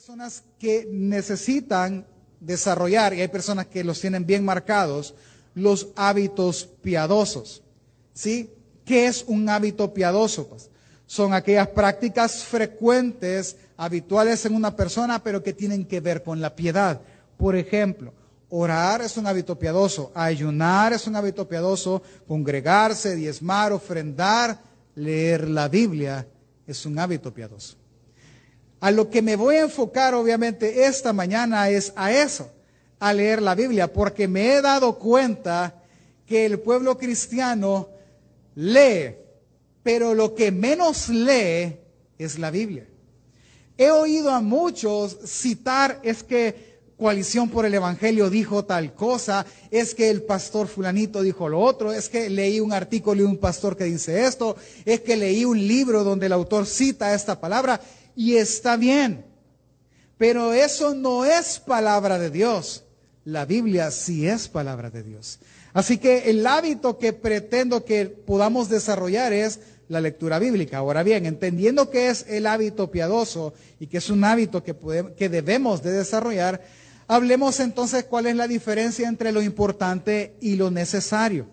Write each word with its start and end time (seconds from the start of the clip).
personas 0.00 0.44
que 0.58 0.88
necesitan 0.90 2.06
desarrollar, 2.40 3.12
y 3.12 3.20
hay 3.20 3.28
personas 3.28 3.66
que 3.66 3.84
los 3.84 4.00
tienen 4.00 4.24
bien 4.24 4.42
marcados, 4.42 5.14
los 5.54 5.88
hábitos 5.94 6.70
piadosos. 6.80 7.62
¿Sí? 8.14 8.50
¿Qué 8.86 9.08
es 9.08 9.22
un 9.26 9.46
hábito 9.50 9.92
piadoso? 9.92 10.48
Pues 10.48 10.70
son 11.04 11.34
aquellas 11.34 11.68
prácticas 11.68 12.42
frecuentes, 12.44 13.56
habituales 13.76 14.46
en 14.46 14.54
una 14.54 14.74
persona, 14.74 15.22
pero 15.22 15.42
que 15.42 15.52
tienen 15.52 15.84
que 15.84 16.00
ver 16.00 16.22
con 16.22 16.40
la 16.40 16.56
piedad. 16.56 17.02
Por 17.36 17.54
ejemplo, 17.54 18.14
orar 18.48 19.02
es 19.02 19.18
un 19.18 19.26
hábito 19.26 19.58
piadoso, 19.58 20.12
ayunar 20.14 20.94
es 20.94 21.06
un 21.08 21.16
hábito 21.16 21.46
piadoso, 21.46 22.02
congregarse, 22.26 23.16
diezmar, 23.16 23.70
ofrendar, 23.70 24.60
leer 24.94 25.46
la 25.46 25.68
Biblia 25.68 26.26
es 26.66 26.86
un 26.86 26.98
hábito 26.98 27.34
piadoso. 27.34 27.79
A 28.80 28.90
lo 28.90 29.10
que 29.10 29.20
me 29.20 29.36
voy 29.36 29.56
a 29.56 29.62
enfocar 29.62 30.14
obviamente 30.14 30.86
esta 30.86 31.12
mañana 31.12 31.68
es 31.68 31.92
a 31.96 32.12
eso, 32.12 32.50
a 32.98 33.12
leer 33.12 33.42
la 33.42 33.54
Biblia, 33.54 33.92
porque 33.92 34.26
me 34.26 34.54
he 34.54 34.62
dado 34.62 34.98
cuenta 34.98 35.74
que 36.26 36.46
el 36.46 36.58
pueblo 36.60 36.96
cristiano 36.96 37.88
lee, 38.54 39.16
pero 39.82 40.14
lo 40.14 40.34
que 40.34 40.50
menos 40.50 41.08
lee 41.08 41.76
es 42.18 42.38
la 42.38 42.50
Biblia. 42.50 42.86
He 43.76 43.90
oído 43.90 44.30
a 44.30 44.40
muchos 44.40 45.16
citar 45.26 46.00
es 46.02 46.22
que 46.22 46.70
Coalición 47.00 47.48
por 47.48 47.64
el 47.64 47.72
Evangelio 47.72 48.28
dijo 48.28 48.66
tal 48.66 48.92
cosa, 48.92 49.46
es 49.70 49.94
que 49.94 50.10
el 50.10 50.22
pastor 50.22 50.68
fulanito 50.68 51.22
dijo 51.22 51.48
lo 51.48 51.58
otro, 51.58 51.94
es 51.94 52.10
que 52.10 52.28
leí 52.28 52.60
un 52.60 52.74
artículo 52.74 53.22
de 53.22 53.24
un 53.24 53.38
pastor 53.38 53.74
que 53.74 53.84
dice 53.84 54.26
esto, 54.26 54.54
es 54.84 55.00
que 55.00 55.16
leí 55.16 55.46
un 55.46 55.66
libro 55.66 56.04
donde 56.04 56.26
el 56.26 56.32
autor 56.34 56.66
cita 56.66 57.14
esta 57.14 57.40
palabra 57.40 57.80
y 58.16 58.36
está 58.36 58.76
bien. 58.76 59.24
Pero 60.18 60.52
eso 60.52 60.94
no 60.94 61.24
es 61.24 61.58
palabra 61.58 62.18
de 62.18 62.30
Dios. 62.30 62.84
La 63.24 63.44
Biblia 63.44 63.90
sí 63.90 64.26
es 64.26 64.48
palabra 64.48 64.90
de 64.90 65.02
Dios. 65.02 65.38
Así 65.72 65.98
que 65.98 66.30
el 66.30 66.46
hábito 66.46 66.98
que 66.98 67.12
pretendo 67.12 67.84
que 67.84 68.06
podamos 68.06 68.68
desarrollar 68.68 69.32
es 69.32 69.60
la 69.88 70.00
lectura 70.00 70.38
bíblica. 70.38 70.78
Ahora 70.78 71.02
bien, 71.02 71.26
entendiendo 71.26 71.90
que 71.90 72.10
es 72.10 72.26
el 72.28 72.46
hábito 72.46 72.90
piadoso 72.90 73.54
y 73.78 73.86
que 73.86 73.98
es 73.98 74.10
un 74.10 74.24
hábito 74.24 74.62
que, 74.62 74.74
que 75.16 75.28
debemos 75.28 75.82
de 75.82 75.92
desarrollar, 75.92 76.62
hablemos 77.06 77.60
entonces 77.60 78.04
cuál 78.04 78.26
es 78.26 78.36
la 78.36 78.46
diferencia 78.46 79.08
entre 79.08 79.32
lo 79.32 79.42
importante 79.42 80.36
y 80.40 80.56
lo 80.56 80.70
necesario. 80.70 81.46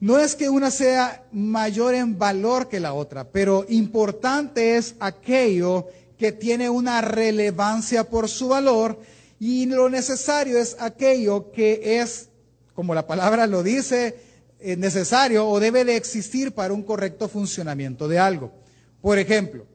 No 0.00 0.18
es 0.18 0.34
que 0.34 0.48
una 0.48 0.70
sea 0.70 1.24
mayor 1.30 1.94
en 1.94 2.18
valor 2.18 2.68
que 2.68 2.80
la 2.80 2.94
otra, 2.94 3.24
pero 3.24 3.66
importante 3.68 4.76
es 4.76 4.94
aquello 4.98 5.88
que 6.18 6.32
tiene 6.32 6.70
una 6.70 7.02
relevancia 7.02 8.04
por 8.04 8.30
su 8.30 8.48
valor 8.48 8.98
y 9.38 9.66
lo 9.66 9.90
necesario 9.90 10.58
es 10.58 10.76
aquello 10.80 11.52
que 11.52 12.00
es, 12.00 12.30
como 12.74 12.94
la 12.94 13.06
palabra 13.06 13.46
lo 13.46 13.62
dice, 13.62 14.16
eh, 14.58 14.76
necesario 14.76 15.46
o 15.46 15.60
debe 15.60 15.84
de 15.84 15.96
existir 15.96 16.52
para 16.52 16.72
un 16.72 16.82
correcto 16.82 17.28
funcionamiento 17.28 18.08
de 18.08 18.18
algo. 18.18 18.52
Por 19.02 19.18
ejemplo, 19.18 19.66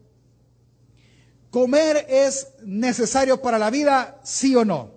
¿comer 1.51 2.05
es 2.09 2.47
necesario 2.63 3.41
para 3.41 3.59
la 3.59 3.69
vida, 3.69 4.19
sí 4.23 4.55
o 4.55 4.65
no? 4.65 4.91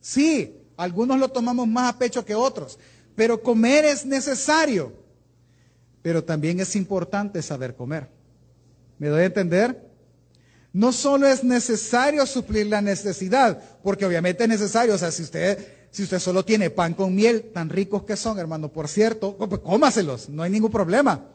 Sí, 0.00 0.62
algunos 0.76 1.18
lo 1.18 1.28
tomamos 1.28 1.68
más 1.68 1.94
a 1.94 1.98
pecho 1.98 2.24
que 2.24 2.34
otros. 2.34 2.78
Pero 3.14 3.42
comer 3.42 3.84
es 3.84 4.04
necesario. 4.06 4.92
Pero 6.02 6.24
también 6.24 6.60
es 6.60 6.74
importante 6.76 7.42
saber 7.42 7.74
comer. 7.76 8.08
¿Me 8.98 9.08
doy 9.08 9.22
a 9.22 9.26
entender? 9.26 9.90
No 10.72 10.92
solo 10.92 11.26
es 11.26 11.44
necesario 11.44 12.26
suplir 12.26 12.66
la 12.66 12.80
necesidad, 12.80 13.60
porque 13.82 14.06
obviamente 14.06 14.44
es 14.44 14.48
necesario, 14.48 14.94
o 14.94 14.98
sea, 14.98 15.10
si 15.10 15.22
usted, 15.22 15.58
si 15.90 16.02
usted 16.02 16.18
solo 16.18 16.44
tiene 16.44 16.70
pan 16.70 16.94
con 16.94 17.14
miel, 17.14 17.50
tan 17.52 17.68
ricos 17.68 18.04
que 18.04 18.16
son, 18.16 18.38
hermano, 18.38 18.72
por 18.72 18.88
cierto, 18.88 19.36
pues 19.36 19.60
cómaselos, 19.60 20.30
no 20.30 20.42
hay 20.42 20.50
ningún 20.50 20.70
problema. 20.70 21.26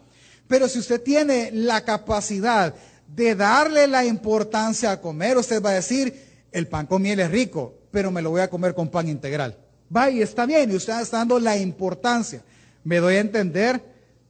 Pero 0.48 0.68
si 0.68 0.80
usted 0.80 1.02
tiene 1.04 1.52
la 1.52 1.84
capacidad 1.84 2.74
de 3.08 3.36
darle 3.36 3.88
la 3.88 4.06
importancia 4.06 4.92
a 4.92 5.02
comer, 5.02 5.38
usted 5.38 5.62
va 5.62 5.70
a 5.70 5.74
decir, 5.74 6.48
el 6.52 6.68
pan 6.68 6.88
con 6.88 7.02
miel 7.02 7.20
es 7.20 7.30
rico, 7.30 7.76
pero 7.92 8.10
me 8.10 8.22
lo 8.22 8.32
voy 8.32 8.42
a 8.42 8.50
comer 8.50 8.74
con 8.74 8.90
pan 8.90 9.08
integral. 9.08 9.58
Va 9.96 10.10
y 10.10 10.22
está 10.22 10.46
bien, 10.46 10.72
y 10.72 10.76
usted 10.76 11.00
está 11.00 11.18
dando 11.18 11.40
la 11.40 11.58
importancia. 11.58 12.44
¿Me 12.84 12.98
doy 12.98 13.16
a 13.16 13.22
entender? 13.22 13.82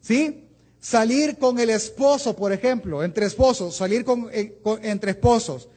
¿Sí? 0.02 0.44
Salir 0.80 1.38
con 1.38 1.60
el 1.60 1.70
esposo, 1.70 2.36
por 2.36 2.52
ejemplo, 2.52 3.04
entre 3.04 3.26
esposos, 3.26 3.76
salir 3.76 4.06
eh, 4.32 4.60
con, 4.64 4.84
entre 4.86 5.12
esposos. 5.12 5.68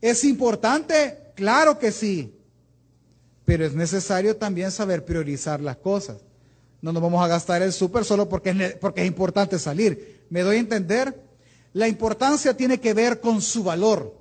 ¿Es 0.00 0.24
importante? 0.24 1.18
Claro 1.34 1.78
que 1.78 1.90
sí. 1.90 2.34
Pero 3.44 3.66
es 3.66 3.74
necesario 3.74 4.36
también 4.36 4.70
saber 4.70 5.04
priorizar 5.04 5.60
las 5.60 5.76
cosas. 5.76 6.18
No 6.80 6.92
nos 6.92 7.02
vamos 7.02 7.24
a 7.24 7.28
gastar 7.28 7.62
el 7.62 7.72
súper 7.72 8.04
solo 8.04 8.28
porque 8.28 8.50
es, 8.50 8.74
porque 8.76 9.02
es 9.02 9.06
importante 9.06 9.58
salir. 9.58 10.24
¿Me 10.30 10.42
doy 10.42 10.56
a 10.56 10.60
entender? 10.60 11.20
La 11.72 11.88
importancia 11.88 12.56
tiene 12.56 12.78
que 12.78 12.94
ver 12.94 13.20
con 13.20 13.42
su 13.42 13.64
valor, 13.64 14.14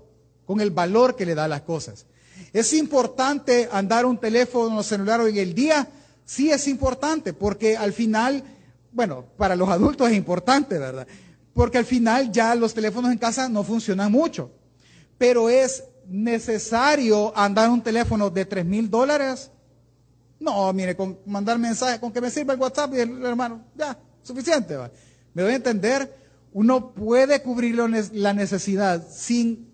con 0.45 0.59
el 0.59 0.71
valor 0.71 1.15
que 1.15 1.25
le 1.25 1.35
da 1.35 1.45
a 1.45 1.47
las 1.47 1.61
cosas. 1.61 2.05
¿Es 2.53 2.71
importante 2.73 3.67
andar 3.71 4.05
un 4.05 4.19
teléfono 4.19 4.83
celular 4.83 5.19
hoy 5.19 5.31
en 5.31 5.37
el 5.39 5.55
día? 5.55 5.87
Sí 6.23 6.51
es 6.51 6.67
importante, 6.67 7.33
porque 7.33 7.75
al 7.75 7.93
final, 7.93 8.43
bueno, 8.91 9.25
para 9.37 9.55
los 9.55 9.67
adultos 9.69 10.11
es 10.11 10.15
importante, 10.15 10.77
¿verdad? 10.77 11.07
Porque 11.55 11.79
al 11.79 11.85
final 11.85 12.31
ya 12.31 12.53
los 12.53 12.75
teléfonos 12.75 13.11
en 13.11 13.17
casa 13.17 13.49
no 13.49 13.63
funcionan 13.63 14.11
mucho. 14.11 14.51
Pero 15.17 15.49
es 15.49 15.83
necesario 16.07 17.35
andar 17.35 17.71
un 17.71 17.81
teléfono 17.81 18.29
de 18.29 18.45
tres 18.45 18.65
mil 18.65 18.87
dólares. 18.87 19.49
No, 20.39 20.71
mire, 20.73 20.95
con 20.95 21.17
mandar 21.25 21.57
mensajes, 21.57 21.99
con 21.99 22.13
que 22.13 22.21
me 22.21 22.29
sirva 22.29 22.53
el 22.53 22.59
WhatsApp 22.59 22.93
y 22.93 22.99
el 22.99 23.25
hermano, 23.25 23.65
ya, 23.75 23.97
suficiente. 24.21 24.75
¿va? 24.75 24.91
Me 25.33 25.41
doy 25.41 25.53
a 25.53 25.55
entender, 25.55 26.15
uno 26.51 26.93
puede 26.93 27.41
cubrir 27.41 27.77
la 28.13 28.33
necesidad 28.33 29.03
sin 29.09 29.71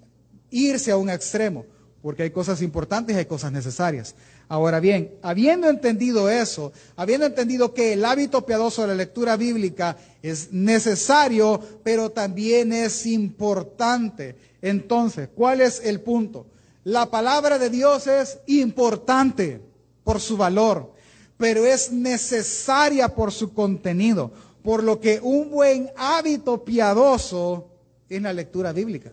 irse 0.49 0.91
a 0.91 0.97
un 0.97 1.09
extremo 1.09 1.65
porque 2.01 2.23
hay 2.23 2.29
cosas 2.31 2.61
importantes 2.61 3.15
y 3.15 3.19
hay 3.19 3.25
cosas 3.25 3.51
necesarias. 3.51 4.15
Ahora 4.47 4.79
bien, 4.79 5.13
habiendo 5.21 5.69
entendido 5.69 6.29
eso, 6.29 6.71
habiendo 6.95 7.25
entendido 7.25 7.73
que 7.73 7.93
el 7.93 8.05
hábito 8.05 8.45
piadoso 8.45 8.81
de 8.81 8.87
la 8.89 8.95
lectura 8.95 9.35
bíblica 9.35 9.97
es 10.23 10.51
necesario, 10.51 11.59
pero 11.83 12.09
también 12.09 12.71
es 12.73 13.05
importante. 13.05 14.35
Entonces, 14.61 15.29
¿cuál 15.35 15.61
es 15.61 15.81
el 15.83 16.01
punto? 16.01 16.47
La 16.83 17.11
palabra 17.11 17.59
de 17.59 17.69
Dios 17.69 18.07
es 18.07 18.39
importante 18.47 19.61
por 20.03 20.21
su 20.21 20.37
valor, 20.37 20.93
pero 21.37 21.65
es 21.65 21.91
necesaria 21.91 23.09
por 23.09 23.31
su 23.31 23.53
contenido, 23.53 24.31
por 24.63 24.83
lo 24.83 24.99
que 24.99 25.19
un 25.21 25.51
buen 25.51 25.91
hábito 25.97 26.63
piadoso 26.63 27.67
es 28.07 28.21
la 28.21 28.33
lectura 28.33 28.71
bíblica. 28.71 29.11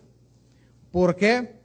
¿Por 0.91 1.15
qué? 1.15 1.56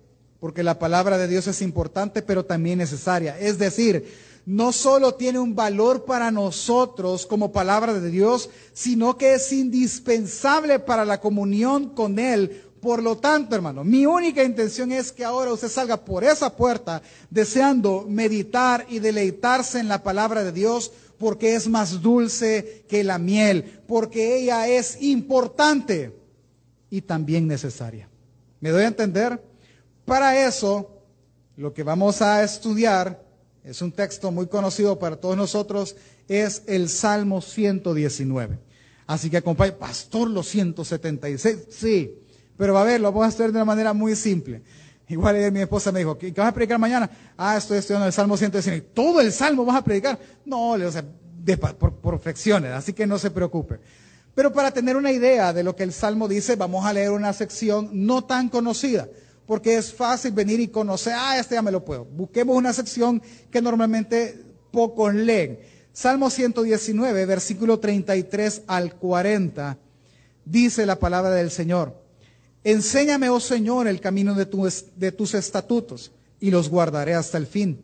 Porque 0.42 0.64
la 0.64 0.80
palabra 0.80 1.18
de 1.18 1.28
Dios 1.28 1.46
es 1.46 1.62
importante, 1.62 2.20
pero 2.20 2.44
también 2.44 2.78
necesaria. 2.78 3.38
Es 3.38 3.58
decir, 3.58 4.12
no 4.44 4.72
solo 4.72 5.14
tiene 5.14 5.38
un 5.38 5.54
valor 5.54 6.04
para 6.04 6.32
nosotros 6.32 7.26
como 7.26 7.52
palabra 7.52 7.94
de 7.94 8.10
Dios, 8.10 8.50
sino 8.72 9.16
que 9.16 9.34
es 9.34 9.52
indispensable 9.52 10.80
para 10.80 11.04
la 11.04 11.20
comunión 11.20 11.90
con 11.90 12.18
Él. 12.18 12.60
Por 12.80 13.04
lo 13.04 13.18
tanto, 13.18 13.54
hermano, 13.54 13.84
mi 13.84 14.04
única 14.04 14.42
intención 14.42 14.90
es 14.90 15.12
que 15.12 15.24
ahora 15.24 15.52
usted 15.52 15.68
salga 15.68 16.04
por 16.04 16.24
esa 16.24 16.56
puerta 16.56 17.02
deseando 17.30 18.04
meditar 18.08 18.84
y 18.88 18.98
deleitarse 18.98 19.78
en 19.78 19.86
la 19.86 20.02
palabra 20.02 20.42
de 20.42 20.50
Dios 20.50 20.90
porque 21.18 21.54
es 21.54 21.68
más 21.68 22.02
dulce 22.02 22.84
que 22.88 23.04
la 23.04 23.18
miel, 23.20 23.80
porque 23.86 24.38
ella 24.38 24.66
es 24.66 25.00
importante 25.02 26.18
y 26.90 27.02
también 27.02 27.46
necesaria. 27.46 28.08
¿Me 28.58 28.70
doy 28.70 28.82
a 28.82 28.88
entender? 28.88 29.51
Para 30.12 30.46
eso, 30.46 30.90
lo 31.56 31.72
que 31.72 31.82
vamos 31.84 32.20
a 32.20 32.44
estudiar, 32.44 33.24
es 33.64 33.80
un 33.80 33.92
texto 33.92 34.30
muy 34.30 34.46
conocido 34.46 34.98
para 34.98 35.16
todos 35.16 35.38
nosotros, 35.38 35.96
es 36.28 36.64
el 36.66 36.90
Salmo 36.90 37.40
119. 37.40 38.58
Así 39.06 39.30
que 39.30 39.38
acompañe, 39.38 39.72
pastor, 39.72 40.28
los 40.28 40.46
176, 40.48 41.60
sí, 41.70 42.14
pero 42.58 42.76
a 42.76 42.84
ver, 42.84 43.00
lo 43.00 43.10
vamos 43.10 43.24
a 43.24 43.28
hacer 43.28 43.52
de 43.52 43.56
una 43.56 43.64
manera 43.64 43.94
muy 43.94 44.14
simple. 44.14 44.60
Igual 45.08 45.50
mi 45.50 45.60
esposa 45.60 45.90
me 45.90 46.00
dijo, 46.00 46.18
¿qué 46.18 46.30
vas 46.32 46.48
a 46.48 46.52
predicar 46.52 46.78
mañana? 46.78 47.08
Ah, 47.38 47.56
estoy 47.56 47.78
estudiando 47.78 48.06
el 48.06 48.12
Salmo 48.12 48.36
119. 48.36 48.88
¿Todo 48.92 49.18
el 49.18 49.32
Salmo 49.32 49.64
vas 49.64 49.76
a 49.76 49.82
predicar? 49.82 50.18
No, 50.44 50.72
o 50.72 50.92
sea, 50.92 51.06
por, 51.78 51.94
por 51.94 52.18
fracciones, 52.18 52.72
así 52.72 52.92
que 52.92 53.06
no 53.06 53.18
se 53.18 53.30
preocupe. 53.30 53.80
Pero 54.34 54.52
para 54.52 54.72
tener 54.72 54.94
una 54.94 55.10
idea 55.10 55.54
de 55.54 55.62
lo 55.62 55.74
que 55.74 55.84
el 55.84 55.92
Salmo 55.94 56.28
dice, 56.28 56.56
vamos 56.56 56.84
a 56.84 56.92
leer 56.92 57.12
una 57.12 57.32
sección 57.32 57.88
no 57.94 58.24
tan 58.24 58.50
conocida 58.50 59.08
porque 59.46 59.76
es 59.76 59.92
fácil 59.92 60.32
venir 60.32 60.60
y 60.60 60.68
conocer, 60.68 61.14
ah, 61.16 61.38
este 61.38 61.54
ya 61.54 61.62
me 61.62 61.72
lo 61.72 61.84
puedo. 61.84 62.04
Busquemos 62.04 62.56
una 62.56 62.72
sección 62.72 63.22
que 63.50 63.60
normalmente 63.62 64.42
pocos 64.70 65.14
leen. 65.14 65.58
Salmo 65.92 66.30
119, 66.30 67.26
versículo 67.26 67.78
33 67.78 68.62
al 68.66 68.94
40, 68.94 69.76
dice 70.44 70.86
la 70.86 70.98
palabra 70.98 71.32
del 71.32 71.50
Señor. 71.50 72.00
Enséñame, 72.64 73.28
oh 73.28 73.40
Señor, 73.40 73.88
el 73.88 74.00
camino 74.00 74.34
de, 74.34 74.46
de 74.96 75.12
tus 75.12 75.34
estatutos 75.34 76.12
y 76.40 76.50
los 76.50 76.68
guardaré 76.68 77.14
hasta 77.14 77.36
el 77.38 77.46
fin. 77.46 77.82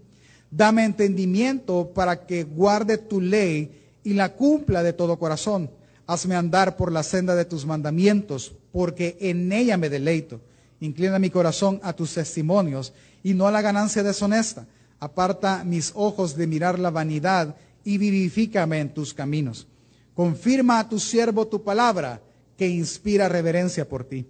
Dame 0.50 0.84
entendimiento 0.84 1.92
para 1.92 2.26
que 2.26 2.44
guarde 2.44 2.96
tu 2.96 3.20
ley 3.20 3.90
y 4.04 4.14
la 4.14 4.34
cumpla 4.34 4.82
de 4.82 4.92
todo 4.92 5.18
corazón. 5.18 5.70
Hazme 6.06 6.34
andar 6.36 6.76
por 6.76 6.90
la 6.90 7.02
senda 7.02 7.34
de 7.34 7.44
tus 7.44 7.66
mandamientos, 7.66 8.54
porque 8.72 9.18
en 9.20 9.52
ella 9.52 9.76
me 9.76 9.90
deleito. 9.90 10.40
Inclina 10.80 11.18
mi 11.18 11.30
corazón 11.30 11.80
a 11.82 11.92
tus 11.92 12.14
testimonios 12.14 12.92
y 13.22 13.34
no 13.34 13.46
a 13.46 13.50
la 13.50 13.62
ganancia 13.62 14.02
deshonesta. 14.02 14.66
Aparta 15.00 15.64
mis 15.64 15.92
ojos 15.94 16.36
de 16.36 16.46
mirar 16.46 16.78
la 16.78 16.90
vanidad 16.90 17.56
y 17.84 17.98
vivifícame 17.98 18.80
en 18.80 18.94
tus 18.94 19.14
caminos. 19.14 19.66
Confirma 20.14 20.80
a 20.80 20.88
tu 20.88 20.98
siervo 20.98 21.46
tu 21.46 21.62
palabra, 21.62 22.20
que 22.56 22.68
inspira 22.68 23.28
reverencia 23.28 23.88
por 23.88 24.04
ti. 24.04 24.26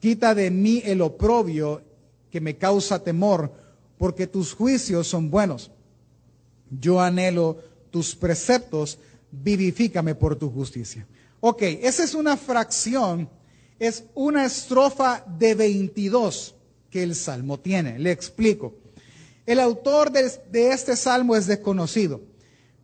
Quita 0.00 0.34
de 0.34 0.50
mí 0.50 0.82
el 0.84 1.02
oprobio 1.02 1.82
que 2.30 2.40
me 2.40 2.56
causa 2.56 3.02
temor, 3.04 3.52
porque 3.98 4.26
tus 4.26 4.54
juicios 4.54 5.06
son 5.06 5.30
buenos. 5.30 5.70
Yo 6.70 7.00
anhelo 7.00 7.58
tus 7.90 8.14
preceptos, 8.14 8.98
vivifícame 9.30 10.14
por 10.14 10.36
tu 10.36 10.50
justicia. 10.50 11.06
Ok, 11.40 11.62
esa 11.62 12.04
es 12.04 12.14
una 12.14 12.36
fracción, 12.36 13.28
es 13.78 14.04
una 14.14 14.44
estrofa 14.44 15.24
de 15.38 15.54
22 15.54 16.54
que 16.90 17.02
el 17.02 17.14
salmo 17.14 17.58
tiene. 17.58 17.98
Le 17.98 18.10
explico. 18.10 18.74
El 19.46 19.60
autor 19.60 20.10
de, 20.10 20.72
este 20.72 20.96
salmo 20.96 21.36
es 21.36 21.46
desconocido. 21.46 22.20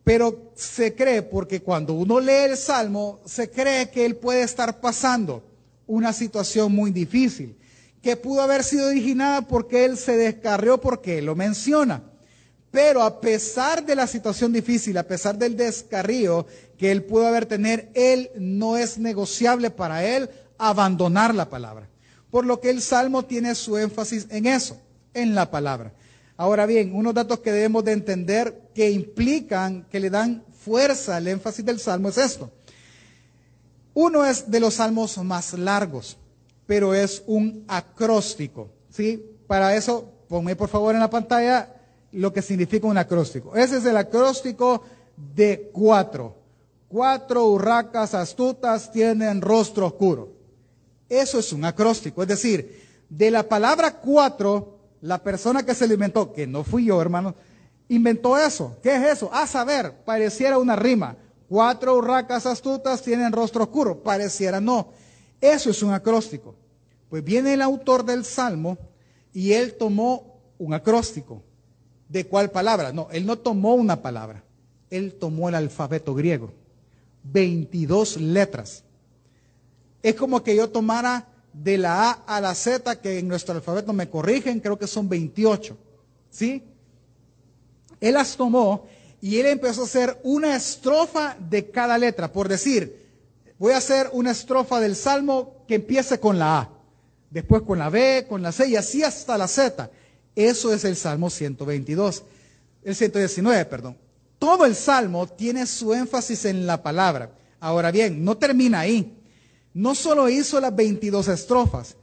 Pero 0.03 0.51
se 0.55 0.95
cree, 0.95 1.21
porque 1.23 1.61
cuando 1.61 1.93
uno 1.93 2.19
lee 2.19 2.49
el 2.49 2.57
Salmo, 2.57 3.21
se 3.25 3.49
cree 3.49 3.89
que 3.89 4.05
él 4.05 4.15
puede 4.15 4.43
estar 4.43 4.79
pasando 4.79 5.43
una 5.87 6.13
situación 6.13 6.71
muy 6.71 6.91
difícil, 6.91 7.57
que 8.03 8.15
pudo 8.15 8.41
haber 8.41 8.63
sido 8.63 8.87
originada 8.87 9.41
porque 9.41 9.83
él 9.83 9.97
se 9.97 10.15
descarrió 10.15 10.79
porque 10.79 11.17
él 11.17 11.25
lo 11.25 11.35
menciona. 11.35 12.03
Pero 12.69 13.01
a 13.01 13.19
pesar 13.19 13.83
de 13.83 13.95
la 13.95 14.05
situación 14.05 14.53
difícil, 14.53 14.95
a 14.97 15.07
pesar 15.07 15.37
del 15.39 15.55
descarrío 15.57 16.45
que 16.77 16.91
él 16.91 17.03
pudo 17.03 17.25
haber 17.25 17.47
tener, 17.47 17.89
él 17.95 18.29
no 18.37 18.77
es 18.77 18.99
negociable 18.99 19.71
para 19.71 20.05
él 20.05 20.29
abandonar 20.57 21.33
la 21.35 21.49
palabra. 21.49 21.89
Por 22.31 22.45
lo 22.45 22.59
que 22.59 22.69
el 22.69 22.81
Salmo 22.81 23.23
tiene 23.23 23.55
su 23.55 23.77
énfasis 23.77 24.27
en 24.29 24.45
eso, 24.45 24.77
en 25.13 25.35
la 25.35 25.49
palabra. 25.51 25.93
Ahora 26.37 26.65
bien, 26.65 26.93
unos 26.93 27.13
datos 27.13 27.39
que 27.39 27.51
debemos 27.51 27.83
de 27.85 27.93
entender 27.93 28.69
que 28.73 28.91
implican, 28.91 29.85
que 29.89 29.99
le 30.01 30.09
dan 30.09 30.43
fuerza 30.65 31.15
al 31.15 31.27
énfasis 31.27 31.63
del 31.63 31.79
salmo 31.79 32.09
es 32.09 32.17
esto. 32.17 32.51
Uno 33.93 34.25
es 34.25 34.51
de 34.51 34.59
los 34.59 34.73
salmos 34.75 35.17
más 35.19 35.53
largos, 35.53 36.17
pero 36.65 36.93
es 36.93 37.23
un 37.27 37.63
acróstico. 37.69 38.69
¿sí? 38.89 39.23
Para 39.47 39.75
eso, 39.75 40.11
ponme 40.27 40.55
por 40.57 40.67
favor 40.67 40.93
en 40.93 40.99
la 41.01 41.09
pantalla 41.09 41.71
lo 42.11 42.33
que 42.33 42.41
significa 42.41 42.87
un 42.87 42.97
acróstico. 42.97 43.55
Ese 43.55 43.77
es 43.77 43.85
el 43.85 43.95
acróstico 43.95 44.81
de 45.15 45.69
cuatro. 45.71 46.35
Cuatro 46.89 47.45
urracas 47.47 48.13
astutas 48.13 48.91
tienen 48.91 49.41
rostro 49.41 49.87
oscuro. 49.87 50.34
Eso 51.09 51.39
es 51.39 51.53
un 51.53 51.65
acróstico. 51.65 52.21
Es 52.21 52.27
decir, 52.27 52.83
de 53.09 53.31
la 53.31 53.43
palabra 53.47 53.99
cuatro 53.99 54.75
la 55.01 55.21
persona 55.21 55.63
que 55.63 55.75
se 55.75 55.87
lo 55.87 55.93
inventó, 55.93 56.33
que 56.33 56.47
no 56.47 56.63
fui 56.63 56.85
yo, 56.85 56.99
hermano, 56.99 57.35
inventó 57.89 58.37
eso. 58.37 58.77
¿Qué 58.81 58.95
es 58.95 59.17
eso? 59.17 59.29
A 59.31 59.45
saber, 59.45 59.93
pareciera 60.03 60.57
una 60.57 60.75
rima. 60.75 61.15
Cuatro 61.47 61.95
urracas 61.95 62.47
astutas 62.47 63.03
tienen 63.03 63.31
rostro 63.31 63.63
oscuro. 63.63 64.01
Pareciera 64.01 64.59
no. 64.59 64.89
Eso 65.39 65.69
es 65.69 65.83
un 65.83 65.93
acróstico. 65.93 66.55
Pues 67.09 67.23
viene 67.23 67.53
el 67.53 67.61
autor 67.61 68.03
del 68.03 68.25
Salmo 68.25 68.79
y 69.31 69.53
él 69.53 69.75
tomó 69.75 70.39
un 70.57 70.73
acróstico. 70.73 71.43
¿De 72.09 72.25
cuál 72.25 72.49
palabra? 72.49 72.91
No, 72.91 73.07
él 73.11 73.25
no 73.27 73.37
tomó 73.37 73.75
una 73.75 74.01
palabra. 74.01 74.43
Él 74.89 75.13
tomó 75.13 75.49
el 75.49 75.55
alfabeto 75.55 76.15
griego. 76.15 76.51
22 77.23 78.17
letras. 78.21 78.84
Es 80.05 80.13
como 80.13 80.43
que 80.43 80.55
yo 80.55 80.69
tomara 80.69 81.25
de 81.51 81.79
la 81.79 82.11
A 82.11 82.11
a 82.27 82.39
la 82.39 82.53
Z, 82.53 83.01
que 83.01 83.17
en 83.17 83.27
nuestro 83.27 83.55
alfabeto 83.55 83.91
me 83.91 84.07
corrigen, 84.07 84.59
creo 84.59 84.77
que 84.77 84.85
son 84.85 85.09
28. 85.09 85.75
¿Sí? 86.29 86.61
Él 87.99 88.13
las 88.13 88.37
tomó 88.37 88.85
y 89.19 89.39
él 89.39 89.47
empezó 89.47 89.81
a 89.81 89.85
hacer 89.85 90.19
una 90.21 90.55
estrofa 90.55 91.35
de 91.39 91.71
cada 91.71 91.97
letra. 91.97 92.31
Por 92.31 92.47
decir, 92.47 93.03
voy 93.57 93.73
a 93.73 93.77
hacer 93.77 94.11
una 94.13 94.29
estrofa 94.29 94.79
del 94.79 94.95
Salmo 94.95 95.65
que 95.67 95.73
empiece 95.73 96.19
con 96.19 96.37
la 96.37 96.59
A, 96.59 96.69
después 97.31 97.63
con 97.63 97.79
la 97.79 97.89
B, 97.89 98.27
con 98.29 98.43
la 98.43 98.51
C 98.51 98.67
y 98.67 98.75
así 98.75 99.01
hasta 99.01 99.39
la 99.39 99.47
Z. 99.47 99.89
Eso 100.35 100.71
es 100.71 100.85
el 100.85 100.97
Salmo 100.97 101.31
122, 101.31 102.23
el 102.83 102.95
119, 102.95 103.65
perdón. 103.65 103.97
Todo 104.37 104.67
el 104.67 104.75
Salmo 104.75 105.25
tiene 105.25 105.65
su 105.65 105.95
énfasis 105.95 106.45
en 106.45 106.67
la 106.67 106.83
palabra. 106.83 107.31
Ahora 107.59 107.89
bien, 107.89 108.23
no 108.23 108.37
termina 108.37 108.81
ahí 108.81 109.23
no 109.75 109.93
solo 109.93 110.29
hizo 110.29 110.59
las 110.59 110.75
22 110.75 111.27
estrofas, 111.27 111.97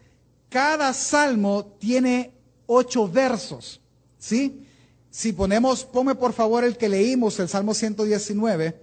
cada 0.50 0.92
salmo 0.92 1.74
tiene 1.80 2.32
ocho 2.66 3.08
versos, 3.08 3.80
¿sí? 4.19 4.66
Si 5.10 5.32
ponemos, 5.32 5.84
ponme 5.84 6.14
por 6.14 6.34
favor 6.34 6.64
el 6.64 6.76
que 6.76 6.88
leímos, 6.88 7.40
el 7.40 7.48
Salmo 7.48 7.74
119, 7.74 8.78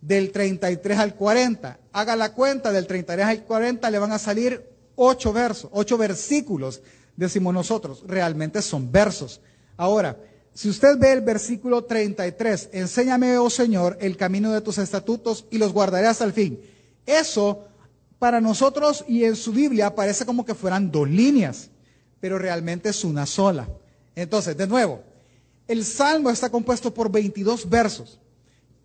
del 0.00 0.30
33 0.30 0.98
al 0.98 1.14
40. 1.14 1.78
Haga 1.92 2.16
la 2.16 2.32
cuenta, 2.32 2.72
del 2.72 2.86
33 2.86 3.26
al 3.26 3.44
40 3.44 3.90
le 3.90 3.98
van 3.98 4.12
a 4.12 4.18
salir 4.18 4.64
ocho 4.94 5.32
versos, 5.32 5.70
ocho 5.72 5.98
versículos, 5.98 6.80
decimos 7.16 7.52
nosotros. 7.52 8.04
Realmente 8.06 8.62
son 8.62 8.90
versos. 8.90 9.40
Ahora, 9.76 10.16
si 10.54 10.68
usted 10.68 10.96
ve 10.98 11.12
el 11.12 11.20
versículo 11.20 11.84
33, 11.84 12.70
enséñame, 12.72 13.38
oh 13.38 13.50
Señor, 13.50 13.98
el 14.00 14.16
camino 14.16 14.52
de 14.52 14.60
tus 14.60 14.78
estatutos 14.78 15.44
y 15.50 15.58
los 15.58 15.72
guardaré 15.72 16.06
hasta 16.06 16.24
el 16.24 16.32
fin. 16.32 16.60
Eso 17.06 17.67
para 18.18 18.40
nosotros 18.40 19.04
y 19.06 19.24
en 19.24 19.36
su 19.36 19.52
Biblia 19.52 19.94
parece 19.94 20.26
como 20.26 20.44
que 20.44 20.54
fueran 20.54 20.90
dos 20.90 21.08
líneas, 21.08 21.70
pero 22.20 22.38
realmente 22.38 22.88
es 22.88 23.04
una 23.04 23.26
sola. 23.26 23.68
Entonces, 24.14 24.56
de 24.56 24.66
nuevo, 24.66 25.02
el 25.68 25.84
Salmo 25.84 26.30
está 26.30 26.50
compuesto 26.50 26.92
por 26.92 27.10
22 27.10 27.68
versos 27.68 28.18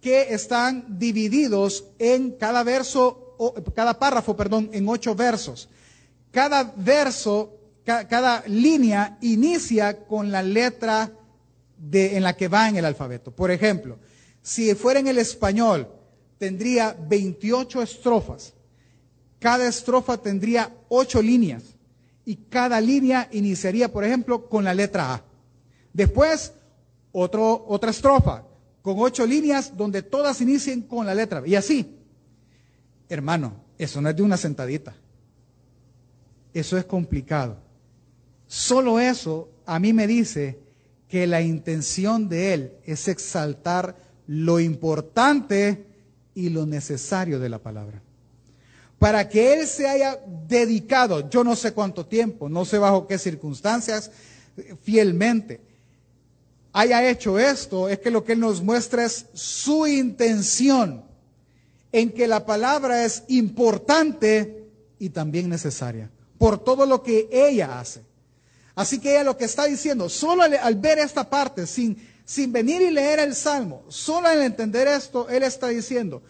que 0.02 0.34
están 0.34 1.00
divididos 1.00 1.86
en 1.98 2.32
cada 2.32 2.64
verso, 2.64 3.36
cada 3.74 3.98
párrafo, 3.98 4.36
perdón, 4.36 4.70
en 4.74 4.88
ocho 4.90 5.16
versos. 5.16 5.70
Cada 6.30 6.74
verso, 6.76 7.58
cada 7.86 8.44
línea 8.48 9.18
inicia 9.22 10.06
con 10.06 10.30
la 10.30 10.44
letra 10.44 11.10
de, 11.78 12.18
en 12.18 12.24
la 12.24 12.36
que 12.36 12.50
va 12.50 12.68
en 12.68 12.76
el 12.76 12.86
alfabeto. 12.86 13.32
Por 13.32 13.50
ejemplo, 13.50 13.98
si 14.42 14.76
fuera 14.76 15.00
en 15.00 15.08
el 15.08 15.18
español, 15.18 15.88
tendría 16.38 16.96
28 17.08 17.82
estrofas 17.82 18.54
cada 19.44 19.68
estrofa 19.68 20.18
tendría 20.18 20.74
ocho 20.88 21.22
líneas 21.22 21.64
y 22.24 22.38
cada 22.38 22.80
línea 22.80 23.28
iniciaría, 23.34 23.92
por 23.92 24.06
ejemplo, 24.06 24.48
con 24.48 24.64
la 24.64 24.74
letra 24.74 25.16
A. 25.16 25.24
Después, 25.92 26.54
otro, 27.12 27.66
otra 27.68 27.92
estrofa 27.92 28.46
con 28.82 28.96
ocho 29.00 29.26
líneas 29.26 29.76
donde 29.76 30.02
todas 30.02 30.40
inicien 30.40 30.84
con 30.84 31.06
la 31.06 31.14
letra 31.14 31.42
B. 31.42 31.50
Y 31.50 31.56
así, 31.56 31.94
hermano, 33.10 33.56
eso 33.78 34.00
no 34.00 34.08
es 34.08 34.16
de 34.16 34.24
una 34.24 34.38
sentadita. 34.38 34.96
Eso 36.54 36.78
es 36.78 36.86
complicado. 36.86 37.58
Solo 38.48 38.98
eso 38.98 39.50
a 39.66 39.78
mí 39.78 39.92
me 39.92 40.08
dice 40.08 40.58
que 41.10 41.28
la 41.28 41.42
intención 41.42 42.30
de 42.30 42.54
él 42.54 42.78
es 42.86 43.10
exaltar 43.10 43.98
lo 44.26 44.62
importante 44.62 45.86
y 46.34 46.48
lo 46.48 46.66
necesario 46.66 47.42
de 47.42 47.50
la 47.50 47.60
palabra 47.60 48.02
para 49.04 49.28
que 49.28 49.54
Él 49.56 49.68
se 49.68 49.86
haya 49.86 50.18
dedicado, 50.48 51.30
yo 51.30 51.44
no 51.44 51.58
sé 51.58 51.74
cuánto 51.74 52.06
tiempo, 52.06 52.48
no 52.48 52.64
sé 52.64 52.78
bajo 52.78 53.06
qué 53.06 53.18
circunstancias, 53.18 54.10
fielmente, 54.82 55.60
haya 56.72 57.10
hecho 57.10 57.38
esto, 57.38 57.90
es 57.90 58.00
que 58.00 58.10
lo 58.10 58.24
que 58.24 58.32
Él 58.32 58.40
nos 58.40 58.62
muestra 58.62 59.04
es 59.04 59.26
su 59.34 59.88
intención 59.88 61.04
en 61.92 62.12
que 62.12 62.30
la 62.30 62.46
palabra 62.46 63.04
es 63.04 63.24
importante 63.28 64.70
y 65.00 65.10
también 65.10 65.50
necesaria, 65.50 66.10
por 66.38 66.64
todo 66.64 66.86
lo 66.86 67.04
que 67.04 67.28
ella 67.30 67.82
hace. 67.82 68.06
Así 68.74 69.00
que 69.00 69.12
ella 69.12 69.26
lo 69.26 69.36
que 69.36 69.44
está 69.44 69.66
diciendo, 69.66 70.08
solo 70.08 70.44
al, 70.44 70.76
ver 70.76 71.00
esta 71.00 71.30
parte, 71.30 71.68
sin, 71.68 71.98
sin 72.24 72.54
venir 72.54 72.82
y 72.82 72.90
leer 72.90 73.20
el 73.20 73.36
Salmo, 73.36 73.84
solo 73.90 74.30
al 74.30 74.42
entender 74.44 74.88
esto, 74.88 75.28
Él 75.28 75.44
está 75.44 75.68
diciendo, 75.68 76.24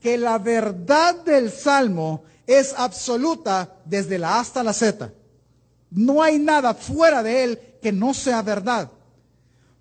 que 0.00 0.16
la 0.18 0.38
verdad 0.38 1.14
del 1.24 1.50
Salmo 1.50 2.22
es 2.46 2.74
absoluta 2.76 3.76
desde 3.84 4.18
la 4.18 4.40
hasta 4.40 4.62
la 4.64 4.72
Z. 4.72 5.12
No 5.90 6.22
hay 6.22 6.38
nada 6.38 6.74
fuera 6.74 7.22
de 7.22 7.44
él 7.44 7.60
que 7.82 7.92
no 7.92 8.14
sea 8.14 8.42
verdad. 8.42 8.90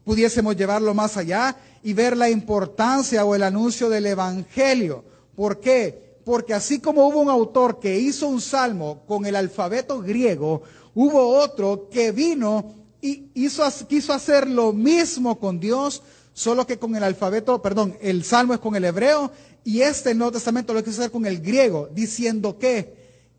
Pudiésemos 0.04 0.56
llevarlo 0.56 0.94
más 0.94 1.18
allá 1.18 1.56
y 1.84 1.94
ver 1.94 2.18
la 2.18 2.30
importancia 2.30 3.26
o 3.26 3.36
el 3.36 3.44
anuncio 3.44 3.90
del 3.90 4.08
Evangelio. 4.08 5.04
¿Por 5.36 5.60
qué? 5.60 6.20
Porque 6.26 6.54
así 6.54 6.80
como 6.80 7.08
hubo 7.08 7.22
un 7.22 7.30
autor 7.30 7.80
que 7.80 7.98
hizo 7.98 8.28
un 8.28 8.42
salmo 8.42 9.04
con 9.08 9.26
el 9.26 9.36
alfabeto 9.36 10.02
griego, 10.02 10.64
hubo 10.94 11.30
otro 11.40 11.88
que 11.90 12.12
vino 12.12 12.74
y 13.02 13.30
quiso 13.30 14.14
hacer 14.14 14.50
lo 14.50 14.74
mismo 14.74 15.40
con 15.40 15.60
Dios, 15.60 16.04
solo 16.34 16.68
que 16.68 16.78
con 16.78 16.96
el 16.96 17.04
alfabeto, 17.04 17.62
perdón, 17.62 17.98
el 18.02 18.24
salmo 18.24 18.54
es 18.54 18.60
con 18.60 18.76
el 18.76 18.86
hebreo 18.86 19.32
y 19.70 19.84
este, 19.84 20.16
Nuevo 20.16 20.32
Testamento, 20.32 20.74
lo 20.74 20.84
quiso 20.84 21.00
hacer 21.00 21.12
con 21.12 21.28
el 21.28 21.42
griego, 21.42 21.90
diciendo 21.94 22.58
que, 22.58 22.92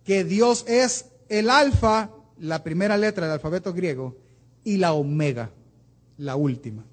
que 0.04 0.22
Dios 0.22 0.64
es 0.68 1.06
el 1.28 1.50
alfa, 1.50 2.12
la 2.38 2.62
primera 2.62 2.96
letra 2.96 3.26
del 3.26 3.32
alfabeto 3.32 3.72
griego, 3.72 4.16
y 4.62 4.76
la 4.76 4.92
omega, 4.92 5.50
la 6.18 6.36
última. 6.36 6.84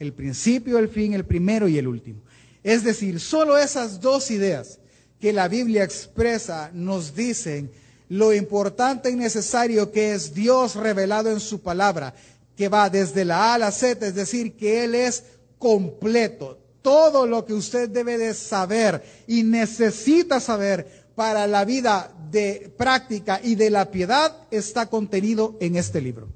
El 0.00 0.12
principio, 0.12 0.76
el 0.80 0.88
fin, 0.88 1.14
el 1.14 1.24
primero 1.24 1.68
y 1.68 1.78
el 1.78 1.86
último. 1.86 2.22
Es 2.64 2.82
decir, 2.82 3.20
solo 3.20 3.56
esas 3.56 4.00
dos 4.00 4.32
ideas 4.32 4.80
que 5.20 5.32
la 5.32 5.46
Biblia 5.46 5.84
expresa 5.84 6.72
nos 6.74 7.14
dicen 7.14 7.70
lo 8.08 8.34
importante 8.34 9.08
y 9.08 9.14
necesario 9.14 9.92
que 9.92 10.14
es 10.14 10.34
Dios 10.34 10.74
revelado 10.74 11.30
en 11.30 11.38
su 11.38 11.60
palabra, 11.60 12.12
que 12.56 12.68
va 12.68 12.90
desde 12.90 13.24
la 13.24 13.52
A 13.52 13.54
a 13.54 13.58
la 13.58 13.70
Z, 13.70 14.04
es 14.04 14.16
decir, 14.16 14.56
que 14.56 14.82
Él 14.82 14.96
es 14.96 15.22
completo. 15.60 16.63
Todo 16.84 17.26
lo 17.26 17.46
que 17.46 17.54
usted 17.54 17.88
debe 17.88 18.18
de 18.18 18.34
saber 18.34 19.02
y 19.26 19.42
necesita 19.42 20.38
saber 20.38 21.08
para 21.14 21.46
la 21.46 21.64
vida 21.64 22.14
de 22.30 22.70
práctica 22.76 23.40
y 23.42 23.54
de 23.54 23.70
la 23.70 23.90
piedad 23.90 24.36
está 24.50 24.90
contenido 24.90 25.56
en 25.60 25.76
este 25.76 26.02
libro. 26.02 26.28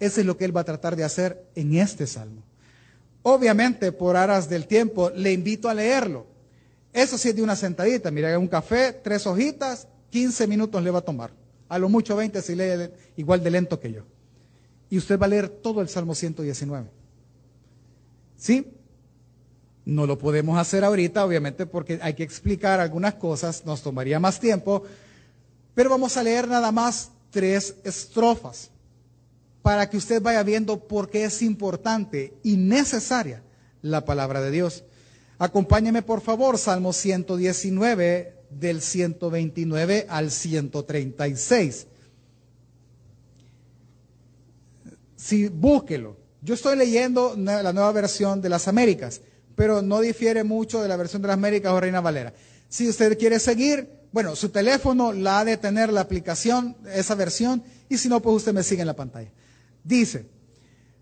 Eso 0.00 0.18
es 0.18 0.26
lo 0.26 0.36
que 0.36 0.44
Él 0.44 0.56
va 0.56 0.62
a 0.62 0.64
tratar 0.64 0.96
de 0.96 1.04
hacer 1.04 1.46
en 1.54 1.76
este 1.76 2.08
salmo. 2.08 2.42
Obviamente, 3.22 3.92
por 3.92 4.16
aras 4.16 4.48
del 4.48 4.66
tiempo, 4.66 5.10
le 5.10 5.32
invito 5.32 5.68
a 5.68 5.74
leerlo. 5.74 6.26
Eso 6.92 7.16
sí 7.16 7.28
es 7.28 7.36
de 7.36 7.42
una 7.44 7.54
sentadita. 7.54 8.10
Mira, 8.10 8.36
un 8.36 8.48
café, 8.48 8.94
tres 8.94 9.28
hojitas, 9.28 9.86
15 10.10 10.48
minutos 10.48 10.82
le 10.82 10.90
va 10.90 10.98
a 10.98 11.02
tomar. 11.02 11.30
A 11.68 11.78
lo 11.78 11.88
mucho 11.88 12.16
20 12.16 12.42
si 12.42 12.56
lee 12.56 12.90
igual 13.16 13.44
de 13.44 13.50
lento 13.52 13.78
que 13.78 13.92
yo. 13.92 14.02
Y 14.90 14.98
usted 14.98 15.20
va 15.20 15.26
a 15.26 15.28
leer 15.28 15.48
todo 15.48 15.80
el 15.80 15.88
Salmo 15.88 16.16
119. 16.16 16.88
¿Sí? 18.36 18.73
No 19.84 20.06
lo 20.06 20.18
podemos 20.18 20.58
hacer 20.58 20.84
ahorita, 20.84 21.24
obviamente, 21.24 21.66
porque 21.66 21.98
hay 22.02 22.14
que 22.14 22.22
explicar 22.22 22.80
algunas 22.80 23.14
cosas, 23.14 23.64
nos 23.66 23.82
tomaría 23.82 24.18
más 24.18 24.40
tiempo, 24.40 24.82
pero 25.74 25.90
vamos 25.90 26.16
a 26.16 26.22
leer 26.22 26.48
nada 26.48 26.72
más 26.72 27.10
tres 27.30 27.74
estrofas 27.84 28.70
para 29.60 29.88
que 29.90 29.96
usted 29.96 30.22
vaya 30.22 30.42
viendo 30.42 30.86
por 30.86 31.10
qué 31.10 31.24
es 31.24 31.42
importante 31.42 32.34
y 32.42 32.56
necesaria 32.56 33.42
la 33.82 34.04
palabra 34.04 34.40
de 34.40 34.50
Dios. 34.50 34.84
Acompáñeme 35.38 36.02
por 36.02 36.20
favor, 36.20 36.58
Salmo 36.58 36.92
119, 36.92 38.34
del 38.50 38.80
129 38.80 40.06
al 40.08 40.30
136. 40.30 41.86
Si 45.16 45.48
búsquelo. 45.48 46.16
Yo 46.42 46.52
estoy 46.52 46.76
leyendo 46.76 47.34
la 47.36 47.72
nueva 47.72 47.90
versión 47.92 48.42
de 48.42 48.50
las 48.50 48.68
Américas, 48.68 49.22
pero 49.54 49.82
no 49.82 50.00
difiere 50.00 50.44
mucho 50.44 50.82
de 50.82 50.88
la 50.88 50.96
versión 50.96 51.22
de 51.22 51.28
las 51.28 51.34
Américas 51.34 51.72
o 51.72 51.80
Reina 51.80 52.00
Valera. 52.00 52.32
Si 52.68 52.88
usted 52.88 53.18
quiere 53.18 53.38
seguir, 53.38 53.88
bueno, 54.12 54.36
su 54.36 54.48
teléfono 54.48 55.12
la 55.12 55.40
ha 55.40 55.44
de 55.44 55.56
tener 55.56 55.92
la 55.92 56.00
aplicación, 56.00 56.76
esa 56.92 57.14
versión, 57.14 57.62
y 57.88 57.98
si 57.98 58.08
no, 58.08 58.20
pues 58.20 58.36
usted 58.36 58.52
me 58.52 58.62
sigue 58.62 58.82
en 58.82 58.86
la 58.86 58.96
pantalla. 58.96 59.30
Dice, 59.82 60.26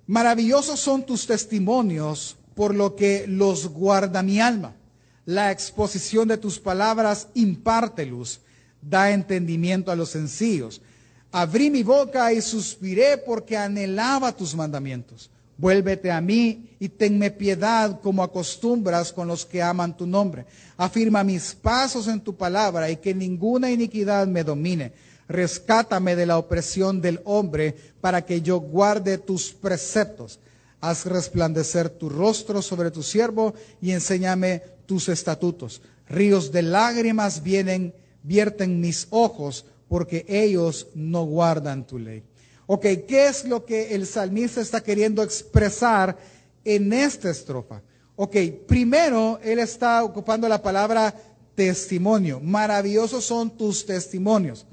maravillosos 0.07 0.81
son 0.81 1.05
tus 1.05 1.27
testimonios 1.27 2.37
por 2.55 2.75
lo 2.75 2.97
que 2.97 3.27
los 3.27 3.69
guarda 3.69 4.23
mi 4.23 4.41
alma. 4.41 4.77
La 5.25 5.51
exposición 5.51 6.29
de 6.29 6.37
tus 6.37 6.59
palabras 6.59 7.29
imparte 7.35 8.07
luz, 8.07 8.41
da 8.81 9.11
entendimiento 9.11 9.91
a 9.91 9.97
los 9.97 10.11
sencillos. 10.11 10.83
Abrí 11.31 11.71
mi 11.71 11.83
boca 11.83 12.33
y 12.33 12.43
suspiré 12.43 13.19
porque 13.19 13.57
anhelaba 13.57 14.37
tus 14.37 14.55
mandamientos. 14.55 15.31
Vuélvete 15.59 16.11
a 16.11 16.21
mí 16.21 16.71
y 16.81 16.89
tenme 16.89 17.31
piedad 17.31 18.01
como 18.01 18.23
acostumbras 18.23 19.13
con 19.13 19.29
los 19.29 19.45
que 19.47 19.63
aman 19.63 19.97
tu 19.97 20.07
nombre. 20.07 20.47
Afirma 20.77 21.23
mis 21.23 21.55
pasos 21.55 22.09
en 22.09 22.21
tu 22.21 22.35
palabra 22.35 22.91
y 22.91 22.97
que 22.97 23.15
ninguna 23.15 23.71
iniquidad 23.71 24.27
me 24.27 24.45
domine. 24.45 24.93
Rescátame 25.29 26.17
de 26.17 26.27
la 26.27 26.39
opresión 26.39 27.01
del 27.01 27.21
hombre 27.25 27.77
para 28.01 28.25
que 28.25 28.43
yo 28.43 28.59
guarde 28.59 29.19
tus 29.19 29.53
preceptos. 29.53 30.41
Haz 30.81 31.07
resplandecer 31.07 31.91
tu 31.91 32.09
rostro 32.09 32.61
sobre 32.61 32.91
tu 32.91 33.03
siervo 33.03 33.55
y 33.81 33.93
enséñame 33.93 34.63
tus 34.87 35.09
estatutos. 35.09 35.81
Ríos 36.09 36.51
de 36.51 36.63
lágrimas 36.63 37.43
vienen, 37.43 37.95
vierten 38.25 38.81
mis 38.81 39.07
ojos 39.11 39.65
porque 39.89 40.25
ellos 40.29 40.89
no 40.95 41.25
guardan 41.25 41.87
tu 41.87 41.99
ley. 41.99 42.25
Ok, 42.67 42.83
¿qué 43.07 43.27
es 43.27 43.45
lo 43.45 43.65
que 43.65 43.95
el 43.95 44.07
salmista 44.07 44.61
está 44.61 44.83
queriendo 44.83 45.23
expresar 45.23 46.17
en 46.65 46.93
esta 46.93 47.31
estrofa? 47.31 47.83
Ok, 48.17 48.37
primero 48.67 49.41
él 49.43 49.59
está 49.59 50.05
ocupando 50.05 50.49
la 50.49 50.63
palabra 50.63 51.15
testimonio. 51.55 52.41
Maravillosos 52.41 53.25
son 53.25 53.57
tus 53.57 53.85
testimonios. 53.85 54.67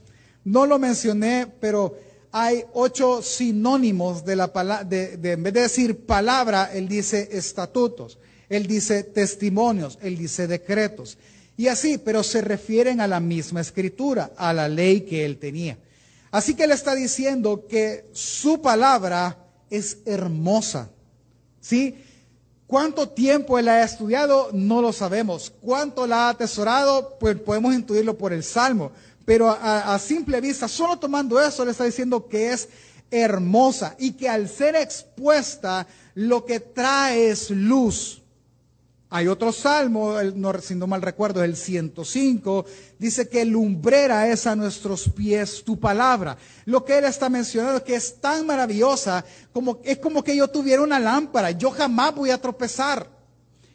No 0.44 0.66
lo 0.66 0.80
mencioné, 0.80 1.48
pero 1.60 1.96
hay 2.32 2.64
ocho 2.74 3.22
sinónimos 3.22 4.24
de 4.24 4.36
la 4.36 4.54
palabra, 4.54 4.88
en 4.92 5.44
vez 5.44 5.54
de 5.54 5.62
decir 5.62 6.06
palabra, 6.06 6.70
él 6.74 6.88
dice 6.88 7.30
estatutos, 7.32 8.20
él 8.50 8.68
dice 8.68 9.04
testimonios, 9.04 9.98
él 10.02 10.18
dice 10.18 10.48
decretos. 10.48 11.18
Y 11.58 11.68
así, 11.68 11.98
pero 11.98 12.24
se 12.24 12.42
refieren 12.42 13.02
a 13.02 13.08
la 13.08 13.20
misma 13.20 13.62
escritura, 13.62 14.32
a 14.38 14.54
la 14.54 14.70
ley 14.70 15.02
que 15.02 15.26
él 15.26 15.38
tenía. 15.38 15.78
Así 16.32 16.56
que 16.56 16.66
él 16.66 16.72
está 16.72 16.96
diciendo 16.96 17.66
que 17.68 18.10
su 18.14 18.62
palabra 18.62 19.38
es 19.70 19.98
hermosa. 20.06 20.90
¿Sí? 21.60 22.04
¿Cuánto 22.68 23.10
tiempo 23.10 23.58
él 23.58 23.68
ha 23.68 23.84
estudiado? 23.84 24.50
No 24.54 24.82
lo 24.82 24.94
sabemos. 24.94 25.52
¿Cuánto 25.62 26.06
la 26.06 26.28
ha 26.28 26.30
atesorado? 26.30 27.18
Pues 27.20 27.40
podemos 27.40 27.74
intuirlo 27.74 28.18
por 28.18 28.32
el 28.32 28.44
Salmo 28.44 28.92
pero 29.30 29.48
a, 29.48 30.00
simple 30.00 30.42
vista, 30.42 30.68
solo 30.68 30.98
tomando 30.98 31.40
eso, 31.40 31.64
le 31.64 31.70
está 31.70 31.84
diciendo 31.84 32.28
que 32.28 32.52
es 32.52 32.68
hermosa 33.12 33.96
y 34.00 34.14
que 34.14 34.28
al 34.28 34.50
ser 34.50 34.76
expuesta 34.76 35.86
lo 36.16 36.46
que 36.46 36.60
trae 36.60 37.30
es 37.30 37.52
luz. 37.52 38.19
Hay 39.12 39.28
otro 39.28 39.52
salmo, 39.52 40.18
si 40.62 40.76
no 40.76 40.86
mal 40.86 41.02
recuerdo, 41.02 41.44
el 41.44 41.56
105, 41.56 42.66
dice 43.00 43.28
que 43.28 43.44
lumbrera 43.44 44.28
es 44.28 44.46
a 44.46 44.56
nuestros 44.56 45.10
pies 45.10 45.64
tu 45.64 45.80
palabra. 45.80 46.38
Lo 46.66 46.86
que 46.86 47.00
él 47.00 47.06
está 47.06 47.28
mencionando 47.28 47.84
que 47.84 47.96
es 47.96 48.22
tan 48.22 48.46
maravillosa 48.46 49.26
como 49.52 49.80
es 49.84 49.98
como 49.98 50.24
que 50.24 50.36
yo 50.36 50.48
tuviera 50.48 50.84
una 50.84 51.00
lámpara. 51.00 51.50
Yo 51.52 51.72
jamás 51.72 52.14
voy 52.14 52.30
a 52.30 52.40
tropezar. 52.40 53.10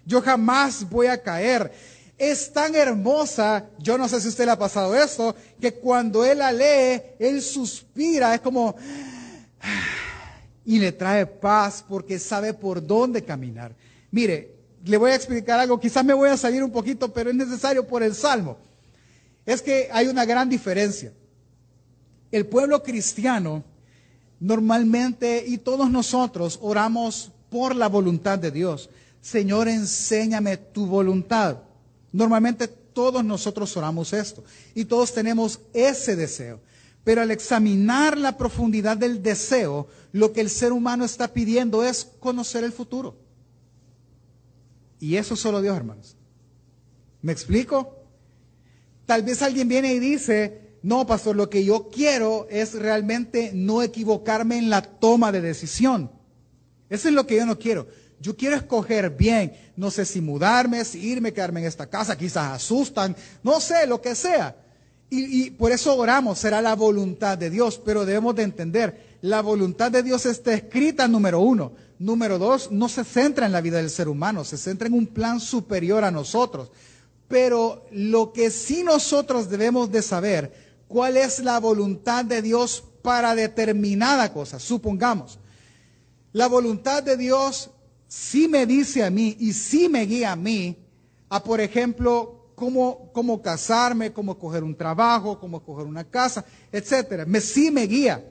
Yo 0.06 0.22
jamás 0.22 0.88
voy 0.88 1.08
a 1.08 1.20
caer 1.20 1.72
es 2.18 2.52
tan 2.52 2.74
hermosa, 2.74 3.66
yo 3.78 3.98
no 3.98 4.08
sé 4.08 4.20
si 4.20 4.28
usted 4.28 4.44
le 4.44 4.52
ha 4.52 4.58
pasado 4.58 4.94
esto, 4.94 5.34
que 5.60 5.74
cuando 5.74 6.24
él 6.24 6.38
la 6.38 6.52
lee, 6.52 7.02
él 7.18 7.42
suspira, 7.42 8.34
es 8.34 8.40
como, 8.40 8.76
y 10.64 10.78
le 10.78 10.92
trae 10.92 11.26
paz 11.26 11.84
porque 11.86 12.18
sabe 12.18 12.54
por 12.54 12.84
dónde 12.84 13.24
caminar. 13.24 13.74
Mire, 14.10 14.53
le 14.84 14.96
voy 14.96 15.12
a 15.12 15.14
explicar 15.14 15.58
algo, 15.58 15.80
quizás 15.80 16.04
me 16.04 16.14
voy 16.14 16.28
a 16.28 16.36
salir 16.36 16.62
un 16.62 16.70
poquito, 16.70 17.12
pero 17.12 17.30
es 17.30 17.36
necesario 17.36 17.86
por 17.86 18.02
el 18.02 18.14
Salmo. 18.14 18.58
Es 19.46 19.62
que 19.62 19.88
hay 19.92 20.08
una 20.08 20.24
gran 20.24 20.48
diferencia. 20.48 21.12
El 22.30 22.46
pueblo 22.46 22.82
cristiano 22.82 23.64
normalmente 24.40 25.44
y 25.46 25.58
todos 25.58 25.90
nosotros 25.90 26.58
oramos 26.60 27.32
por 27.50 27.74
la 27.74 27.88
voluntad 27.88 28.38
de 28.38 28.50
Dios. 28.50 28.90
Señor, 29.20 29.68
enséñame 29.68 30.56
tu 30.56 30.86
voluntad. 30.86 31.58
Normalmente 32.12 32.68
todos 32.68 33.24
nosotros 33.24 33.76
oramos 33.76 34.12
esto 34.12 34.44
y 34.74 34.84
todos 34.84 35.14
tenemos 35.14 35.60
ese 35.72 36.16
deseo. 36.16 36.60
Pero 37.04 37.22
al 37.22 37.30
examinar 37.30 38.16
la 38.16 38.36
profundidad 38.36 38.96
del 38.96 39.22
deseo, 39.22 39.88
lo 40.12 40.32
que 40.32 40.40
el 40.40 40.50
ser 40.50 40.72
humano 40.72 41.04
está 41.04 41.32
pidiendo 41.32 41.84
es 41.84 42.06
conocer 42.20 42.64
el 42.64 42.72
futuro. 42.72 43.23
Y 45.04 45.18
eso 45.18 45.36
solo 45.36 45.60
Dios, 45.60 45.76
hermanos. 45.76 46.16
¿Me 47.20 47.30
explico? 47.30 48.06
Tal 49.04 49.22
vez 49.22 49.42
alguien 49.42 49.68
viene 49.68 49.92
y 49.92 49.98
dice, 49.98 50.78
no, 50.82 51.06
pastor, 51.06 51.36
lo 51.36 51.50
que 51.50 51.62
yo 51.62 51.90
quiero 51.90 52.46
es 52.48 52.72
realmente 52.72 53.50
no 53.52 53.82
equivocarme 53.82 54.56
en 54.56 54.70
la 54.70 54.80
toma 54.80 55.30
de 55.30 55.42
decisión. 55.42 56.10
Eso 56.88 57.08
es 57.08 57.14
lo 57.14 57.26
que 57.26 57.36
yo 57.36 57.44
no 57.44 57.58
quiero. 57.58 57.86
Yo 58.18 58.34
quiero 58.34 58.56
escoger 58.56 59.10
bien. 59.10 59.52
No 59.76 59.90
sé 59.90 60.06
si 60.06 60.22
mudarme, 60.22 60.82
si 60.86 61.00
irme, 61.00 61.34
quedarme 61.34 61.60
en 61.60 61.66
esta 61.66 61.86
casa. 61.86 62.16
Quizás 62.16 62.54
asustan. 62.54 63.14
No 63.42 63.60
sé, 63.60 63.86
lo 63.86 64.00
que 64.00 64.14
sea. 64.14 64.56
Y, 65.10 65.50
por 65.50 65.70
eso 65.70 65.94
oramos. 65.94 66.38
Será 66.38 66.62
la 66.62 66.74
voluntad 66.74 67.36
de 67.36 67.50
Dios. 67.50 67.78
Pero 67.84 68.06
debemos 68.06 68.34
de 68.36 68.44
entender. 68.44 69.18
La 69.20 69.42
voluntad 69.42 69.92
de 69.92 70.02
Dios 70.02 70.24
está 70.24 70.54
escrita, 70.54 71.06
número 71.06 71.40
uno. 71.40 71.72
Número 71.98 72.38
dos, 72.38 72.70
no 72.70 72.88
se 72.88 73.04
centra 73.04 73.46
en 73.46 73.52
la 73.52 73.60
vida 73.60 73.78
del 73.78 73.90
ser 73.90 74.08
humano. 74.08 74.44
Se 74.44 74.56
centra 74.56 74.88
en 74.88 74.94
un 74.94 75.06
plan 75.06 75.40
superior 75.40 76.04
a 76.04 76.10
nosotros. 76.10 76.70
Pero 77.28 77.86
lo 77.90 78.32
que 78.32 78.50
sí 78.50 78.82
nosotros 78.82 79.48
debemos 79.48 79.90
de 79.90 80.02
saber, 80.02 80.52
cuál 80.88 81.16
es 81.16 81.40
la 81.40 81.58
voluntad 81.58 82.24
de 82.24 82.42
Dios 82.42 82.84
para 83.02 83.34
determinada 83.34 84.32
cosa. 84.32 84.58
Supongamos, 84.58 85.38
la 86.32 86.46
voluntad 86.46 87.02
de 87.02 87.16
Dios 87.16 87.70
sí 88.08 88.48
me 88.48 88.66
dice 88.66 89.04
a 89.04 89.10
mí 89.10 89.36
y 89.38 89.52
sí 89.52 89.88
me 89.88 90.06
guía 90.06 90.32
a 90.32 90.36
mí 90.36 90.76
a, 91.28 91.42
por 91.42 91.60
ejemplo, 91.60 92.52
cómo, 92.54 93.10
cómo 93.12 93.42
casarme, 93.42 94.12
cómo 94.12 94.38
coger 94.38 94.62
un 94.62 94.76
trabajo, 94.76 95.38
cómo 95.38 95.62
coger 95.64 95.86
una 95.86 96.04
casa, 96.04 96.44
etcétera. 96.70 97.24
Me, 97.26 97.40
sí 97.40 97.70
me 97.70 97.86
guía. 97.86 98.24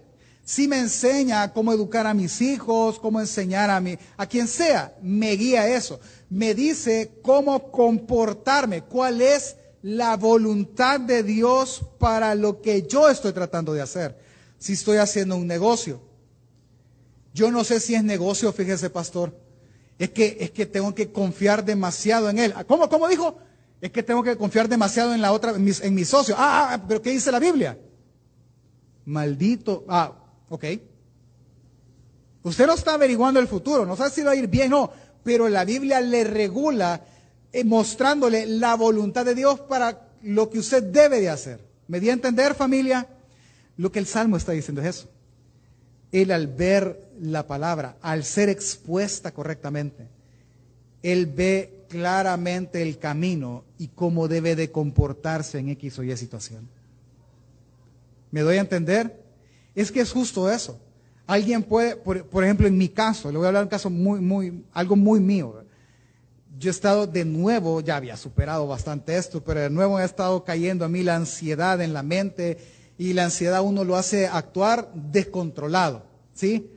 Sí 0.45 0.67
me 0.67 0.77
enseña 0.79 1.53
cómo 1.53 1.71
educar 1.71 2.05
a 2.05 2.13
mis 2.13 2.41
hijos, 2.41 2.99
cómo 2.99 3.21
enseñar 3.21 3.69
a 3.69 3.79
mí, 3.79 3.97
a 4.17 4.27
quien 4.27 4.47
sea, 4.47 4.93
me 5.01 5.31
guía 5.31 5.67
eso. 5.69 6.01
Me 6.29 6.53
dice 6.53 7.19
cómo 7.21 7.71
comportarme, 7.71 8.81
cuál 8.81 9.21
es 9.21 9.55
la 9.81 10.17
voluntad 10.17 10.99
de 10.99 11.23
Dios 11.23 11.85
para 11.97 12.35
lo 12.35 12.61
que 12.61 12.83
yo 12.83 13.09
estoy 13.09 13.31
tratando 13.31 13.73
de 13.73 13.81
hacer. 13.81 14.17
Si 14.57 14.73
estoy 14.73 14.97
haciendo 14.97 15.37
un 15.37 15.47
negocio. 15.47 16.01
Yo 17.33 17.49
no 17.49 17.63
sé 17.63 17.79
si 17.79 17.95
es 17.95 18.03
negocio, 18.03 18.51
fíjese, 18.51 18.89
pastor. 18.89 19.37
Es 19.97 20.09
que, 20.09 20.37
es 20.41 20.51
que 20.51 20.65
tengo 20.65 20.93
que 20.93 21.11
confiar 21.11 21.63
demasiado 21.63 22.29
en 22.29 22.39
él. 22.39 22.53
¿Cómo, 22.67 22.89
cómo 22.89 23.07
dijo? 23.07 23.37
Es 23.79 23.91
que 23.91 24.03
tengo 24.03 24.23
que 24.23 24.35
confiar 24.35 24.67
demasiado 24.67 25.13
en 25.13 25.21
la 25.21 25.31
otra, 25.31 25.51
en 25.51 25.73
en 25.81 25.93
mi 25.93 26.05
socio. 26.05 26.35
Ah, 26.37 26.73
ah, 26.73 26.85
pero 26.87 27.01
¿qué 27.01 27.11
dice 27.11 27.31
la 27.31 27.39
Biblia? 27.39 27.77
Maldito. 29.05 29.85
Ah, 29.87 30.22
Ok. 30.53 30.65
Usted 32.43 32.67
no 32.67 32.75
está 32.75 32.93
averiguando 32.93 33.39
el 33.39 33.47
futuro, 33.47 33.87
no 33.87 33.95
sabe 33.95 34.11
si 34.11 34.21
va 34.21 34.31
a 34.31 34.35
ir 34.35 34.47
bien 34.47 34.71
o 34.73 34.81
no, 34.81 34.91
pero 35.23 35.49
la 35.49 35.65
Biblia 35.65 35.99
le 35.99 36.23
regula 36.23 37.01
eh, 37.51 37.63
mostrándole 37.63 38.45
la 38.45 38.75
voluntad 38.75 39.25
de 39.25 39.33
Dios 39.33 39.61
para 39.61 40.09
lo 40.21 40.51
que 40.51 40.59
usted 40.59 40.83
debe 40.83 41.21
de 41.21 41.29
hacer. 41.31 41.59
¿Me 41.87 41.99
di 41.99 42.11
a 42.11 42.13
entender, 42.13 42.53
familia? 42.53 43.07
Lo 43.77 43.91
que 43.91 43.97
el 43.97 44.05
Salmo 44.05 44.37
está 44.37 44.51
diciendo 44.51 44.81
es 44.81 44.89
eso. 44.89 45.09
Él 46.11 46.29
al 46.29 46.45
ver 46.45 47.01
la 47.19 47.47
palabra, 47.47 47.97
al 47.99 48.23
ser 48.23 48.49
expuesta 48.49 49.31
correctamente, 49.31 50.07
él 51.01 51.25
ve 51.25 51.85
claramente 51.89 52.83
el 52.83 52.99
camino 52.99 53.63
y 53.79 53.87
cómo 53.87 54.27
debe 54.27 54.55
de 54.55 54.69
comportarse 54.69 55.57
en 55.57 55.69
X 55.69 55.97
o 55.97 56.03
Y 56.03 56.15
situación. 56.15 56.69
¿Me 58.29 58.41
doy 58.41 58.57
a 58.57 58.61
entender? 58.61 59.22
Es 59.75 59.91
que 59.91 60.01
es 60.01 60.11
justo 60.11 60.51
eso. 60.51 60.79
Alguien 61.25 61.63
puede, 61.63 61.95
por, 61.95 62.43
ejemplo, 62.43 62.67
en 62.67 62.77
mi 62.77 62.89
caso, 62.89 63.31
le 63.31 63.37
voy 63.37 63.45
a 63.45 63.47
hablar 63.47 63.63
un 63.63 63.69
caso 63.69 63.89
muy, 63.89 64.19
muy, 64.19 64.65
algo 64.73 64.95
muy 64.95 65.19
mío. 65.19 65.63
Yo 66.59 66.69
he 66.69 66.71
estado 66.71 67.07
de 67.07 67.25
nuevo, 67.25 67.81
ya 67.81 67.95
había 67.95 68.17
superado 68.17 68.67
bastante 68.67 69.17
esto, 69.17 69.43
pero 69.43 69.61
de 69.61 69.69
nuevo 69.69 69.99
he 69.99 70.05
estado 70.05 70.43
cayendo 70.43 70.85
a 70.85 70.89
mí 70.89 71.01
la 71.01 71.15
ansiedad 71.15 71.81
en 71.81 71.93
la 71.93 72.03
mente 72.03 72.57
y 72.97 73.13
la 73.13 73.25
ansiedad 73.25 73.63
uno 73.63 73.83
lo 73.83 73.95
hace 73.95 74.27
actuar 74.27 74.91
descontrolado, 74.93 76.03
¿sí? 76.33 76.69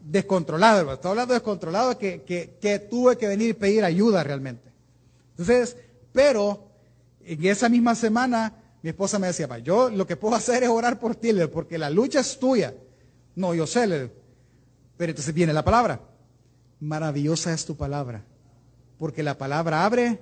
Descontrolado, 0.00 0.92
estoy 0.92 1.10
hablando 1.10 1.34
de 1.34 1.40
descontrolado 1.40 1.98
que, 1.98 2.22
que, 2.22 2.56
que 2.60 2.78
tuve 2.78 3.16
que 3.16 3.28
venir 3.28 3.50
y 3.50 3.54
pedir 3.54 3.84
ayuda 3.84 4.24
realmente. 4.24 4.72
Entonces, 5.30 5.76
pero 6.12 6.68
en 7.24 7.44
esa 7.44 7.68
misma 7.68 7.94
semana 7.94 8.61
mi 8.82 8.90
esposa 8.90 9.18
me 9.18 9.28
decía, 9.28 9.58
yo 9.58 9.90
lo 9.90 10.06
que 10.06 10.16
puedo 10.16 10.34
hacer 10.34 10.64
es 10.64 10.68
orar 10.68 10.98
por 10.98 11.14
ti, 11.14 11.32
porque 11.52 11.78
la 11.78 11.88
lucha 11.88 12.20
es 12.20 12.38
tuya. 12.38 12.74
No, 13.36 13.54
yo 13.54 13.66
sé, 13.66 14.10
pero 14.96 15.10
entonces 15.10 15.32
viene 15.32 15.52
la 15.52 15.64
palabra. 15.64 16.00
Maravillosa 16.80 17.52
es 17.54 17.64
tu 17.64 17.76
palabra, 17.76 18.24
porque 18.98 19.22
la 19.22 19.38
palabra 19.38 19.84
abre 19.84 20.18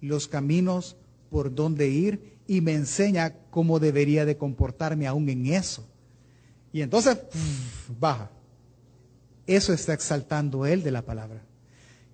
los 0.00 0.28
caminos 0.28 0.96
por 1.30 1.54
donde 1.54 1.88
ir 1.88 2.38
y 2.46 2.62
me 2.62 2.72
enseña 2.72 3.34
cómo 3.50 3.78
debería 3.78 4.24
de 4.24 4.38
comportarme 4.38 5.06
aún 5.06 5.28
en 5.28 5.46
eso. 5.46 5.86
Y 6.72 6.80
entonces, 6.80 7.18
baja. 8.00 8.30
Eso 9.46 9.74
está 9.74 9.92
exaltando 9.92 10.64
él 10.64 10.82
de 10.82 10.90
la 10.90 11.02
palabra. 11.02 11.42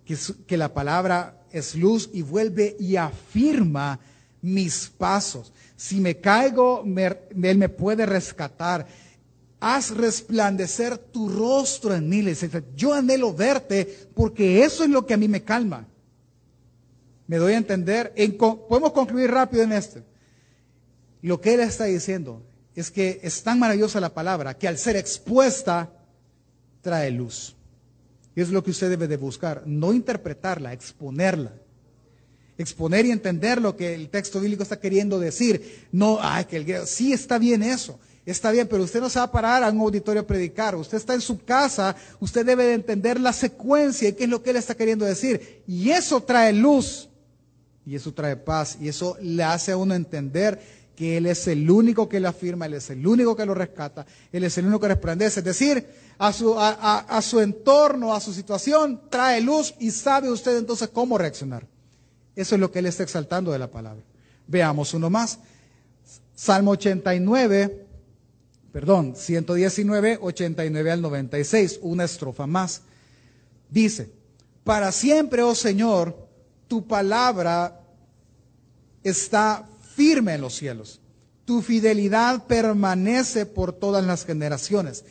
Que, 0.05 0.17
que 0.49 0.57
la 0.57 0.75
palabra 0.75 1.45
es 1.53 1.77
luz 1.77 2.11
y 2.13 2.23
vuelve 2.23 2.77
y 2.81 2.97
afirma 2.97 4.01
mis 4.43 4.89
pasos. 4.89 5.53
Si 5.77 6.01
me 6.01 6.19
caigo, 6.19 6.85
Él 6.85 7.59
me 7.59 7.69
puede 7.69 8.07
rescatar. 8.07 8.87
Haz 9.61 9.91
resplandecer 9.91 10.97
tu 10.97 11.29
rostro 11.29 11.95
en 11.95 12.09
mí. 12.09 12.25
Yo 12.75 12.95
anhelo 12.95 13.35
verte 13.35 14.09
porque 14.15 14.65
eso 14.65 14.85
es 14.85 14.91
lo 14.91 15.07
que 15.07 15.15
a 15.15 15.19
mí 15.19 15.29
me 15.29 15.43
calma. 15.43 15.87
¿Me 17.27 17.37
doy 17.37 17.53
a 17.53 17.59
entender? 17.59 18.13
podemos 18.69 18.93
concluir 18.93 19.31
rápido 19.31 19.63
en 19.63 19.73
esto. 19.73 20.01
Lo 21.23 21.41
que 21.41 21.55
Él 21.55 21.61
está 21.61 21.85
diciendo 21.85 22.43
es 22.75 22.91
que 22.91 23.21
es 23.23 23.43
tan 23.43 23.59
maravillosa 23.59 24.01
la 24.01 24.15
palabra 24.15 24.55
que 24.55 24.67
al 24.67 24.79
ser 24.79 24.97
expuesta 24.97 25.93
trae 26.81 27.11
luz. 27.11 27.55
Y 28.35 28.41
es 28.41 28.49
lo 28.49 28.65
que 28.65 28.71
usted 28.71 28.89
debe 28.89 29.07
de 29.07 29.17
buscar, 29.17 29.65
no 29.67 29.93
interpretarla, 29.93 30.73
exponerla 30.73 31.53
exponer 32.61 33.07
y 33.07 33.11
entender 33.11 33.61
lo 33.61 33.77
que 33.77 33.95
el 33.95 34.09
texto 34.09 34.41
bíblico 34.41 34.63
está 34.63 34.79
queriendo 34.79 35.19
decir. 35.19 35.87
No, 35.93 36.19
ay, 36.21 36.45
que 36.45 36.57
el 36.57 36.65
griego, 36.65 36.87
sí 36.87 37.13
está 37.13 37.39
bien 37.39 37.63
eso, 37.63 37.99
está 38.27 38.51
bien, 38.51 38.69
pero 38.69 38.83
usted 38.83 39.01
no 39.01 39.09
se 39.09 39.19
va 39.19 39.27
a 39.27 39.33
parar 39.33 39.63
a 39.63 39.71
un 39.71 39.81
auditorio 39.81 40.23
a 40.23 40.27
predicar, 40.27 40.75
usted 40.77 40.99
está 40.99 41.15
en 41.15 41.21
su 41.21 41.43
casa, 41.45 41.97
usted 42.21 42.45
debe 42.45 42.65
de 42.65 42.75
entender 42.75 43.21
la 43.21 43.33
secuencia 43.33 44.09
y 44.09 44.13
qué 44.13 44.25
es 44.25 44.31
lo 44.31 44.43
que 44.43 44.51
él 44.51 44.57
está 44.57 44.75
queriendo 44.75 45.05
decir. 45.05 45.63
Y 45.67 45.91
eso 45.91 46.23
trae 46.23 46.53
luz, 46.53 47.09
y 47.85 47.95
eso 47.95 48.13
trae 48.13 48.37
paz, 48.37 48.77
y 48.81 48.89
eso 48.89 49.17
le 49.21 49.43
hace 49.43 49.73
a 49.73 49.77
uno 49.77 49.95
entender 49.95 50.61
que 51.01 51.17
Él 51.17 51.25
es 51.25 51.49
el 51.49 51.71
único 51.71 52.11
que 52.11 52.21
lo 52.21 52.29
afirma, 52.29 52.67
Él 52.67 52.75
es 52.75 52.91
el 52.91 53.07
único 53.07 53.35
que 53.35 53.47
lo 53.47 53.55
rescata, 53.55 54.05
Él 54.31 54.45
es 54.45 54.59
el 54.59 54.67
único 54.67 54.81
que 54.81 54.89
resplandece. 54.89 55.41
Es 55.41 55.47
decir, 55.47 55.87
a 56.19 56.31
su, 56.31 56.55
a 56.59 57.23
su 57.23 57.41
entorno, 57.41 58.13
a 58.13 58.21
su 58.21 58.35
situación, 58.35 59.01
trae 59.09 59.41
luz 59.41 59.75
y 59.79 59.93
sabe 59.93 60.31
usted 60.31 60.59
entonces 60.59 60.91
cómo 60.91 61.17
reaccionar. 61.17 61.67
Eso 62.37 62.55
es 62.55 62.61
lo 62.61 62.71
que 62.71 62.79
él 62.79 62.87
está 62.87 63.03
exaltando 63.03 63.53
de 63.53 63.59
la 63.59 63.71
palabra. 63.71 64.03
Veamos 64.47 64.95
uno 64.95 65.11
más. 65.11 65.39
Salmo 66.35 66.73
89, 66.73 67.87
perdón, 68.73 69.15
119, 69.17 70.19
89 70.21 70.91
al 70.91 71.03
96, 71.03 71.81
una 71.83 72.05
estrofa 72.05 72.47
más. 72.47 72.83
Dice, 73.69 74.11
para 74.65 74.91
siempre, 74.93 75.43
oh 75.43 75.55
Señor, 75.55 76.29
tu 76.67 76.87
palabra 76.87 77.81
está 79.03 79.69
firme 79.95 80.35
en 80.35 80.41
los 80.41 80.55
cielos. 80.55 81.01
Tu 81.45 81.63
fidelidad 81.63 82.47
permanece 82.47 83.45
por 83.45 83.73
todas 83.73 84.05
las 84.05 84.25
generaciones. 84.25 85.05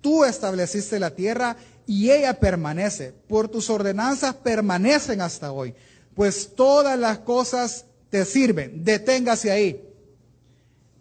Tú 0.00 0.24
estableciste 0.24 1.00
la 1.00 1.14
tierra 1.14 1.56
y 1.86 2.10
ella 2.10 2.38
permanece. 2.38 3.12
Por 3.28 3.48
tus 3.48 3.70
ordenanzas 3.70 4.34
permanecen 4.34 5.20
hasta 5.20 5.52
hoy 5.52 5.74
pues 6.16 6.54
todas 6.56 6.98
las 6.98 7.18
cosas 7.18 7.84
te 8.08 8.24
sirven. 8.24 8.82
Deténgase 8.82 9.50
ahí. 9.50 9.84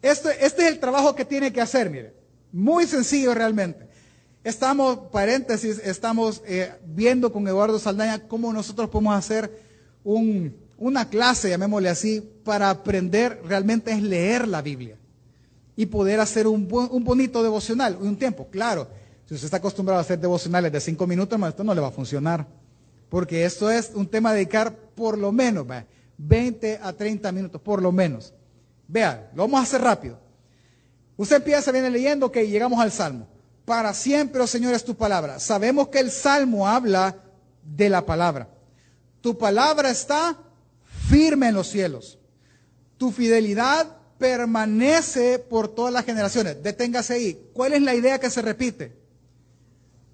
Este, 0.01 0.45
este 0.45 0.63
es 0.63 0.73
el 0.73 0.79
trabajo 0.79 1.15
que 1.15 1.23
tiene 1.23 1.53
que 1.53 1.61
hacer, 1.61 1.89
mire. 1.89 2.13
Muy 2.51 2.85
sencillo 2.85 3.33
realmente. 3.33 3.87
Estamos, 4.43 4.99
paréntesis, 5.13 5.79
estamos 5.83 6.43
eh, 6.45 6.69
viendo 6.85 7.31
con 7.31 7.47
Eduardo 7.47 7.79
Saldaña 7.79 8.27
cómo 8.27 8.51
nosotros 8.51 8.89
podemos 8.89 9.15
hacer 9.15 9.49
una 10.03 11.09
clase, 11.09 11.49
llamémosle 11.49 11.89
así, 11.89 12.21
para 12.43 12.69
aprender 12.69 13.41
realmente 13.45 13.91
es 13.91 14.03
leer 14.03 14.47
la 14.47 14.61
Biblia 14.61 14.97
y 15.77 15.85
poder 15.85 16.19
hacer 16.19 16.45
un, 16.45 16.67
un 16.69 17.03
bonito 17.05 17.41
devocional, 17.41 17.97
un 18.01 18.17
tiempo. 18.17 18.49
Claro, 18.51 18.89
si 19.25 19.33
usted 19.33 19.45
está 19.45 19.57
acostumbrado 19.57 19.97
a 19.97 20.01
hacer 20.01 20.19
devocionales 20.19 20.73
de 20.73 20.81
cinco 20.81 21.07
minutos, 21.07 21.39
esto 21.47 21.63
no 21.63 21.73
le 21.73 21.81
va 21.81 21.87
a 21.87 21.91
funcionar. 21.91 22.45
Porque 23.15 23.45
esto 23.45 23.71
es 23.71 23.91
un 23.93 24.07
tema 24.07 24.31
de 24.31 24.39
dedicar 24.39 24.75
por 24.75 25.17
lo 25.17 25.31
menos 25.31 25.65
20 26.17 26.81
a 26.83 26.91
30 26.91 27.31
minutos, 27.31 27.61
por 27.61 27.81
lo 27.81 27.93
menos. 27.93 28.33
Vea, 28.89 29.31
lo 29.33 29.43
vamos 29.43 29.61
a 29.61 29.63
hacer 29.63 29.79
rápido. 29.79 30.19
Usted 31.15 31.37
empieza, 31.37 31.71
viene 31.71 31.89
leyendo 31.89 32.29
que 32.29 32.45
llegamos 32.45 32.77
al 32.77 32.91
Salmo. 32.91 33.25
Para 33.63 33.93
siempre, 33.93 34.41
oh 34.41 34.47
Señor, 34.47 34.73
es 34.73 34.83
tu 34.83 34.95
palabra. 34.97 35.39
Sabemos 35.39 35.87
que 35.87 35.99
el 35.99 36.11
Salmo 36.11 36.67
habla 36.67 37.15
de 37.63 37.87
la 37.89 38.05
palabra. 38.05 38.49
Tu 39.21 39.37
palabra 39.37 39.91
está 39.91 40.37
firme 41.07 41.47
en 41.47 41.55
los 41.55 41.69
cielos. 41.69 42.19
Tu 42.97 43.13
fidelidad 43.13 43.95
permanece 44.17 45.39
por 45.39 45.69
todas 45.69 45.93
las 45.93 46.03
generaciones. 46.03 46.61
Deténgase 46.61 47.13
ahí. 47.13 47.49
¿Cuál 47.53 47.71
es 47.71 47.81
la 47.81 47.95
idea 47.95 48.19
que 48.19 48.29
se 48.29 48.41
repite? 48.41 48.93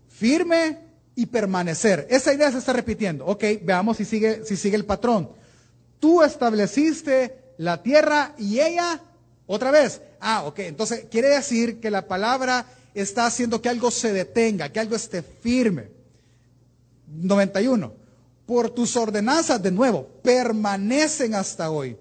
Firme 0.07 0.90
y 1.15 1.26
permanecer. 1.26 2.08
Esa 2.10 2.34
idea 2.34 2.52
se 2.52 2.58
está 2.58 2.74
repitiendo. 2.74 3.26
Ok, 3.26 3.43
veamos 3.63 3.97
si 3.97 4.06
sigue, 4.06 4.45
si 4.45 4.56
sigue 4.56 4.76
el 4.76 4.86
patrón. 4.86 5.32
Tú 6.00 6.24
estableciste 6.24 7.54
la 7.58 7.84
tierra 7.84 8.34
y 8.38 8.60
ella, 8.60 9.02
otra 9.45 9.71
vez. 9.71 10.02
Ah, 10.19 10.43
ok, 10.45 10.60
entonces 10.60 11.06
quiere 11.12 11.30
decir 11.30 11.80
que 11.80 11.91
la 11.91 12.08
palabra 12.08 12.65
está 12.93 13.26
haciendo 13.26 13.62
que 13.62 13.69
algo 13.69 13.91
se 13.91 14.13
detenga, 14.13 14.69
que 14.69 14.80
algo 14.80 14.95
esté 14.95 15.21
firme. 15.21 15.89
91. 17.13 17.93
por 18.45 18.69
tus 18.69 18.97
ordenanzas 18.97 19.62
de 19.62 19.71
nuevo, 19.71 20.08
permanecen 20.24 21.36
hasta 21.36 21.71
hoy. 21.71 21.97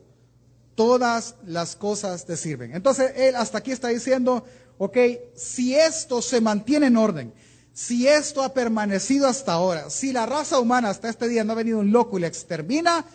Todas 0.75 1.37
las 1.47 1.77
cosas 1.77 2.25
te 2.25 2.37
sirven. 2.37 2.75
Entonces, 2.75 3.13
él 3.17 3.37
hasta 3.37 3.59
aquí 3.59 3.71
está 3.71 3.89
diciendo, 3.89 4.45
ok, 4.79 4.97
si 5.37 5.77
esto 5.77 6.23
se 6.23 6.41
mantiene 6.41 6.87
en 6.87 6.97
orden, 6.97 7.33
si 7.81 8.07
esto 8.07 8.43
ha 8.43 8.53
permanecido 8.53 9.27
hasta 9.27 9.55
ahora, 9.55 9.89
si 9.89 10.13
la 10.13 10.27
raza 10.27 10.61
humana 10.61 10.91
hasta 10.91 11.09
este 11.09 11.29
día 11.29 11.45
no 11.45 11.53
ha 11.53 11.57
venido 11.57 11.79
un 11.79 11.91
loco 11.91 12.19
y 12.19 12.21
la 12.21 12.27
extermina, 12.27 13.07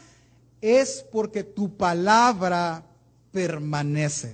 es 0.60 1.06
porque 1.12 1.44
tu 1.44 1.78
palabra 1.78 2.84
permanece. 3.32 4.34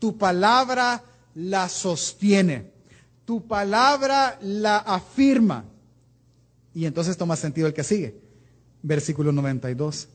Tu 0.00 0.18
palabra 0.18 1.04
la 1.36 1.68
sostiene. 1.68 2.72
Tu 3.24 3.46
palabra 3.46 4.36
la 4.42 4.78
afirma. 4.78 5.64
Y 6.74 6.84
entonces 6.84 7.16
toma 7.16 7.36
sentido 7.36 7.68
el 7.68 7.72
que 7.72 7.84
sigue. 7.84 8.16
Versículo 8.82 9.30
92. 9.30 10.08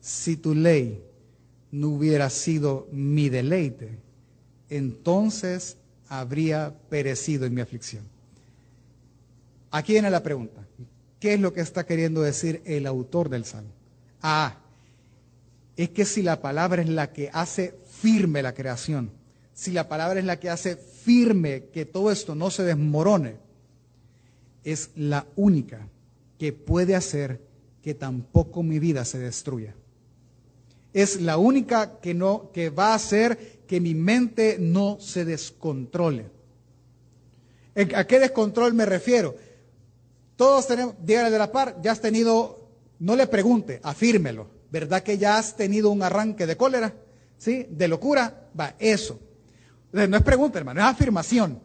Si 0.00 0.38
tu 0.38 0.54
ley 0.54 1.04
no 1.70 1.88
hubiera 1.88 2.30
sido 2.30 2.88
mi 2.90 3.28
deleite, 3.28 3.98
entonces 4.70 5.76
habría 6.08 6.74
perecido 6.88 7.44
en 7.44 7.52
mi 7.52 7.60
aflicción. 7.60 8.17
Aquí 9.70 9.92
viene 9.92 10.10
la 10.10 10.22
pregunta. 10.22 10.66
¿Qué 11.20 11.34
es 11.34 11.40
lo 11.40 11.52
que 11.52 11.60
está 11.60 11.84
queriendo 11.84 12.22
decir 12.22 12.62
el 12.64 12.86
autor 12.86 13.28
del 13.28 13.44
salmo? 13.44 13.72
Ah, 14.22 14.58
es 15.76 15.90
que 15.90 16.04
si 16.04 16.22
la 16.22 16.40
palabra 16.40 16.82
es 16.82 16.88
la 16.88 17.12
que 17.12 17.30
hace 17.32 17.74
firme 18.00 18.42
la 18.42 18.54
creación, 18.54 19.10
si 19.52 19.72
la 19.72 19.88
palabra 19.88 20.20
es 20.20 20.26
la 20.26 20.38
que 20.38 20.50
hace 20.50 20.76
firme 20.76 21.64
que 21.72 21.84
todo 21.84 22.12
esto 22.12 22.34
no 22.34 22.50
se 22.50 22.62
desmorone, 22.62 23.36
es 24.64 24.90
la 24.94 25.26
única 25.36 25.88
que 26.38 26.52
puede 26.52 26.94
hacer 26.94 27.40
que 27.82 27.94
tampoco 27.94 28.62
mi 28.62 28.78
vida 28.78 29.04
se 29.04 29.18
destruya. 29.18 29.74
Es 30.92 31.20
la 31.20 31.36
única 31.36 32.00
que 32.00 32.14
no 32.14 32.50
que 32.52 32.70
va 32.70 32.92
a 32.92 32.94
hacer 32.94 33.60
que 33.66 33.80
mi 33.80 33.94
mente 33.94 34.56
no 34.58 34.98
se 35.00 35.24
descontrole. 35.24 36.26
¿A 37.94 38.04
qué 38.04 38.18
descontrol 38.18 38.74
me 38.74 38.86
refiero? 38.86 39.36
Todos 40.38 40.68
tenemos, 40.68 40.94
dígale 41.04 41.30
de 41.30 41.38
la 41.38 41.50
par, 41.50 41.82
ya 41.82 41.90
has 41.90 42.00
tenido, 42.00 42.60
no 43.00 43.16
le 43.16 43.26
pregunte, 43.26 43.80
afírmelo. 43.82 44.46
¿Verdad 44.70 45.02
que 45.02 45.18
ya 45.18 45.36
has 45.36 45.56
tenido 45.56 45.90
un 45.90 46.00
arranque 46.00 46.46
de 46.46 46.56
cólera? 46.56 46.94
¿Sí? 47.38 47.66
De 47.68 47.88
locura. 47.88 48.48
Va, 48.58 48.76
eso. 48.78 49.18
No 49.90 50.16
es 50.16 50.22
pregunta, 50.22 50.60
hermano, 50.60 50.80
es 50.80 50.86
afirmación. 50.86 51.60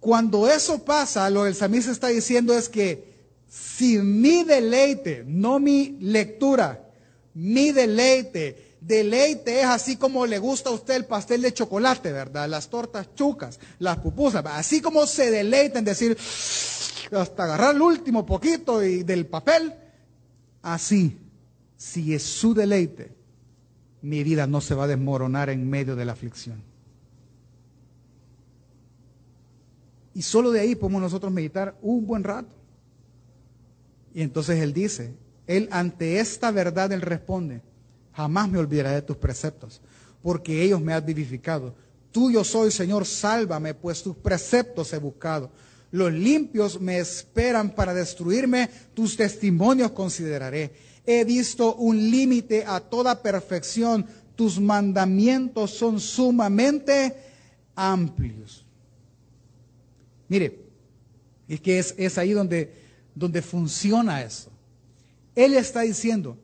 Cuando 0.00 0.50
eso 0.50 0.82
pasa, 0.82 1.28
lo 1.28 1.42
que 1.42 1.50
el 1.50 1.54
samís 1.54 1.86
está 1.86 2.08
diciendo 2.08 2.56
es 2.56 2.70
que 2.70 3.12
si 3.46 3.98
mi 3.98 4.42
deleite, 4.42 5.24
no 5.26 5.60
mi 5.60 5.98
lectura, 6.00 6.88
mi 7.34 7.72
deleite, 7.72 8.71
deleite 8.86 9.60
es 9.60 9.66
así 9.66 9.96
como 9.96 10.26
le 10.26 10.38
gusta 10.38 10.70
a 10.70 10.72
usted 10.72 10.94
el 10.94 11.06
pastel 11.06 11.42
de 11.42 11.54
chocolate, 11.54 12.12
¿verdad? 12.12 12.48
Las 12.48 12.68
tortas 12.68 13.14
chucas, 13.14 13.60
las 13.78 13.98
pupusas, 13.98 14.44
así 14.46 14.80
como 14.80 15.06
se 15.06 15.30
deleita 15.30 15.78
en 15.78 15.84
decir, 15.84 16.16
hasta 17.12 17.44
agarrar 17.44 17.74
el 17.74 17.82
último 17.82 18.26
poquito 18.26 18.82
y 18.82 19.04
del 19.04 19.26
papel, 19.26 19.72
así, 20.62 21.18
si 21.76 22.14
es 22.14 22.22
su 22.22 22.54
deleite, 22.54 23.14
mi 24.02 24.24
vida 24.24 24.46
no 24.46 24.60
se 24.60 24.74
va 24.74 24.84
a 24.84 24.88
desmoronar 24.88 25.48
en 25.50 25.68
medio 25.68 25.94
de 25.94 26.04
la 26.04 26.12
aflicción. 26.12 26.62
Y 30.14 30.22
solo 30.22 30.50
de 30.50 30.60
ahí 30.60 30.74
podemos 30.74 31.00
nosotros 31.00 31.32
meditar 31.32 31.78
un 31.80 32.04
buen 32.06 32.24
rato. 32.24 32.54
Y 34.12 34.22
entonces 34.22 34.60
él 34.60 34.74
dice, 34.74 35.14
él 35.46 35.68
ante 35.70 36.18
esta 36.18 36.50
verdad, 36.50 36.92
él 36.92 37.00
responde, 37.00 37.62
jamás 38.12 38.48
me 38.48 38.58
olvidaré 38.58 38.90
de 38.90 39.02
tus 39.02 39.16
preceptos, 39.16 39.80
porque 40.22 40.62
ellos 40.62 40.80
me 40.80 40.92
han 40.92 41.04
vivificado. 41.04 41.74
Tuyo 42.10 42.44
soy, 42.44 42.70
Señor, 42.70 43.06
sálvame, 43.06 43.74
pues 43.74 44.02
tus 44.02 44.16
preceptos 44.16 44.92
he 44.92 44.98
buscado. 44.98 45.50
Los 45.90 46.12
limpios 46.12 46.80
me 46.80 46.98
esperan 46.98 47.74
para 47.74 47.92
destruirme, 47.94 48.68
tus 48.94 49.16
testimonios 49.16 49.92
consideraré. 49.92 50.72
He 51.04 51.24
visto 51.24 51.74
un 51.74 52.10
límite 52.10 52.64
a 52.66 52.80
toda 52.80 53.22
perfección, 53.22 54.06
tus 54.36 54.60
mandamientos 54.60 55.70
son 55.72 56.00
sumamente 56.00 57.14
amplios. 57.74 58.64
Mire, 60.28 60.60
es 61.48 61.60
que 61.60 61.78
es, 61.78 61.94
es 61.98 62.16
ahí 62.16 62.32
donde, 62.32 62.72
donde 63.14 63.42
funciona 63.42 64.22
eso. 64.22 64.50
Él 65.34 65.54
está 65.54 65.82
diciendo, 65.82 66.38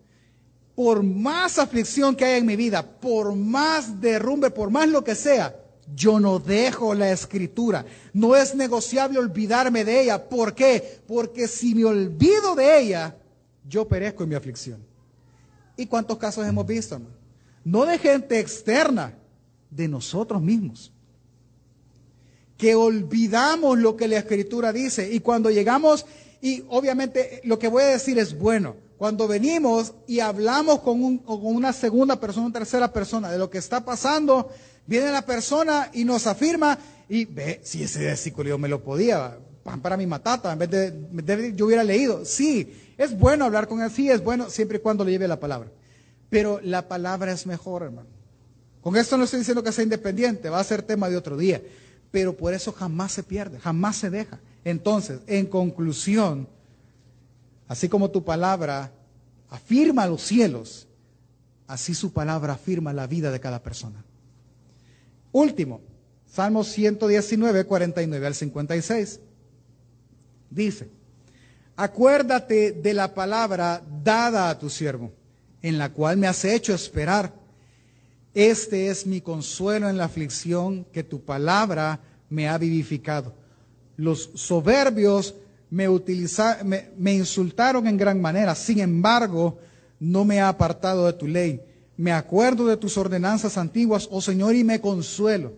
por 0.79 1.03
más 1.03 1.59
aflicción 1.59 2.15
que 2.15 2.25
haya 2.25 2.37
en 2.37 2.47
mi 2.47 2.55
vida, 2.55 2.89
por 2.89 3.35
más 3.35 4.01
derrumbe, 4.01 4.49
por 4.49 4.71
más 4.71 4.89
lo 4.89 5.03
que 5.03 5.17
sea, 5.17 5.57
yo 5.93 6.21
no 6.21 6.39
dejo 6.39 6.95
la 6.95 7.11
escritura. 7.11 7.85
No 8.13 8.37
es 8.37 8.55
negociable 8.55 9.19
olvidarme 9.19 9.85
de 9.85 10.03
ella. 10.03 10.29
¿Por 10.29 10.55
qué? 10.55 11.01
Porque 11.09 11.49
si 11.49 11.75
me 11.75 11.85
olvido 11.85 12.55
de 12.55 12.79
ella, 12.79 13.17
yo 13.69 13.89
perezco 13.89 14.23
en 14.23 14.29
mi 14.29 14.37
aflicción. 14.37 14.81
¿Y 15.77 15.87
cuántos 15.87 16.17
casos 16.17 16.47
hemos 16.47 16.65
visto? 16.65 17.01
No 17.65 17.85
de 17.85 17.99
gente 17.99 18.39
externa, 18.39 19.19
de 19.71 19.89
nosotros 19.89 20.41
mismos 20.41 20.93
que 22.57 22.77
olvidamos 22.77 23.81
lo 23.81 23.97
que 23.97 24.07
la 24.07 24.19
escritura 24.19 24.73
dice 24.73 25.13
y 25.13 25.19
cuando 25.19 25.51
llegamos, 25.51 26.07
y 26.41 26.63
obviamente 26.69 27.41
lo 27.43 27.59
que 27.59 27.67
voy 27.67 27.83
a 27.83 27.89
decir 27.89 28.17
es 28.21 28.39
bueno, 28.39 28.77
cuando 28.99 29.29
venimos 29.29 29.95
y 30.07 30.21
hablamos 30.21 30.81
con, 30.81 31.23
una 31.27 31.73
segunda 31.73 32.21
persona, 32.21 32.53
tercera 32.53 32.93
persona 32.93 33.31
de 33.31 33.39
lo 33.39 33.49
que 33.49 33.59
está 33.59 33.85
pasando, 33.85 34.51
viene 34.87 35.11
la 35.11 35.25
persona 35.25 35.91
y 35.93 36.05
nos 36.05 36.27
afirma 36.27 36.79
y 37.09 37.25
ve, 37.25 37.61
si 37.63 37.83
ese 37.83 38.01
versículo 38.01 38.51
yo 38.51 38.59
me 38.59 38.69
lo 38.69 38.83
podía, 38.83 39.39
pan 39.63 39.81
para 39.81 39.97
mi 39.97 40.07
matata, 40.07 40.53
en 40.53 40.59
vez 40.59 40.71
de, 40.71 41.55
yo 41.55 41.67
hubiera 41.67 41.85
leído. 41.85 42.25
Sí, 42.25 42.95
es 42.99 43.17
bueno 43.17 43.45
hablar 43.45 43.69
con 43.69 43.81
él, 43.81 43.91
sí, 43.91 44.11
es 44.11 44.23
bueno 44.23 44.51
siempre 44.51 44.79
y 44.79 44.81
cuando 44.81 45.05
le 45.05 45.13
lleve 45.13 45.29
la 45.29 45.41
palabra. 45.41 45.71
Pero 46.29 46.61
la 46.63 46.89
palabra 46.89 47.33
es 47.33 47.47
mejor, 47.47 47.85
hermano. 47.85 48.09
Con 48.83 48.97
esto 48.97 49.17
no 49.17 49.25
estoy 49.25 49.39
diciendo 49.39 49.63
que 49.63 49.73
sea 49.73 49.85
independiente, 49.85 50.51
va 50.51 50.61
a 50.61 50.65
ser 50.65 50.83
tema 50.83 51.09
de 51.09 51.17
otro 51.17 51.37
día 51.37 51.63
pero 52.11 52.37
por 52.37 52.55
eso 52.55 52.73
jamás 52.73 53.13
se 53.13 53.23
pierde, 53.23 53.59
jamás 53.59 53.97
se 53.97 54.11
deja. 54.11 54.41
Entonces, 54.65 55.21
en 55.27 55.47
conclusión, 55.47 56.49
así 57.69 57.89
como 57.89 58.11
tu 58.11 58.25
palabra 58.25 58.93
afirma 59.51 60.07
los 60.07 60.23
cielos, 60.23 60.89
así 61.67 61.95
su 61.95 62.13
palabra 62.13 62.55
afirma 62.55 62.93
la 62.93 63.07
vida 63.07 63.31
de 63.31 63.41
cada 63.41 63.63
persona. 63.63 64.05
Último, 65.31 65.81
Salmo 66.27 66.65
119, 66.65 67.65
49 67.65 68.27
al 68.27 68.35
56. 68.35 69.21
Dice, 70.51 70.89
acuérdate 71.77 72.73
de 72.73 72.95
la 72.95 73.15
palabra 73.15 73.83
dada 74.03 74.51
a 74.51 74.59
tu 74.59 74.71
siervo, 74.71 75.13
en 75.63 75.79
la 75.79 75.93
cual 75.93 76.17
me 76.17 76.27
has 76.27 76.45
hecho 76.45 76.75
esperar 76.75 77.33
este 78.39 78.89
es 78.89 79.05
mi 79.05 79.21
consuelo 79.21 79.89
en 79.89 79.97
la 79.97 80.05
aflicción, 80.05 80.85
que 80.93 81.03
tu 81.03 81.25
palabra 81.25 82.01
me 82.31 82.49
ha 82.49 82.57
vivificado. 82.57 83.35
Los 83.97 84.31
soberbios 84.35 85.35
me, 85.71 85.89
me, 86.97 87.15
insultaron 87.15 87.87
en 87.87 87.97
gran 87.97 88.21
manera, 88.21 88.55
sin 88.55 88.81
embargo, 88.81 89.59
no 90.01 90.25
me 90.25 90.41
ha 90.41 90.49
apartado 90.49 91.07
de 91.07 91.13
tu 91.13 91.27
ley. 91.27 91.61
Me 91.97 92.13
acuerdo 92.13 92.67
de 92.67 92.77
tus 92.77 92.97
ordenanzas 92.97 93.59
antiguas, 93.59 94.09
oh 94.11 94.21
Señor, 94.21 94.55
y 94.55 94.65
me 94.65 94.81
consuelo. 94.81 95.55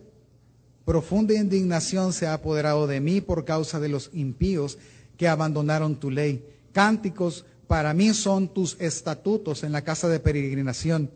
Profunda 0.85 1.35
indignación 1.35 2.11
se 2.11 2.25
ha 2.25 2.33
apoderado 2.33 2.87
de 2.87 2.99
mí 2.99 3.21
por 3.21 3.45
causa 3.45 3.79
de 3.79 3.89
los 3.89 4.09
impíos 4.13 4.77
que 5.17 5.27
abandonaron 5.27 5.99
tu 5.99 6.09
ley. 6.09 6.43
Cánticos 6.73 7.45
para 7.67 7.93
mí 7.93 8.13
son 8.13 8.47
tus 8.49 8.75
estatutos 8.79 9.63
en 9.63 9.71
la 9.71 9.83
casa 9.83 10.09
de 10.09 10.19
peregrinación. 10.19 11.11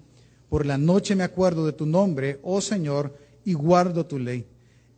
Por 0.48 0.66
la 0.66 0.78
noche 0.78 1.16
me 1.16 1.24
acuerdo 1.24 1.66
de 1.66 1.74
tu 1.74 1.86
nombre, 1.86 2.40
oh 2.44 2.62
Señor, 2.62 3.18
y 3.44 3.54
guardo 3.54 4.06
tu 4.06 4.20
ley. 4.20 4.46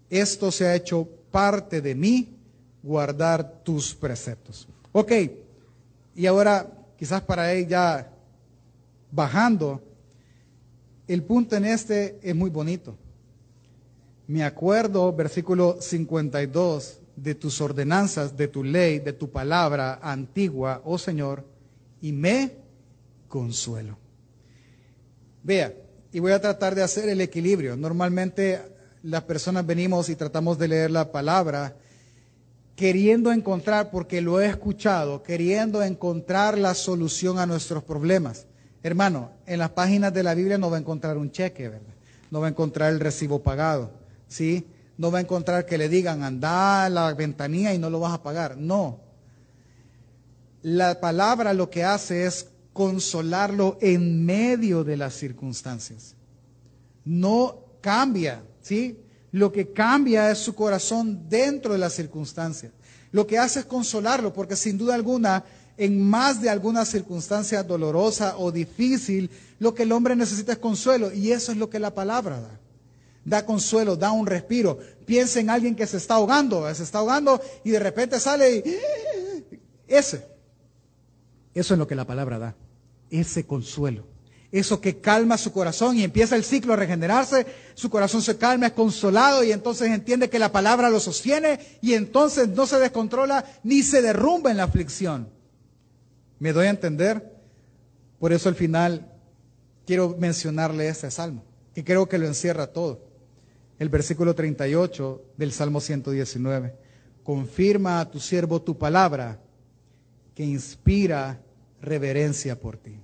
Esto 0.10 0.52
se 0.52 0.68
ha 0.68 0.76
hecho 0.76 1.08
parte 1.32 1.82
de 1.82 1.96
mí, 1.96 2.37
guardar 2.84 3.64
tus 3.64 3.94
preceptos. 3.94 4.68
Ok, 4.92 5.12
y 6.16 6.26
ahora 6.26 6.68
quizás 6.98 7.22
para 7.22 7.54
él 7.54 7.68
ya 7.68 8.12
bajando, 9.12 9.82
el 11.08 11.24
punto 11.24 11.56
en 11.56 11.66
este 11.66 12.20
es 12.22 12.36
muy 12.36 12.50
bonito. 12.50 12.98
Me 14.28 14.44
acuerdo, 14.44 15.14
versículo 15.14 15.78
52, 15.80 17.00
de 17.16 17.34
tus 17.34 17.62
ordenanzas, 17.62 18.38
de 18.38 18.48
tu 18.48 18.64
ley, 18.64 19.00
de 19.00 19.14
tu 19.14 19.30
palabra 19.30 20.00
antigua, 20.02 20.82
oh 20.86 20.98
Señor, 20.98 21.44
y 22.02 22.12
me 22.12 22.52
consuelo. 23.28 23.98
Vea, 25.44 25.74
y 26.12 26.20
voy 26.20 26.32
a 26.32 26.42
tratar 26.42 26.76
de 26.76 26.84
hacer 26.84 27.10
el 27.10 27.22
equilibrio. 27.22 27.76
Normalmente 27.76 28.62
las 29.04 29.24
personas 29.24 29.66
venimos 29.66 30.10
y 30.10 30.16
tratamos 30.16 30.58
de 30.58 30.68
leer 30.68 30.92
la 30.92 31.12
palabra 31.12 31.76
queriendo 32.78 33.32
encontrar, 33.32 33.90
porque 33.90 34.22
lo 34.22 34.40
he 34.40 34.46
escuchado, 34.46 35.24
queriendo 35.24 35.82
encontrar 35.82 36.60
la 36.60 36.76
solución 36.76 37.40
a 37.40 37.48
nuestros 37.48 37.84
problemas. 37.84 38.46
Hermano, 38.84 39.32
en 39.48 39.58
las 39.58 39.72
páginas 39.72 40.14
de 40.14 40.22
la 40.22 40.36
Biblia 40.36 40.60
no 40.60 40.70
va 40.70 40.78
a 40.78 40.80
encontrar 40.80 41.18
un 41.18 41.32
cheque, 41.32 41.70
¿verdad? 41.70 41.96
No 42.30 42.40
va 42.40 42.46
a 42.46 42.52
encontrar 42.52 42.94
el 42.94 43.00
recibo 43.00 43.42
pagado, 43.42 43.90
¿sí? 44.28 44.68
No 44.96 45.10
va 45.10 45.18
a 45.18 45.22
encontrar 45.22 45.66
que 45.66 45.80
le 45.80 45.90
digan, 45.90 46.22
anda 46.22 46.86
a 46.86 46.90
la 46.90 47.12
ventanilla 47.16 47.74
y 47.74 47.80
no 47.80 47.90
lo 47.90 48.00
vas 48.00 48.14
a 48.14 48.22
pagar. 48.22 48.58
No. 48.58 49.00
La 50.62 51.02
palabra 51.02 51.54
lo 51.54 51.72
que 51.72 51.84
hace 51.84 52.28
es 52.28 52.48
consolarlo 52.74 53.80
en 53.82 54.24
medio 54.24 54.84
de 54.84 54.98
las 54.98 55.16
circunstancias. 55.16 56.16
No 57.04 57.58
cambia, 57.82 58.44
¿sí? 58.62 59.00
Lo 59.38 59.52
que 59.52 59.72
cambia 59.72 60.32
es 60.32 60.40
su 60.40 60.56
corazón 60.56 61.30
dentro 61.30 61.74
de 61.74 61.78
las 61.78 61.94
circunstancias. 61.94 62.72
Lo 63.12 63.28
que 63.28 63.38
hace 63.38 63.60
es 63.60 63.66
consolarlo, 63.66 64.34
porque 64.34 64.56
sin 64.56 64.80
duda 64.80 64.96
alguna, 64.96 65.44
en 65.78 66.02
más 66.02 66.42
de 66.42 66.50
alguna 66.50 66.86
circunstancia 66.86 67.62
dolorosa 67.62 68.36
o 68.40 68.52
difícil, 68.52 69.30
lo 69.60 69.76
que 69.76 69.84
el 69.84 69.92
hombre 69.92 70.16
necesita 70.16 70.54
es 70.54 70.58
consuelo. 70.58 71.14
Y 71.14 71.34
eso 71.34 71.52
es 71.52 71.58
lo 71.60 71.70
que 71.70 71.78
la 71.78 71.94
palabra 71.94 72.42
da. 72.42 72.60
Da 73.26 73.46
consuelo, 73.46 73.96
da 73.96 74.12
un 74.12 74.26
respiro. 74.26 74.80
Piensa 75.06 75.40
en 75.40 75.52
alguien 75.52 75.76
que 75.76 75.86
se 75.86 75.98
está 75.98 76.16
ahogando, 76.16 76.74
se 76.74 76.82
está 76.82 76.98
ahogando 76.98 77.40
y 77.64 77.70
de 77.70 77.80
repente 77.80 78.20
sale 78.20 78.58
y... 78.58 78.64
Ese. 79.88 80.26
Eso 81.54 81.76
es 81.76 81.78
lo 81.78 81.86
que 81.86 81.94
la 81.94 82.08
palabra 82.08 82.40
da. 82.40 82.56
Ese 83.12 83.46
consuelo 83.46 84.17
eso 84.52 84.80
que 84.80 85.00
calma 85.00 85.38
su 85.38 85.52
corazón 85.52 85.98
y 85.98 86.04
empieza 86.04 86.36
el 86.36 86.44
ciclo 86.44 86.74
a 86.74 86.78
regenerarse, 86.78 87.46
su 87.74 87.90
corazón 87.90 88.22
se 88.22 88.38
calma, 88.38 88.68
es 88.68 88.74
consolado 88.74 89.44
y 89.44 89.52
entonces 89.52 89.90
entiende 89.90 90.30
que 90.30 90.40
la 90.40 90.52
palabra 90.52 90.90
lo 90.90 91.00
sostiene 91.00 91.60
y 91.82 91.94
entonces 91.94 92.48
no 92.50 92.66
se 92.66 92.80
descontrola 92.80 93.44
ni 93.64 93.84
se 93.84 94.02
derrumba 94.02 94.52
en 94.52 94.58
la 94.58 94.64
aflicción. 94.64 95.30
¿Me 96.40 96.54
doy 96.54 96.68
a 96.68 96.72
entender? 96.72 97.36
Por 98.20 98.32
eso 98.32 98.48
al 98.48 98.56
final 98.56 99.12
quiero 99.86 100.16
mencionarle 100.18 100.88
este 100.88 101.12
salmo, 101.12 101.44
que 101.74 101.84
creo 101.84 102.08
que 102.08 102.18
lo 102.18 102.28
encierra 102.28 102.68
todo. 102.68 103.06
El 103.80 103.90
versículo 103.90 104.34
38 104.34 105.24
del 105.38 105.52
Salmo 105.52 105.82
119. 105.82 106.76
Confirma 107.24 108.00
a 108.00 108.10
tu 108.10 108.20
siervo 108.20 108.62
tu 108.62 108.78
palabra 108.78 109.40
que 110.34 110.44
inspira 110.44 111.42
reverencia 111.82 112.60
por 112.60 112.78
ti. 112.78 113.00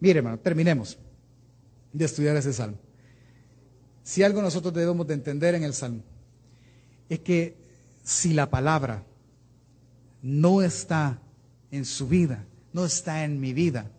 Mire, 0.00 0.18
hermano, 0.18 0.38
terminemos 0.38 0.98
de 1.92 2.04
estudiar 2.04 2.36
ese 2.36 2.52
salmo. 2.52 2.78
Si 4.02 4.22
algo 4.22 4.40
nosotros 4.40 4.72
debemos 4.72 5.06
de 5.06 5.14
entender 5.14 5.54
en 5.54 5.62
el 5.62 5.74
salmo, 5.74 6.02
es 7.08 7.20
que 7.20 7.56
si 8.02 8.32
la 8.32 8.48
palabra 8.48 9.04
no 10.22 10.62
está 10.62 11.20
en 11.70 11.84
su 11.84 12.08
vida, 12.08 12.46
no 12.72 12.86
está 12.86 13.24
en 13.24 13.40
mi 13.40 13.52
vida, 13.52 13.90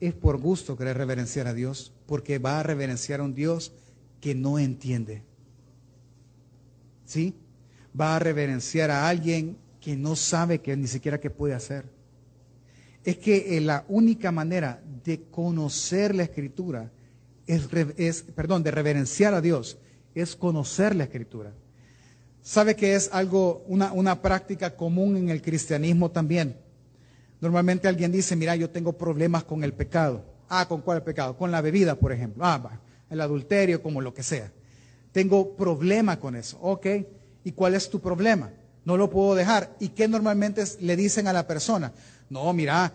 es 0.00 0.14
por 0.14 0.38
gusto 0.38 0.76
querer 0.76 0.98
reverenciar 0.98 1.46
a 1.46 1.54
Dios, 1.54 1.92
porque 2.06 2.38
va 2.38 2.60
a 2.60 2.62
reverenciar 2.62 3.20
a 3.20 3.24
un 3.24 3.34
Dios 3.34 3.72
que 4.20 4.34
no 4.34 4.58
entiende. 4.58 5.22
¿Sí? 7.04 7.36
Va 7.98 8.16
a 8.16 8.18
reverenciar 8.18 8.90
a 8.90 9.08
alguien 9.08 9.56
que 9.80 9.96
no 9.96 10.16
sabe 10.16 10.60
que 10.60 10.76
ni 10.76 10.88
siquiera 10.88 11.20
qué 11.20 11.30
puede 11.30 11.54
hacer 11.54 11.84
es 13.04 13.18
que 13.18 13.56
eh, 13.56 13.60
la 13.60 13.84
única 13.88 14.32
manera 14.32 14.82
de 15.04 15.24
conocer 15.30 16.14
la 16.14 16.22
escritura 16.24 16.90
es, 17.46 18.22
perdón, 18.34 18.62
de 18.62 18.70
reverenciar 18.70 19.34
a 19.34 19.42
Dios, 19.42 19.78
es 20.14 20.34
conocer 20.34 20.96
la 20.96 21.04
escritura. 21.04 21.52
¿Sabe 22.40 22.74
que 22.74 22.94
es 22.94 23.10
algo, 23.12 23.64
una, 23.68 23.92
una 23.92 24.22
práctica 24.22 24.76
común 24.76 25.16
en 25.16 25.28
el 25.28 25.42
cristianismo 25.42 26.10
también? 26.10 26.56
Normalmente 27.40 27.88
alguien 27.88 28.12
dice, 28.12 28.36
mira, 28.36 28.56
yo 28.56 28.70
tengo 28.70 28.94
problemas 28.94 29.44
con 29.44 29.64
el 29.64 29.74
pecado. 29.74 30.24
Ah, 30.48 30.66
¿con 30.66 30.80
cuál 30.80 31.02
pecado? 31.02 31.36
Con 31.36 31.50
la 31.50 31.60
bebida, 31.60 31.96
por 31.96 32.12
ejemplo. 32.12 32.44
Ah, 32.44 32.80
el 33.10 33.20
adulterio, 33.20 33.82
como 33.82 34.00
lo 34.00 34.14
que 34.14 34.22
sea. 34.22 34.50
Tengo 35.12 35.54
problema 35.56 36.18
con 36.18 36.36
eso. 36.36 36.58
Ok. 36.60 36.86
¿Y 37.44 37.52
cuál 37.52 37.74
es 37.74 37.90
tu 37.90 38.00
problema? 38.00 38.50
No 38.84 38.96
lo 38.96 39.10
puedo 39.10 39.34
dejar. 39.34 39.74
¿Y 39.80 39.88
qué 39.88 40.08
normalmente 40.08 40.64
le 40.80 40.96
dicen 40.96 41.26
a 41.26 41.32
la 41.32 41.46
persona? 41.46 41.92
No, 42.28 42.52
mira, 42.52 42.92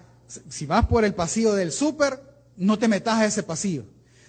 si 0.50 0.66
vas 0.66 0.86
por 0.86 1.04
el 1.04 1.14
pasillo 1.14 1.54
del 1.54 1.72
súper, 1.72 2.22
no 2.58 2.78
te 2.78 2.88
metas 2.88 3.16
a 3.16 3.26
ese 3.26 3.44
pasillo. 3.44 3.86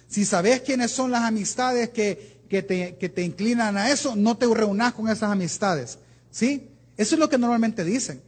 Si 0.07 0.25
sabes 0.25 0.61
quiénes 0.61 0.91
son 0.91 1.11
las 1.11 1.23
amistades 1.23 1.89
que, 1.89 2.39
te, 2.49 2.97
que 2.97 3.09
te 3.09 3.21
inclinan 3.23 3.77
a 3.77 3.91
eso, 3.91 4.15
no 4.15 4.37
te 4.37 4.47
reúnas 4.53 4.93
con 4.93 5.07
esas 5.07 5.31
amistades. 5.31 5.99
¿Sí? 6.31 6.69
Eso 6.97 7.15
es 7.15 7.19
lo 7.19 7.29
que 7.29 7.37
normalmente 7.37 7.83
dicen. 7.83 8.21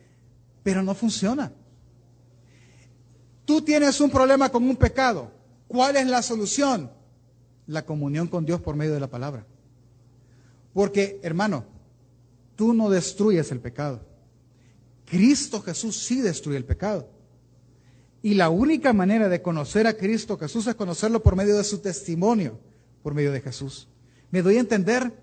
Pero 0.64 0.84
no 0.84 0.94
funciona. 0.94 1.52
Tú 3.46 3.62
tienes 3.62 4.00
un 4.00 4.10
problema 4.10 4.50
con 4.50 4.64
un 4.64 4.76
pecado. 4.76 5.32
¿Cuál 5.68 5.98
es 5.98 6.08
la 6.08 6.22
solución? 6.22 6.92
La 7.68 7.86
comunión 7.86 8.28
con 8.28 8.46
Dios 8.46 8.62
por 8.62 8.76
medio 8.76 8.94
de 8.94 9.00
la 9.00 9.10
palabra. 9.10 9.46
Porque, 10.74 11.20
hermano, 11.24 11.66
tú 12.56 12.74
no 12.74 12.90
destruyes 12.90 13.52
el 13.52 13.60
pecado. 13.60 14.06
Cristo 15.06 15.62
Jesús 15.62 15.98
sí 15.98 16.22
destruye 16.22 16.58
el 16.58 16.66
pecado. 16.66 17.10
Y 18.22 18.36
la 18.36 18.50
única 18.50 18.94
manera 18.94 19.28
de 19.28 19.42
conocer 19.42 19.86
a 19.86 19.98
Cristo 19.98 20.38
Jesús 20.38 20.66
es 20.68 20.76
conocerlo 20.76 21.22
por 21.22 21.36
medio 21.36 21.58
de 21.58 21.64
su 21.64 21.80
testimonio, 21.80 22.58
por 23.02 23.14
medio 23.14 23.32
de 23.32 23.42
Jesús. 23.42 23.90
¿Me 24.32 24.42
doy 24.42 24.58
a 24.58 24.62
entender? 24.62 25.14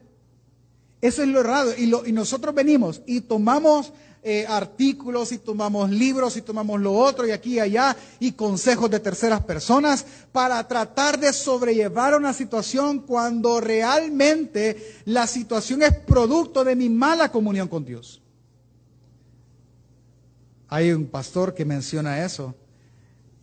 Eso 1.00 1.22
es 1.22 1.28
lo 1.28 1.40
errado. 1.40 1.72
Y, 1.76 1.90
y 2.08 2.12
nosotros 2.12 2.54
venimos 2.54 3.02
y 3.06 3.22
tomamos 3.22 3.92
eh, 4.22 4.44
artículos 4.46 5.32
y 5.32 5.38
tomamos 5.38 5.88
libros 5.88 6.36
y 6.36 6.42
tomamos 6.42 6.78
lo 6.78 6.92
otro 6.92 7.26
y 7.26 7.30
aquí 7.30 7.54
y 7.54 7.60
allá 7.60 7.96
y 8.18 8.32
consejos 8.32 8.90
de 8.90 9.00
terceras 9.00 9.42
personas 9.44 10.04
para 10.30 10.66
tratar 10.68 11.18
de 11.18 11.32
sobrellevar 11.32 12.14
una 12.14 12.34
situación 12.34 12.98
cuando 12.98 13.60
realmente 13.60 15.00
la 15.06 15.26
situación 15.26 15.82
es 15.82 15.96
producto 15.96 16.64
de 16.64 16.76
mi 16.76 16.90
mala 16.90 17.32
comunión 17.32 17.66
con 17.66 17.82
Dios. 17.82 18.20
Hay 20.68 20.92
un 20.92 21.06
pastor 21.06 21.54
que 21.54 21.64
menciona 21.64 22.22
eso 22.22 22.54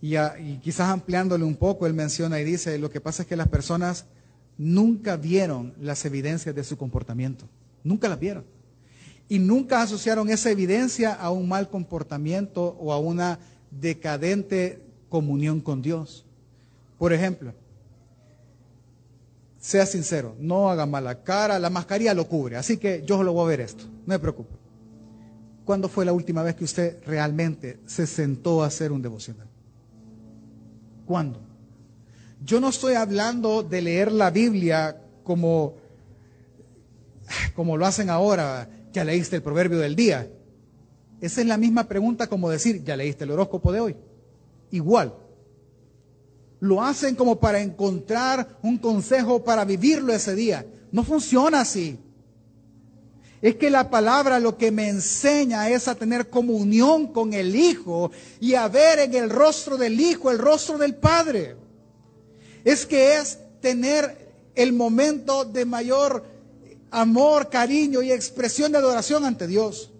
y, 0.00 0.14
quizás 0.62 0.90
ampliándole 0.90 1.42
un 1.42 1.56
poco, 1.56 1.88
él 1.88 1.94
menciona 1.94 2.40
y 2.40 2.44
dice, 2.44 2.78
lo 2.78 2.88
que 2.88 3.00
pasa 3.00 3.22
es 3.22 3.28
que 3.28 3.34
las 3.34 3.48
personas 3.48 4.06
nunca 4.56 5.16
vieron 5.16 5.74
las 5.80 6.04
evidencias 6.04 6.54
de 6.54 6.62
su 6.62 6.76
comportamiento, 6.78 7.48
nunca 7.82 8.08
las 8.08 8.20
vieron. 8.20 8.57
Y 9.28 9.38
nunca 9.38 9.82
asociaron 9.82 10.30
esa 10.30 10.50
evidencia 10.50 11.12
a 11.12 11.30
un 11.30 11.48
mal 11.48 11.68
comportamiento 11.68 12.76
o 12.80 12.92
a 12.92 12.98
una 12.98 13.38
decadente 13.70 14.82
comunión 15.08 15.60
con 15.60 15.82
Dios. 15.82 16.24
Por 16.98 17.12
ejemplo, 17.12 17.52
sea 19.60 19.86
sincero, 19.86 20.34
no 20.38 20.70
haga 20.70 20.86
mala 20.86 21.22
cara, 21.22 21.58
la 21.58 21.70
mascarilla 21.70 22.14
lo 22.14 22.26
cubre, 22.26 22.56
así 22.56 22.76
que 22.76 23.02
yo 23.04 23.22
lo 23.22 23.32
voy 23.32 23.44
a 23.44 23.48
ver 23.48 23.60
esto, 23.60 23.84
no 23.84 24.14
me 24.14 24.18
preocupe. 24.18 24.54
¿Cuándo 25.64 25.88
fue 25.88 26.04
la 26.04 26.12
última 26.12 26.42
vez 26.42 26.54
que 26.54 26.64
usted 26.64 26.96
realmente 27.04 27.78
se 27.84 28.06
sentó 28.06 28.62
a 28.62 28.68
hacer 28.68 28.90
un 28.90 29.02
devocional? 29.02 29.46
¿Cuándo? 31.04 31.40
Yo 32.42 32.60
no 32.60 32.68
estoy 32.68 32.94
hablando 32.94 33.62
de 33.62 33.82
leer 33.82 34.12
la 34.12 34.30
Biblia 34.30 34.96
como, 35.24 35.74
como 37.54 37.76
lo 37.76 37.84
hacen 37.84 38.08
ahora, 38.08 38.68
ya 38.98 39.04
leíste 39.04 39.36
el 39.36 39.42
proverbio 39.42 39.78
del 39.78 39.94
día. 39.94 40.28
Esa 41.20 41.40
es 41.40 41.46
la 41.46 41.56
misma 41.56 41.86
pregunta 41.86 42.26
como 42.26 42.50
decir, 42.50 42.82
ya 42.82 42.96
leíste 42.96 43.22
el 43.22 43.30
horóscopo 43.30 43.70
de 43.70 43.78
hoy. 43.78 43.96
Igual. 44.72 45.14
Lo 46.58 46.82
hacen 46.82 47.14
como 47.14 47.38
para 47.38 47.60
encontrar 47.60 48.58
un 48.60 48.76
consejo 48.76 49.44
para 49.44 49.64
vivirlo 49.64 50.12
ese 50.12 50.34
día. 50.34 50.66
No 50.90 51.04
funciona 51.04 51.60
así. 51.60 51.96
Es 53.40 53.54
que 53.54 53.70
la 53.70 53.88
palabra 53.88 54.40
lo 54.40 54.58
que 54.58 54.72
me 54.72 54.88
enseña 54.88 55.70
es 55.70 55.86
a 55.86 55.94
tener 55.94 56.28
comunión 56.28 57.12
con 57.12 57.32
el 57.34 57.54
Hijo 57.54 58.10
y 58.40 58.54
a 58.54 58.66
ver 58.66 58.98
en 58.98 59.14
el 59.14 59.30
rostro 59.30 59.76
del 59.76 60.00
Hijo 60.00 60.32
el 60.32 60.38
rostro 60.38 60.76
del 60.76 60.96
Padre. 60.96 61.54
Es 62.64 62.84
que 62.84 63.14
es 63.14 63.38
tener 63.60 64.28
el 64.56 64.72
momento 64.72 65.44
de 65.44 65.64
mayor 65.64 66.37
amor, 66.90 67.48
cariño 67.48 68.02
y 68.02 68.12
expresión 68.12 68.72
de 68.72 68.78
adoración 68.78 69.24
ante 69.24 69.46
Dios. 69.46 69.92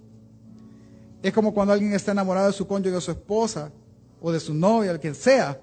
Es 1.23 1.33
como 1.33 1.53
cuando 1.53 1.73
alguien 1.73 1.93
está 1.93 2.13
enamorado 2.13 2.47
de 2.47 2.53
su 2.53 2.67
cónyuge 2.67 2.97
o 2.97 3.01
su 3.01 3.11
esposa 3.11 3.73
o 4.21 4.33
de 4.33 4.41
su 4.41 4.55
novia, 4.55 4.91
el 4.91 5.01
quien 5.01 5.15
sea, 5.15 5.61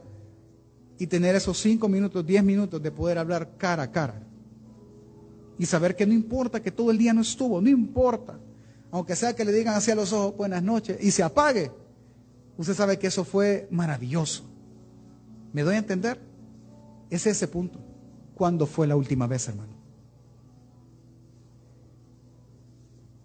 y 0.97 1.07
tener 1.07 1.35
esos 1.35 1.57
cinco 1.59 1.87
minutos, 1.87 2.25
diez 2.25 2.43
minutos 2.43 2.81
de 2.81 2.91
poder 2.91 3.17
hablar 3.17 3.57
cara 3.57 3.83
a 3.83 3.91
cara 3.91 4.21
y 5.57 5.65
saber 5.65 5.95
que 5.95 6.05
no 6.05 6.13
importa 6.13 6.61
que 6.61 6.71
todo 6.71 6.91
el 6.91 6.97
día 6.97 7.13
no 7.13 7.21
estuvo, 7.21 7.61
no 7.61 7.69
importa. 7.69 8.37
Aunque 8.91 9.15
sea 9.15 9.35
que 9.35 9.45
le 9.45 9.51
digan 9.51 9.75
hacia 9.75 9.95
los 9.95 10.13
ojos 10.13 10.35
buenas 10.37 10.63
noches 10.63 10.97
y 11.01 11.11
se 11.11 11.23
apague, 11.23 11.71
usted 12.57 12.73
sabe 12.73 12.99
que 12.99 13.07
eso 13.07 13.23
fue 13.23 13.67
maravilloso. 13.71 14.43
¿Me 15.53 15.63
doy 15.63 15.75
a 15.75 15.79
entender? 15.79 16.19
Es 17.09 17.25
ese 17.27 17.47
punto. 17.47 17.79
¿Cuándo 18.35 18.65
fue 18.65 18.87
la 18.87 18.95
última 18.95 19.27
vez, 19.27 19.47
hermano? 19.47 19.74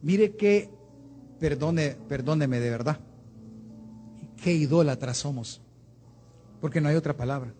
Mire 0.02 0.36
que, 0.36 0.70
perdone, 1.38 1.96
perdóneme 2.08 2.58
de 2.60 2.70
verdad, 2.70 3.00
qué 4.42 4.52
idólatras 4.52 5.18
somos, 5.18 5.60
porque 6.60 6.80
no 6.80 6.88
hay 6.88 6.96
otra 6.96 7.16
palabra. 7.16 7.52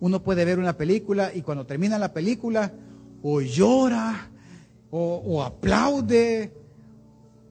Uno 0.00 0.22
puede 0.22 0.44
ver 0.44 0.58
una 0.58 0.76
película 0.76 1.32
y 1.34 1.42
cuando 1.42 1.66
termina 1.66 1.98
la 1.98 2.12
película, 2.12 2.72
o 3.22 3.40
llora, 3.40 4.30
o, 4.90 5.22
o 5.24 5.42
aplaude, 5.42 6.52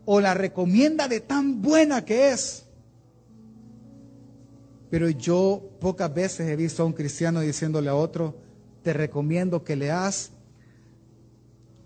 o 0.05 0.21
la 0.21 0.33
recomienda 0.33 1.07
de 1.07 1.19
tan 1.19 1.61
buena 1.61 2.05
que 2.05 2.31
es. 2.31 2.65
Pero 4.89 5.09
yo 5.09 5.61
pocas 5.79 6.13
veces 6.13 6.47
he 6.47 6.55
visto 6.55 6.83
a 6.83 6.85
un 6.85 6.93
cristiano 6.93 7.41
diciéndole 7.41 7.89
a 7.89 7.95
otro, 7.95 8.35
te 8.83 8.93
recomiendo 8.93 9.63
que 9.63 9.75
leas 9.75 10.31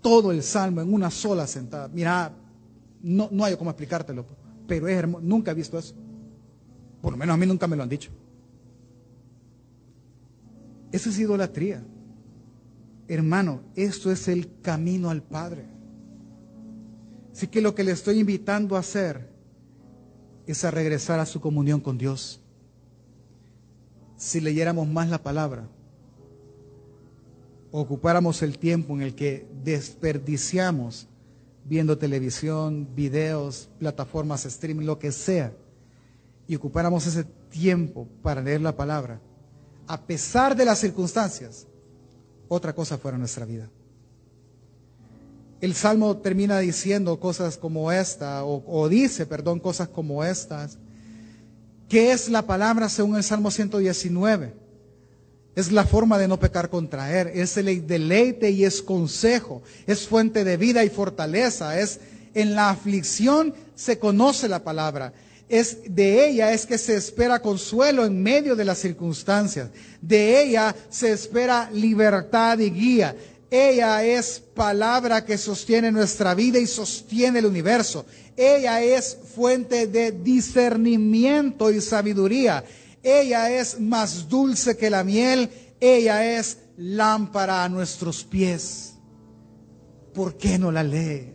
todo 0.00 0.32
el 0.32 0.42
salmo 0.42 0.80
en 0.80 0.92
una 0.92 1.10
sola 1.10 1.46
sentada. 1.46 1.88
Mira, 1.88 2.32
no, 3.02 3.28
hay 3.44 3.56
cómo 3.56 3.70
explicártelo, 3.70 4.24
pero 4.66 4.88
es 4.88 4.96
hermoso. 4.96 5.24
Nunca 5.24 5.50
he 5.50 5.54
visto 5.54 5.78
eso. 5.78 5.94
Por 7.00 7.12
lo 7.12 7.18
menos 7.18 7.34
a 7.34 7.36
mí 7.36 7.46
nunca 7.46 7.66
me 7.66 7.76
lo 7.76 7.82
han 7.82 7.88
dicho. 7.88 8.10
Eso 10.92 11.10
es 11.10 11.18
idolatría. 11.18 11.82
Hermano, 13.08 13.62
esto 13.74 14.10
es 14.10 14.28
el 14.28 14.60
camino 14.60 15.10
al 15.10 15.22
Padre. 15.22 15.64
Así 17.32 17.46
que 17.46 17.60
lo 17.60 17.74
que 17.74 17.84
le 17.84 17.92
estoy 17.92 18.18
invitando 18.18 18.76
a 18.76 18.80
hacer 18.80 19.30
es 20.46 20.64
a 20.64 20.70
regresar 20.70 21.20
a 21.20 21.26
su 21.26 21.40
comunión 21.40 21.80
con 21.80 21.96
Dios. 21.96 22.40
Si 24.16 24.40
leyéramos 24.40 24.86
más 24.86 25.08
la 25.08 25.22
palabra, 25.22 25.66
ocupáramos 27.72 28.42
el 28.42 28.58
tiempo 28.58 28.94
en 28.94 29.02
el 29.02 29.14
que 29.14 29.46
desperdiciamos 29.62 31.06
viendo 31.64 31.98
televisión, 31.98 32.88
videos, 32.94 33.68
plataformas 33.78 34.44
streaming, 34.44 34.86
lo 34.86 34.98
que 34.98 35.12
sea, 35.12 35.52
y 36.48 36.56
ocupáramos 36.56 37.06
ese 37.06 37.24
tiempo 37.50 38.08
para 38.22 38.42
leer 38.42 38.60
la 38.60 38.74
palabra, 38.74 39.20
a 39.86 40.00
pesar 40.00 40.56
de 40.56 40.64
las 40.64 40.78
circunstancias, 40.78 41.66
otra 42.48 42.74
cosa 42.74 42.98
fuera 42.98 43.18
nuestra 43.18 43.44
vida. 43.44 43.68
El 45.60 45.74
Salmo 45.74 46.16
termina 46.16 46.58
diciendo 46.58 47.20
cosas 47.20 47.56
como 47.56 47.92
esta, 47.92 48.44
o, 48.44 48.88
dice, 48.88 49.26
perdón, 49.26 49.60
cosas 49.60 49.88
como 49.88 50.24
estas. 50.24 50.78
¿Qué 51.88 52.12
es 52.12 52.30
la 52.30 52.42
palabra 52.42 52.88
según 52.88 53.16
el 53.16 53.22
Salmo 53.22 53.50
119? 53.50 54.54
Es 55.56 55.72
la 55.72 55.84
forma 55.84 56.18
de 56.18 56.28
no 56.28 56.38
pecar 56.38 56.70
contra 56.70 57.20
Él. 57.20 57.28
Es 57.34 57.56
el 57.56 57.86
deleite 57.86 58.50
y 58.50 58.64
es 58.64 58.82
consejo. 58.82 59.62
Es 59.86 60.06
fuente 60.06 60.44
de 60.44 60.56
vida 60.56 60.84
y 60.84 60.90
fortaleza. 60.90 61.78
Es 61.78 62.00
en 62.34 62.54
la 62.54 62.70
aflicción 62.70 63.54
se 63.74 63.98
conoce 63.98 64.48
la 64.48 64.62
palabra. 64.62 65.12
Es 65.48 65.78
de 65.84 66.28
ella 66.28 66.52
es 66.52 66.64
que 66.64 66.78
se 66.78 66.94
espera 66.94 67.42
consuelo 67.42 68.04
en 68.04 68.22
medio 68.22 68.54
de 68.54 68.64
las 68.64 68.78
circunstancias. 68.78 69.70
De 70.00 70.42
ella 70.42 70.74
se 70.90 71.10
espera 71.10 71.68
libertad 71.72 72.58
y 72.58 72.70
guía. 72.70 73.16
Ella 73.50 74.04
es 74.04 74.40
palabra 74.54 75.24
que 75.24 75.36
sostiene 75.36 75.90
nuestra 75.90 76.34
vida 76.34 76.60
y 76.60 76.68
sostiene 76.68 77.40
el 77.40 77.46
universo. 77.46 78.06
Ella 78.36 78.80
es 78.80 79.16
fuente 79.34 79.88
de 79.88 80.12
discernimiento 80.12 81.72
y 81.72 81.80
sabiduría. 81.80 82.62
Ella 83.02 83.50
es 83.50 83.80
más 83.80 84.28
dulce 84.28 84.76
que 84.76 84.90
la 84.90 85.04
miel, 85.04 85.50
ella 85.80 86.38
es 86.38 86.58
lámpara 86.76 87.64
a 87.64 87.68
nuestros 87.68 88.24
pies. 88.24 88.94
¿Por 90.12 90.36
qué 90.36 90.58
no 90.58 90.70
la 90.70 90.82
lee? 90.82 91.32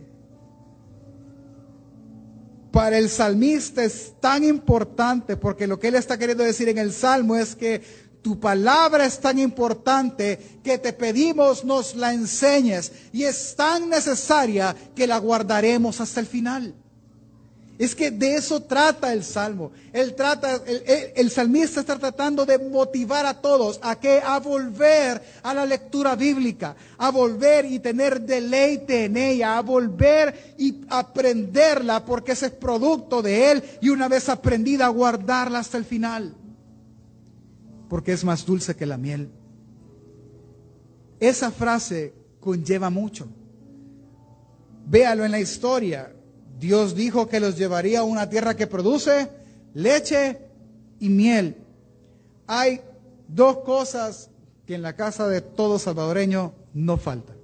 Para 2.70 2.98
el 2.98 3.08
salmista 3.08 3.82
es 3.82 4.12
tan 4.20 4.44
importante 4.44 5.36
porque 5.36 5.66
lo 5.66 5.80
que 5.80 5.88
él 5.88 5.94
está 5.94 6.18
queriendo 6.18 6.44
decir 6.44 6.68
en 6.68 6.78
el 6.78 6.92
salmo 6.92 7.34
es 7.34 7.56
que 7.56 7.80
tu 8.22 8.38
palabra 8.38 9.06
es 9.06 9.18
tan 9.18 9.38
importante 9.38 10.58
que 10.62 10.78
te 10.78 10.92
pedimos 10.92 11.64
nos 11.64 11.94
la 11.94 12.12
enseñes 12.12 12.92
y 13.12 13.22
es 13.22 13.54
tan 13.56 13.88
necesaria 13.88 14.76
que 14.94 15.06
la 15.06 15.18
guardaremos 15.18 16.00
hasta 16.00 16.20
el 16.20 16.26
final. 16.26 16.74
Es 17.78 17.94
que 17.94 18.10
de 18.10 18.36
eso 18.36 18.62
trata 18.62 19.12
el 19.12 19.22
salmo. 19.22 19.70
Trata, 20.16 20.62
el, 21.14 21.30
salmista 21.30 21.80
está 21.80 21.98
tratando 21.98 22.46
de 22.46 22.58
motivar 22.58 23.26
a 23.26 23.34
todos 23.34 23.78
a 23.82 24.00
que 24.00 24.20
a 24.24 24.38
volver 24.38 25.22
a 25.42 25.52
la 25.52 25.66
lectura 25.66 26.16
bíblica, 26.16 26.74
a 26.96 27.10
volver 27.10 27.66
y 27.66 27.78
tener 27.78 28.22
deleite 28.22 29.04
en 29.04 29.18
ella, 29.18 29.58
a 29.58 29.62
volver 29.62 30.54
y 30.56 30.86
aprenderla 30.88 32.04
porque 32.04 32.32
ese 32.32 32.46
es 32.46 32.52
producto 32.52 33.20
de 33.20 33.52
él 33.52 33.62
y 33.82 33.90
una 33.90 34.08
vez 34.08 34.30
aprendida 34.30 34.88
guardarla 34.88 35.58
hasta 35.58 35.76
el 35.76 35.84
final. 35.84 36.34
Porque 37.90 38.12
es 38.12 38.24
más 38.24 38.46
dulce 38.46 38.74
que 38.74 38.86
la 38.86 38.96
miel. 38.96 39.30
Esa 41.20 41.50
frase 41.50 42.14
conlleva 42.40 42.88
mucho. 42.88 43.28
Véalo 44.86 45.26
en 45.26 45.32
la 45.32 45.40
historia. 45.40 46.15
Dios 46.58 46.94
dijo 46.94 47.28
que 47.28 47.40
los 47.40 47.56
llevaría 47.56 48.00
a 48.00 48.04
una 48.04 48.28
tierra 48.28 48.56
que 48.56 48.66
produce 48.66 49.28
leche 49.74 50.38
y 50.98 51.08
miel. 51.08 51.56
Hay 52.46 52.80
dos 53.28 53.58
cosas 53.58 54.30
que 54.66 54.74
en 54.74 54.82
la 54.82 54.96
casa 54.96 55.28
de 55.28 55.40
todo 55.40 55.78
salvadoreño 55.78 56.52
no 56.72 56.96
faltan. 56.96 57.36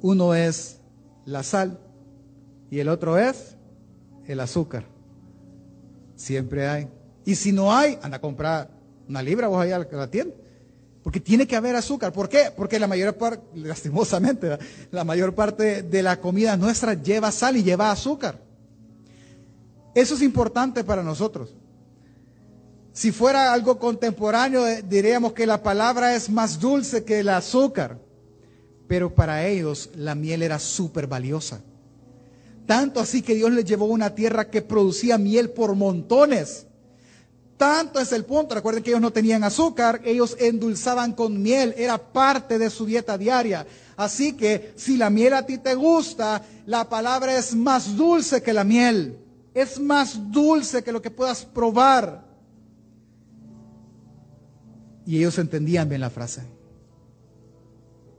Uno 0.00 0.34
es 0.34 0.80
la 1.24 1.42
sal 1.42 1.78
y 2.70 2.80
el 2.80 2.88
otro 2.88 3.18
es 3.18 3.56
el 4.26 4.40
azúcar. 4.40 4.84
Siempre 6.16 6.66
hay. 6.66 6.88
Y 7.24 7.34
si 7.36 7.52
no 7.52 7.72
hay, 7.72 7.98
anda 8.02 8.16
a 8.16 8.20
comprar 8.20 8.70
una 9.08 9.22
libra, 9.22 9.48
vos 9.48 9.60
allá 9.60 9.76
a 9.76 9.78
la 9.78 10.10
tienda. 10.10 10.34
Porque 11.02 11.20
tiene 11.20 11.46
que 11.46 11.56
haber 11.56 11.76
azúcar. 11.76 12.12
¿Por 12.12 12.28
qué? 12.28 12.52
Porque 12.54 12.78
la 12.78 12.86
mayor 12.86 13.14
parte, 13.16 13.44
lastimosamente, 13.54 14.58
la 14.90 15.04
mayor 15.04 15.34
parte 15.34 15.82
de 15.82 16.02
la 16.02 16.20
comida 16.20 16.56
nuestra 16.56 16.94
lleva 16.94 17.32
sal 17.32 17.56
y 17.56 17.62
lleva 17.62 17.90
azúcar. 17.90 18.40
Eso 19.94 20.14
es 20.14 20.22
importante 20.22 20.84
para 20.84 21.02
nosotros. 21.02 21.54
Si 22.92 23.12
fuera 23.12 23.52
algo 23.52 23.78
contemporáneo, 23.78 24.66
eh, 24.66 24.84
diríamos 24.86 25.32
que 25.32 25.46
la 25.46 25.62
palabra 25.62 26.14
es 26.14 26.30
más 26.30 26.60
dulce 26.60 27.04
que 27.04 27.20
el 27.20 27.28
azúcar. 27.30 27.98
Pero 28.86 29.14
para 29.14 29.46
ellos 29.46 29.90
la 29.96 30.14
miel 30.14 30.42
era 30.42 30.58
súper 30.58 31.06
valiosa. 31.06 31.60
Tanto 32.66 33.00
así 33.00 33.22
que 33.22 33.34
Dios 33.34 33.50
les 33.50 33.64
llevó 33.64 33.86
una 33.86 34.14
tierra 34.14 34.50
que 34.50 34.62
producía 34.62 35.18
miel 35.18 35.50
por 35.50 35.74
montones. 35.74 36.67
Tanto 37.58 37.98
es 37.98 38.12
el 38.12 38.24
punto, 38.24 38.54
recuerden 38.54 38.84
que 38.84 38.90
ellos 38.90 39.02
no 39.02 39.12
tenían 39.12 39.42
azúcar, 39.42 40.00
ellos 40.04 40.36
endulzaban 40.38 41.12
con 41.12 41.42
miel, 41.42 41.74
era 41.76 41.98
parte 41.98 42.56
de 42.56 42.70
su 42.70 42.86
dieta 42.86 43.18
diaria. 43.18 43.66
Así 43.96 44.34
que 44.34 44.72
si 44.76 44.96
la 44.96 45.10
miel 45.10 45.34
a 45.34 45.44
ti 45.44 45.58
te 45.58 45.74
gusta, 45.74 46.40
la 46.66 46.88
palabra 46.88 47.36
es 47.36 47.56
más 47.56 47.96
dulce 47.96 48.42
que 48.42 48.52
la 48.52 48.62
miel, 48.62 49.18
es 49.54 49.80
más 49.80 50.30
dulce 50.30 50.84
que 50.84 50.92
lo 50.92 51.02
que 51.02 51.10
puedas 51.10 51.44
probar. 51.44 52.24
Y 55.04 55.18
ellos 55.18 55.36
entendían 55.38 55.88
bien 55.88 56.00
la 56.00 56.10
frase. 56.10 56.42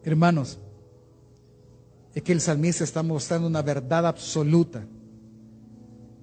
Hermanos, 0.03 0.59
es 2.13 2.23
que 2.23 2.33
el 2.33 2.41
salmista 2.41 2.83
está 2.83 3.03
mostrando 3.03 3.47
una 3.47 3.61
verdad 3.61 4.05
absoluta, 4.05 4.85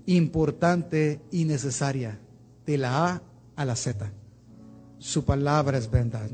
importante 0.04 1.22
y 1.30 1.46
necesaria 1.46 2.20
de 2.66 2.78
la 2.78 3.06
A 3.06 3.22
a 3.54 3.64
la 3.64 3.76
Z. 3.76 4.10
Su 4.98 5.24
palabra 5.24 5.78
es 5.78 5.90
verdad. 5.90 6.28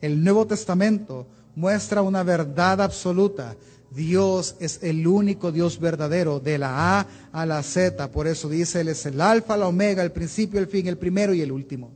El 0.00 0.22
Nuevo 0.22 0.46
Testamento 0.46 1.26
muestra 1.56 2.02
una 2.02 2.22
verdad 2.22 2.80
absoluta. 2.82 3.56
Dios 3.90 4.56
es 4.58 4.82
el 4.82 5.06
único 5.06 5.52
Dios 5.52 5.78
verdadero, 5.78 6.40
de 6.40 6.58
la 6.58 7.00
A 7.00 7.06
a 7.32 7.46
la 7.46 7.62
Z. 7.62 8.10
Por 8.10 8.26
eso 8.26 8.48
dice, 8.48 8.80
Él 8.80 8.88
es 8.88 9.06
el 9.06 9.20
alfa, 9.20 9.56
la 9.56 9.68
omega, 9.68 10.02
el 10.02 10.12
principio, 10.12 10.60
el 10.60 10.66
fin, 10.66 10.86
el 10.86 10.98
primero 10.98 11.32
y 11.32 11.40
el 11.40 11.52
último. 11.52 11.92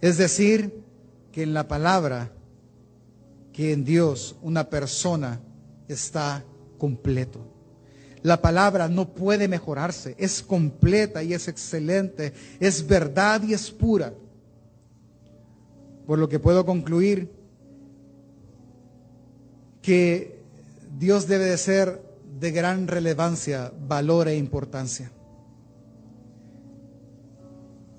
Es 0.00 0.18
decir, 0.18 0.84
que 1.32 1.42
en 1.42 1.54
la 1.54 1.66
palabra, 1.66 2.30
que 3.52 3.72
en 3.72 3.84
Dios 3.84 4.36
una 4.42 4.68
persona 4.68 5.40
está 5.88 6.44
completo. 6.78 7.57
La 8.22 8.40
palabra 8.40 8.88
no 8.88 9.08
puede 9.08 9.48
mejorarse, 9.48 10.14
es 10.18 10.42
completa 10.42 11.22
y 11.22 11.34
es 11.34 11.48
excelente, 11.48 12.32
es 12.60 12.86
verdad 12.86 13.42
y 13.42 13.54
es 13.54 13.70
pura. 13.70 14.12
Por 16.06 16.18
lo 16.18 16.28
que 16.28 16.38
puedo 16.38 16.64
concluir 16.66 17.30
que 19.82 20.40
Dios 20.98 21.28
debe 21.28 21.44
de 21.44 21.58
ser 21.58 22.02
de 22.40 22.50
gran 22.50 22.88
relevancia, 22.88 23.72
valor 23.86 24.28
e 24.28 24.36
importancia. 24.36 25.10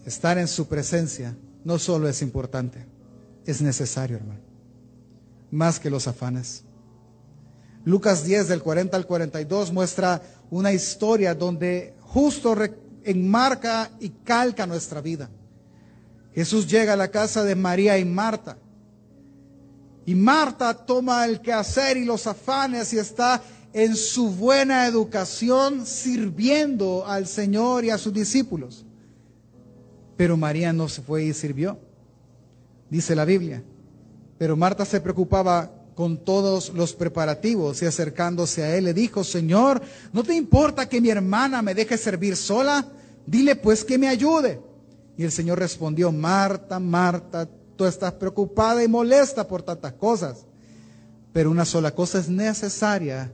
Estar 0.05 0.37
en 0.37 0.47
su 0.47 0.67
presencia 0.67 1.35
no 1.63 1.77
solo 1.77 2.07
es 2.09 2.21
importante, 2.21 2.85
es 3.45 3.61
necesario, 3.61 4.17
hermano, 4.17 4.41
más 5.51 5.79
que 5.79 5.89
los 5.89 6.07
afanes 6.07 6.63
Lucas 7.85 8.23
10 8.23 8.47
del 8.47 8.61
40 8.61 8.95
al 8.97 9.05
42 9.05 9.71
muestra 9.71 10.21
una 10.51 10.73
historia 10.73 11.33
donde 11.33 11.93
justo 12.01 12.55
enmarca 13.03 13.91
y 13.99 14.09
calca 14.09 14.65
nuestra 14.65 15.01
vida. 15.01 15.29
Jesús 16.33 16.67
llega 16.67 16.93
a 16.93 16.97
la 16.97 17.09
casa 17.09 17.43
de 17.43 17.55
María 17.55 17.97
y 17.97 18.05
Marta. 18.05 18.57
Y 20.05 20.15
Marta 20.15 20.73
toma 20.73 21.25
el 21.25 21.41
quehacer 21.41 21.97
y 21.97 22.05
los 22.05 22.25
afanes 22.27 22.93
y 22.93 22.97
está 22.97 23.41
en 23.73 23.95
su 23.95 24.29
buena 24.31 24.87
educación 24.87 25.85
sirviendo 25.85 27.05
al 27.05 27.27
Señor 27.27 27.85
y 27.85 27.91
a 27.91 27.97
sus 27.97 28.13
discípulos. 28.13 28.85
Pero 30.17 30.35
María 30.35 30.73
no 30.73 30.89
se 30.89 31.01
fue 31.01 31.25
y 31.25 31.33
sirvió, 31.33 31.79
dice 32.89 33.15
la 33.15 33.25
Biblia. 33.25 33.63
Pero 34.37 34.57
Marta 34.57 34.85
se 34.85 34.99
preocupaba 34.99 35.71
con 35.99 36.15
todos 36.15 36.71
los 36.73 36.93
preparativos 36.93 37.81
y 37.81 37.85
acercándose 37.85 38.63
a 38.63 38.73
él 38.77 38.85
le 38.85 38.93
dijo, 38.93 39.21
Señor, 39.25 39.81
¿no 40.13 40.23
te 40.23 40.33
importa 40.33 40.87
que 40.87 41.01
mi 41.01 41.09
hermana 41.09 41.61
me 41.61 41.75
deje 41.75 41.97
servir 41.97 42.37
sola? 42.37 42.87
Dile 43.25 43.57
pues 43.57 43.83
que 43.83 43.97
me 43.97 44.07
ayude. 44.07 44.61
Y 45.17 45.25
el 45.25 45.31
Señor 45.33 45.59
respondió, 45.59 46.09
Marta, 46.13 46.79
Marta, 46.79 47.49
tú 47.75 47.83
estás 47.85 48.13
preocupada 48.13 48.81
y 48.81 48.87
molesta 48.87 49.45
por 49.45 49.61
tantas 49.61 49.91
cosas, 49.91 50.45
pero 51.33 51.51
una 51.51 51.65
sola 51.65 51.91
cosa 51.93 52.19
es 52.19 52.29
necesaria 52.29 53.33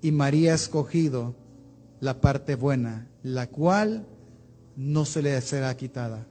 y 0.00 0.12
María 0.12 0.52
ha 0.52 0.54
escogido 0.54 1.34
la 2.00 2.22
parte 2.22 2.54
buena, 2.54 3.06
la 3.22 3.48
cual 3.48 4.06
no 4.76 5.04
se 5.04 5.20
le 5.20 5.38
será 5.42 5.76
quitada 5.76 6.26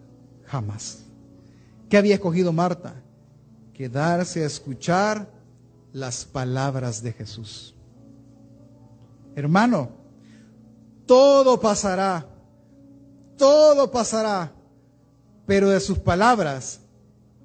jamás. 0.48 1.04
¿Qué 1.88 1.98
había 1.98 2.16
escogido 2.16 2.52
Marta? 2.52 2.96
Quedarse 3.76 4.42
a 4.44 4.48
escuchar 4.48 5.40
las 5.94 6.26
palabras 6.26 7.04
de 7.04 7.14
Jesús. 7.14 7.76
Hermano, 9.36 9.90
todo 11.06 11.60
pasará, 11.60 12.26
todo 13.38 13.92
pasará, 13.92 14.52
pero 15.46 15.70
de 15.70 15.80
sus 15.80 16.00
palabras 16.00 16.82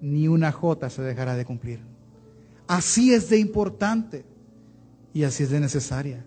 ni 0.01 0.29
una 0.29 0.53
jota 0.53 0.91
se 0.91 1.03
dejará 1.03 1.35
de 1.37 1.45
cumplir. 1.45 1.81
Así 2.67 3.15
es 3.15 3.29
de 3.29 3.39
importante 3.39 4.25
y 5.15 5.25
así 5.25 5.45
es 5.45 5.51
de 5.51 5.61
necesaria. 5.61 6.25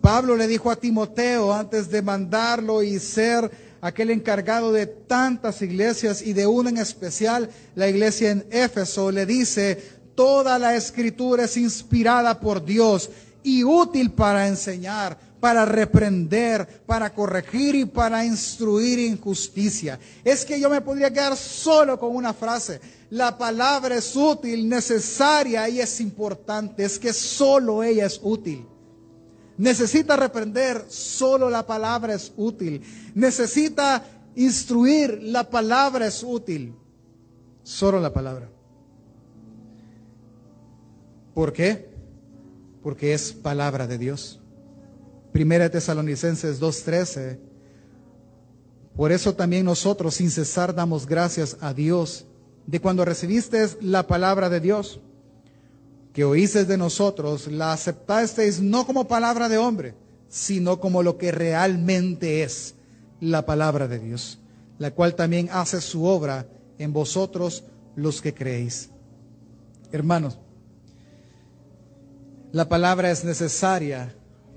Pablo 0.00 0.36
le 0.36 0.46
dijo 0.46 0.70
a 0.70 0.76
Timoteo 0.76 1.52
antes 1.52 1.90
de 1.90 2.02
mandarlo 2.02 2.82
y 2.82 2.98
ser 2.98 3.50
aquel 3.80 4.10
encargado 4.10 4.72
de 4.72 4.86
tantas 4.86 5.60
iglesias 5.62 6.22
y 6.22 6.32
de 6.32 6.46
una 6.46 6.70
en 6.70 6.78
especial, 6.78 7.50
la 7.74 7.88
iglesia 7.88 8.30
en 8.30 8.46
Éfeso, 8.50 9.10
le 9.10 9.26
dice, 9.26 9.97
Toda 10.18 10.58
la 10.58 10.74
escritura 10.74 11.44
es 11.44 11.56
inspirada 11.56 12.40
por 12.40 12.64
Dios 12.64 13.08
y 13.44 13.62
útil 13.62 14.10
para 14.10 14.48
enseñar, 14.48 15.16
para 15.38 15.64
reprender, 15.64 16.82
para 16.86 17.14
corregir 17.14 17.76
y 17.76 17.84
para 17.84 18.24
instruir 18.24 18.98
en 18.98 19.20
justicia. 19.20 19.96
Es 20.24 20.44
que 20.44 20.58
yo 20.58 20.68
me 20.68 20.80
podría 20.80 21.12
quedar 21.12 21.36
solo 21.36 22.00
con 22.00 22.16
una 22.16 22.34
frase. 22.34 22.80
La 23.10 23.38
palabra 23.38 23.94
es 23.94 24.16
útil, 24.16 24.68
necesaria 24.68 25.68
y 25.68 25.80
es 25.80 26.00
importante. 26.00 26.84
Es 26.84 26.98
que 26.98 27.12
solo 27.12 27.84
ella 27.84 28.06
es 28.06 28.18
útil. 28.20 28.66
Necesita 29.56 30.16
reprender, 30.16 30.84
solo 30.88 31.48
la 31.48 31.64
palabra 31.64 32.14
es 32.14 32.32
útil. 32.36 32.82
Necesita 33.14 34.02
instruir, 34.34 35.20
la 35.22 35.48
palabra 35.48 36.08
es 36.08 36.24
útil. 36.24 36.74
Solo 37.62 38.00
la 38.00 38.12
palabra. 38.12 38.57
¿Por 41.38 41.52
qué? 41.52 41.88
Porque 42.82 43.14
es 43.14 43.32
palabra 43.32 43.86
de 43.86 43.96
Dios. 43.96 44.40
Primera 45.30 45.70
Tesalonicenses 45.70 46.60
2.13. 46.60 47.38
Por 48.96 49.12
eso 49.12 49.36
también 49.36 49.64
nosotros 49.64 50.16
sin 50.16 50.32
cesar 50.32 50.74
damos 50.74 51.06
gracias 51.06 51.56
a 51.60 51.72
Dios 51.72 52.26
de 52.66 52.80
cuando 52.80 53.04
recibiste 53.04 53.64
la 53.80 54.08
palabra 54.08 54.50
de 54.50 54.58
Dios, 54.58 55.00
que 56.12 56.24
oísteis 56.24 56.66
de 56.66 56.76
nosotros, 56.76 57.46
la 57.46 57.72
aceptasteis 57.72 58.60
no 58.60 58.84
como 58.84 59.06
palabra 59.06 59.48
de 59.48 59.58
hombre, 59.58 59.94
sino 60.28 60.80
como 60.80 61.04
lo 61.04 61.18
que 61.18 61.30
realmente 61.30 62.42
es 62.42 62.74
la 63.20 63.46
palabra 63.46 63.86
de 63.86 64.00
Dios, 64.00 64.40
la 64.80 64.90
cual 64.90 65.14
también 65.14 65.48
hace 65.52 65.80
su 65.82 66.04
obra 66.04 66.48
en 66.78 66.92
vosotros 66.92 67.62
los 67.94 68.20
que 68.20 68.34
creéis. 68.34 68.90
Hermanos, 69.92 70.40
la 72.58 72.68
palabra 72.68 73.12
es 73.12 73.24
necesaria 73.24 74.12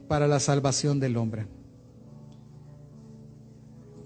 para 0.07 0.27
la 0.27 0.39
salvación 0.39 0.99
del 0.99 1.17
hombre. 1.17 1.45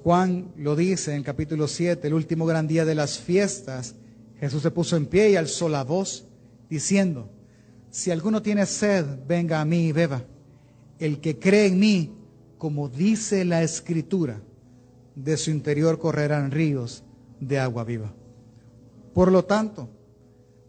Juan 0.03 0.51
lo 0.57 0.75
dice 0.75 1.15
en 1.15 1.23
capítulo 1.23 1.69
7, 1.69 2.05
el 2.05 2.13
último 2.13 2.45
gran 2.45 2.67
día 2.67 2.83
de 2.83 2.93
las 2.93 3.17
fiestas, 3.17 3.95
Jesús 4.37 4.63
se 4.63 4.71
puso 4.71 4.97
en 4.97 5.05
pie 5.05 5.29
y 5.29 5.37
alzó 5.37 5.69
la 5.69 5.85
voz 5.85 6.27
diciendo, 6.69 7.29
si 7.89 8.11
alguno 8.11 8.41
tiene 8.41 8.65
sed, 8.65 9.05
venga 9.25 9.61
a 9.61 9.65
mí 9.65 9.87
y 9.87 9.91
beba. 9.93 10.25
El 10.99 11.21
que 11.21 11.39
cree 11.39 11.67
en 11.67 11.79
mí, 11.79 12.17
como 12.57 12.89
dice 12.89 13.45
la 13.45 13.63
escritura, 13.63 14.41
de 15.15 15.37
su 15.37 15.51
interior 15.51 15.99
correrán 15.99 16.51
ríos 16.51 17.05
de 17.39 17.59
agua 17.59 17.85
viva. 17.85 18.13
Por 19.13 19.31
lo 19.31 19.45
tanto, 19.45 19.87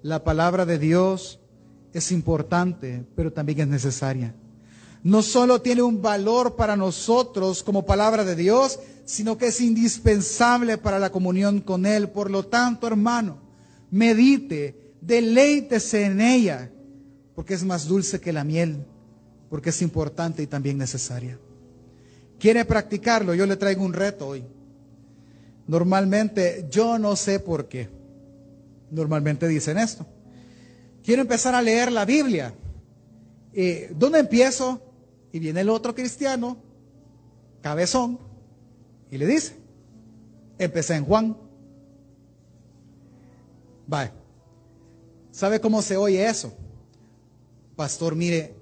la 0.00 0.22
palabra 0.22 0.64
de 0.64 0.78
Dios 0.78 1.40
es 1.98 2.12
importante, 2.12 3.04
pero 3.14 3.32
también 3.32 3.60
es 3.60 3.68
necesaria. 3.68 4.34
No 5.02 5.22
solo 5.22 5.62
tiene 5.62 5.82
un 5.82 6.02
valor 6.02 6.56
para 6.56 6.76
nosotros 6.76 7.62
como 7.62 7.86
palabra 7.86 8.24
de 8.24 8.34
Dios, 8.34 8.80
sino 9.04 9.38
que 9.38 9.46
es 9.46 9.60
indispensable 9.60 10.78
para 10.78 10.98
la 10.98 11.10
comunión 11.10 11.60
con 11.60 11.86
Él. 11.86 12.10
Por 12.10 12.30
lo 12.30 12.44
tanto, 12.46 12.86
hermano, 12.86 13.38
medite, 13.90 14.94
deleítese 15.00 16.04
en 16.06 16.20
ella, 16.20 16.70
porque 17.34 17.54
es 17.54 17.62
más 17.62 17.86
dulce 17.86 18.20
que 18.20 18.32
la 18.32 18.42
miel, 18.42 18.84
porque 19.48 19.70
es 19.70 19.80
importante 19.80 20.42
y 20.42 20.46
también 20.46 20.78
necesaria. 20.78 21.38
¿Quiere 22.40 22.64
practicarlo? 22.64 23.32
Yo 23.34 23.46
le 23.46 23.56
traigo 23.56 23.84
un 23.84 23.92
reto 23.92 24.26
hoy. 24.26 24.44
Normalmente, 25.68 26.66
yo 26.70 26.98
no 26.98 27.14
sé 27.16 27.38
por 27.38 27.68
qué. 27.68 27.88
Normalmente 28.90 29.46
dicen 29.48 29.78
esto 29.78 30.06
quiero 31.06 31.22
empezar 31.22 31.54
a 31.54 31.62
leer 31.62 31.92
la 31.92 32.04
Biblia. 32.04 32.52
Eh, 33.54 33.92
¿Dónde 33.96 34.18
empiezo? 34.18 34.82
Y 35.32 35.38
viene 35.38 35.60
el 35.60 35.70
otro 35.70 35.94
cristiano, 35.94 36.56
cabezón, 37.62 38.18
y 39.10 39.16
le 39.16 39.26
dice, 39.26 39.56
empecé 40.58 40.96
en 40.96 41.04
Juan. 41.04 41.36
Vale. 43.86 44.10
¿Sabe 45.30 45.60
cómo 45.60 45.80
se 45.80 45.96
oye 45.96 46.26
eso? 46.26 46.52
Pastor, 47.76 48.16
mire, 48.16 48.54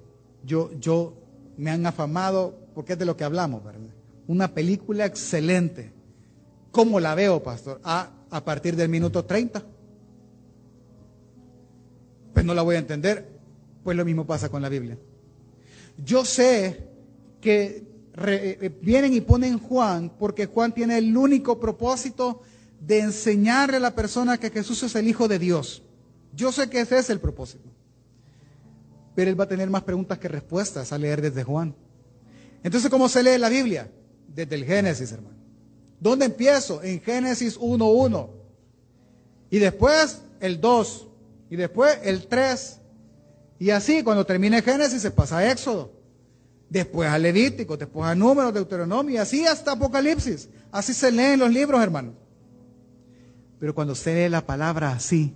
yo, 0.44 0.70
yo 0.78 1.14
me 1.56 1.70
han 1.70 1.86
afamado, 1.86 2.58
porque 2.74 2.92
es 2.92 2.98
de 2.98 3.06
lo 3.06 3.16
que 3.16 3.24
hablamos, 3.24 3.64
¿verdad? 3.64 3.80
Una 4.26 4.52
película 4.52 5.06
excelente. 5.06 5.92
¿Cómo 6.72 7.00
la 7.00 7.14
veo, 7.14 7.42
pastor? 7.42 7.80
Ah, 7.84 8.10
a 8.30 8.44
partir 8.44 8.76
del 8.76 8.88
minuto 8.88 9.24
30 9.24 9.62
pues 12.44 12.48
no 12.48 12.54
la 12.54 12.62
voy 12.62 12.76
a 12.76 12.80
entender. 12.80 13.26
Pues 13.82 13.96
lo 13.96 14.04
mismo 14.04 14.26
pasa 14.26 14.50
con 14.50 14.60
la 14.60 14.68
Biblia. 14.68 14.98
Yo 16.04 16.26
sé 16.26 16.88
que 17.40 17.86
eh, 18.18 18.78
vienen 18.82 19.14
y 19.14 19.22
ponen 19.22 19.58
Juan 19.58 20.12
porque 20.18 20.44
Juan 20.44 20.74
tiene 20.74 20.98
el 20.98 21.16
único 21.16 21.58
propósito 21.58 22.42
de 22.80 23.00
enseñarle 23.00 23.78
a 23.78 23.80
la 23.80 23.94
persona 23.94 24.36
que 24.36 24.50
Jesús 24.50 24.82
es 24.82 24.94
el 24.94 25.08
Hijo 25.08 25.26
de 25.26 25.38
Dios. 25.38 25.82
Yo 26.34 26.52
sé 26.52 26.68
que 26.68 26.80
ese 26.80 26.98
es 26.98 27.08
el 27.08 27.18
propósito. 27.18 27.70
Pero 29.14 29.30
él 29.30 29.40
va 29.40 29.44
a 29.44 29.48
tener 29.48 29.70
más 29.70 29.84
preguntas 29.84 30.18
que 30.18 30.28
respuestas 30.28 30.92
a 30.92 30.98
leer 30.98 31.22
desde 31.22 31.44
Juan. 31.44 31.74
Entonces, 32.62 32.90
¿cómo 32.90 33.08
se 33.08 33.22
lee 33.22 33.38
la 33.38 33.48
Biblia? 33.48 33.90
Desde 34.28 34.54
el 34.54 34.66
Génesis, 34.66 35.12
hermano. 35.12 35.38
¿Dónde 35.98 36.26
empiezo? 36.26 36.82
En 36.82 37.00
Génesis 37.00 37.58
1.1. 37.58 38.28
Y 39.50 39.58
después 39.60 40.20
el 40.40 40.60
2 40.60 41.08
y 41.50 41.56
después 41.56 41.98
el 42.02 42.26
3. 42.26 42.80
Y 43.58 43.70
así, 43.70 44.02
cuando 44.02 44.24
termine 44.26 44.62
Génesis, 44.62 45.02
se 45.02 45.10
pasa 45.10 45.38
a 45.38 45.50
Éxodo. 45.50 45.92
Después 46.68 47.08
a 47.08 47.18
Levítico, 47.18 47.76
después 47.76 48.06
a 48.06 48.14
Números, 48.14 48.52
Deuteronomio, 48.52 49.14
y 49.14 49.18
así 49.18 49.46
hasta 49.46 49.72
Apocalipsis. 49.72 50.48
Así 50.72 50.92
se 50.92 51.12
leen 51.12 51.38
los 51.38 51.50
libros, 51.50 51.82
hermanos. 51.82 52.14
Pero 53.60 53.74
cuando 53.74 53.92
usted 53.92 54.24
lee 54.24 54.28
la 54.28 54.44
palabra 54.44 54.92
así, 54.92 55.34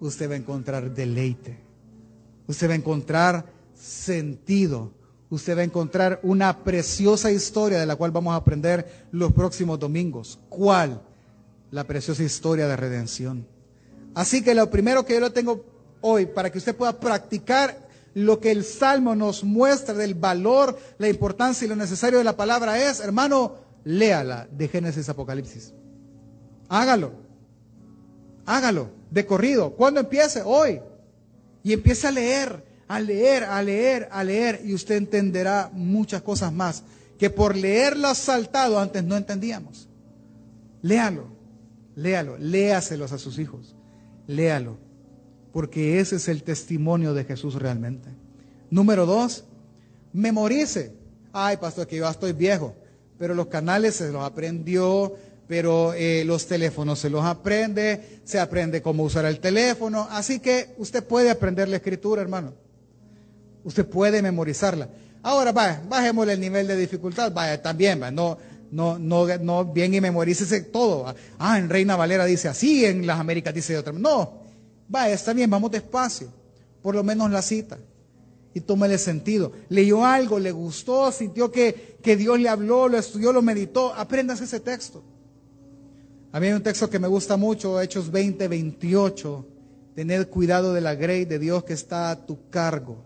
usted 0.00 0.30
va 0.30 0.34
a 0.34 0.38
encontrar 0.38 0.94
deleite. 0.94 1.58
Usted 2.46 2.68
va 2.68 2.72
a 2.72 2.76
encontrar 2.76 3.46
sentido. 3.74 4.92
Usted 5.28 5.56
va 5.56 5.60
a 5.60 5.64
encontrar 5.64 6.20
una 6.22 6.64
preciosa 6.64 7.30
historia 7.30 7.78
de 7.78 7.86
la 7.86 7.96
cual 7.96 8.12
vamos 8.12 8.32
a 8.32 8.36
aprender 8.36 9.06
los 9.10 9.32
próximos 9.32 9.78
domingos. 9.78 10.38
¿Cuál? 10.48 11.02
La 11.70 11.84
preciosa 11.84 12.22
historia 12.22 12.68
de 12.68 12.76
redención. 12.76 13.46
Así 14.16 14.42
que 14.42 14.54
lo 14.54 14.70
primero 14.70 15.04
que 15.04 15.12
yo 15.12 15.20
le 15.20 15.28
tengo 15.28 15.62
hoy 16.00 16.24
para 16.24 16.50
que 16.50 16.56
usted 16.56 16.74
pueda 16.74 16.98
practicar 16.98 17.86
lo 18.14 18.40
que 18.40 18.50
el 18.50 18.64
Salmo 18.64 19.14
nos 19.14 19.44
muestra 19.44 19.92
del 19.92 20.14
valor, 20.14 20.78
la 20.96 21.10
importancia 21.10 21.66
y 21.66 21.68
lo 21.68 21.76
necesario 21.76 22.16
de 22.16 22.24
la 22.24 22.34
palabra 22.34 22.82
es, 22.82 23.00
hermano, 23.00 23.56
léala 23.84 24.48
de 24.50 24.68
Génesis 24.68 25.10
Apocalipsis. 25.10 25.74
Hágalo. 26.70 27.12
Hágalo 28.46 28.88
de 29.10 29.26
corrido. 29.26 29.72
¿Cuándo 29.72 30.00
empiece? 30.00 30.40
Hoy. 30.42 30.80
Y 31.62 31.74
empiece 31.74 32.06
a 32.06 32.10
leer, 32.10 32.64
a 32.88 32.98
leer, 32.98 33.44
a 33.44 33.62
leer, 33.62 34.08
a 34.10 34.24
leer 34.24 34.62
y 34.64 34.72
usted 34.72 34.94
entenderá 34.94 35.68
muchas 35.74 36.22
cosas 36.22 36.54
más 36.54 36.84
que 37.18 37.28
por 37.28 37.54
leerlo 37.54 38.14
saltado 38.14 38.80
antes 38.80 39.04
no 39.04 39.14
entendíamos. 39.14 39.90
Léalo, 40.80 41.26
léalo, 41.96 42.38
léaselos 42.38 43.12
a 43.12 43.18
sus 43.18 43.38
hijos, 43.38 43.75
léalo, 44.26 44.76
porque 45.52 46.00
ese 46.00 46.16
es 46.16 46.28
el 46.28 46.42
testimonio 46.42 47.14
de 47.14 47.24
Jesús 47.24 47.54
realmente. 47.54 48.08
Número 48.70 49.06
dos, 49.06 49.44
memorice. 50.12 50.92
Ay, 51.32 51.56
pastor, 51.58 51.86
que 51.86 51.96
yo 51.96 52.08
estoy 52.08 52.32
viejo, 52.32 52.74
pero 53.18 53.34
los 53.34 53.46
canales 53.46 53.96
se 53.96 54.10
los 54.10 54.24
aprendió, 54.24 55.14
pero 55.46 55.94
eh, 55.94 56.24
los 56.24 56.46
teléfonos 56.46 56.98
se 56.98 57.10
los 57.10 57.24
aprende, 57.24 58.20
se 58.24 58.40
aprende 58.40 58.82
cómo 58.82 59.04
usar 59.04 59.24
el 59.26 59.38
teléfono, 59.38 60.08
así 60.10 60.40
que 60.40 60.74
usted 60.78 61.04
puede 61.04 61.30
aprender 61.30 61.68
la 61.68 61.76
escritura, 61.76 62.22
hermano. 62.22 62.54
Usted 63.64 63.86
puede 63.86 64.22
memorizarla. 64.22 64.88
Ahora, 65.22 65.52
vaya, 65.52 65.82
bajémosle 65.88 66.34
el 66.34 66.40
nivel 66.40 66.66
de 66.66 66.76
dificultad, 66.76 67.32
vaya, 67.32 67.60
también, 67.60 68.00
va, 68.00 68.10
no, 68.10 68.38
no, 68.70 68.98
no, 68.98 69.26
no, 69.38 69.64
bien 69.64 69.94
y 69.94 70.00
memorícese 70.00 70.62
todo. 70.62 71.14
Ah, 71.38 71.58
en 71.58 71.68
Reina 71.68 71.96
Valera 71.96 72.24
dice 72.24 72.48
así, 72.48 72.84
en 72.84 73.06
las 73.06 73.18
Américas 73.18 73.54
dice 73.54 73.72
de 73.72 73.78
otra 73.78 73.92
No, 73.92 74.42
vaya, 74.88 75.14
está 75.14 75.32
bien, 75.32 75.50
vamos 75.50 75.70
despacio, 75.70 76.28
por 76.82 76.94
lo 76.94 77.04
menos 77.04 77.30
la 77.30 77.42
cita. 77.42 77.78
Y 78.54 78.60
tómele 78.60 78.96
sentido. 78.96 79.52
Leyó 79.68 80.04
algo, 80.04 80.38
le 80.38 80.50
gustó, 80.50 81.12
sintió 81.12 81.52
que, 81.52 81.98
que 82.02 82.16
Dios 82.16 82.40
le 82.40 82.48
habló, 82.48 82.88
lo 82.88 82.96
estudió, 82.96 83.32
lo 83.32 83.42
meditó. 83.42 83.92
Aprendas 83.92 84.40
ese 84.40 84.60
texto. 84.60 85.02
A 86.32 86.40
mí 86.40 86.46
hay 86.46 86.54
un 86.54 86.62
texto 86.62 86.88
que 86.88 86.98
me 86.98 87.06
gusta 87.06 87.36
mucho, 87.36 87.80
Hechos 87.82 88.10
20, 88.10 88.48
28. 88.48 89.46
Tener 89.94 90.28
cuidado 90.30 90.72
de 90.72 90.80
la 90.80 90.94
grey 90.94 91.26
de 91.26 91.38
Dios 91.38 91.64
que 91.64 91.74
está 91.74 92.10
a 92.10 92.24
tu 92.24 92.48
cargo 92.48 93.04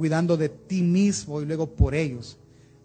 cuidando 0.00 0.38
de 0.38 0.48
ti 0.48 0.80
mismo 0.80 1.42
y 1.42 1.44
luego 1.44 1.66
por 1.74 1.94
ellos, 1.94 2.38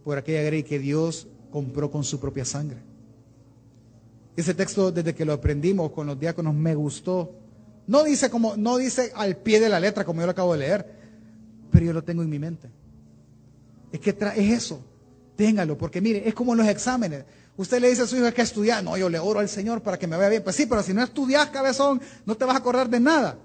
por 0.04 0.18
aquella 0.18 0.42
grey 0.42 0.64
que 0.64 0.80
Dios 0.80 1.30
compró 1.56 1.90
con 1.90 2.04
su 2.04 2.20
propia 2.20 2.44
sangre. 2.44 2.80
Ese 4.36 4.54
texto, 4.54 4.92
desde 4.92 5.16
que 5.16 5.24
lo 5.24 5.32
aprendimos 5.32 5.90
con 5.94 6.06
los 6.06 6.20
diáconos, 6.20 6.54
me 6.54 6.76
gustó. 6.76 7.32
No 7.88 8.04
dice, 8.04 8.30
como, 8.30 8.58
no 8.58 8.76
dice 8.76 9.14
al 9.16 9.38
pie 9.38 9.62
de 9.62 9.70
la 9.70 9.80
letra, 9.80 10.04
como 10.04 10.20
yo 10.20 10.26
lo 10.26 10.34
acabo 10.34 10.52
de 10.52 10.60
leer, 10.60 10.86
pero 11.72 11.86
yo 11.86 11.94
lo 11.94 12.04
tengo 12.04 12.24
en 12.24 12.30
mi 12.30 12.40
mente. 12.40 12.70
Es 13.90 14.02
que 14.02 14.10
es 14.10 14.52
eso. 14.52 14.82
Téngalo, 15.38 15.78
porque 15.78 16.02
mire, 16.02 16.28
es 16.28 16.34
como 16.34 16.52
en 16.52 16.58
los 16.58 16.68
exámenes. 16.68 17.24
Usted 17.56 17.80
le 17.80 17.88
dice 17.88 18.02
a 18.02 18.08
su 18.08 18.18
hijo 18.18 18.30
que 18.34 18.42
estudiar. 18.42 18.84
No, 18.84 18.98
yo 18.98 19.08
le 19.08 19.18
oro 19.18 19.40
al 19.40 19.48
Señor 19.48 19.82
para 19.82 19.98
que 19.98 20.08
me 20.08 20.18
vaya 20.18 20.28
bien. 20.28 20.44
Pues 20.44 20.58
sí, 20.58 20.66
pero 20.66 20.84
si 20.84 20.94
no 20.94 21.02
estudias, 21.02 21.52
cabezón, 21.52 22.02
no 22.26 22.36
te 22.36 22.44
vas 22.44 22.56
a 22.56 22.60
acordar 22.60 22.90
de 22.90 23.00
nada. 23.00 23.38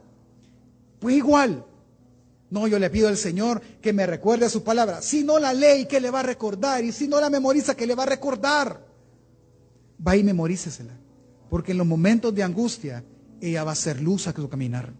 Pues 0.98 1.14
igual, 1.14 1.64
no, 2.51 2.66
yo 2.66 2.78
le 2.80 2.90
pido 2.90 3.09
al 3.09 3.16
Señor 3.16 3.61
que 3.80 3.92
me 3.92 4.07
recuerde 4.07 4.51
su 4.51 4.64
palabra. 4.64 5.03
Si 5.03 5.22
no 5.22 5.38
la 5.38 5.53
lee, 5.55 5.86
¿qué 5.88 6.01
le 6.01 6.11
va 6.11 6.20
a 6.20 6.24
recordar? 6.24 6.84
Y 6.84 6.90
si 6.90 7.07
no 7.07 7.20
la 7.20 7.30
memoriza, 7.30 7.76
¿qué 7.76 7.86
le 7.86 7.94
va 7.94 8.03
a 8.03 8.07
recordar? 8.07 8.84
Va 10.07 10.16
y 10.16 10.24
memorícesela. 10.24 10.92
Porque 11.48 11.72
en 11.72 11.78
los 11.78 11.86
momentos 11.86 12.34
de 12.34 12.42
angustia, 12.42 13.05
ella 13.40 13.62
va 13.62 13.72
a 13.72 13.76
ser 13.76 14.01
luz 14.01 14.26
a 14.26 14.32
su 14.34 14.48
caminar. 14.48 14.92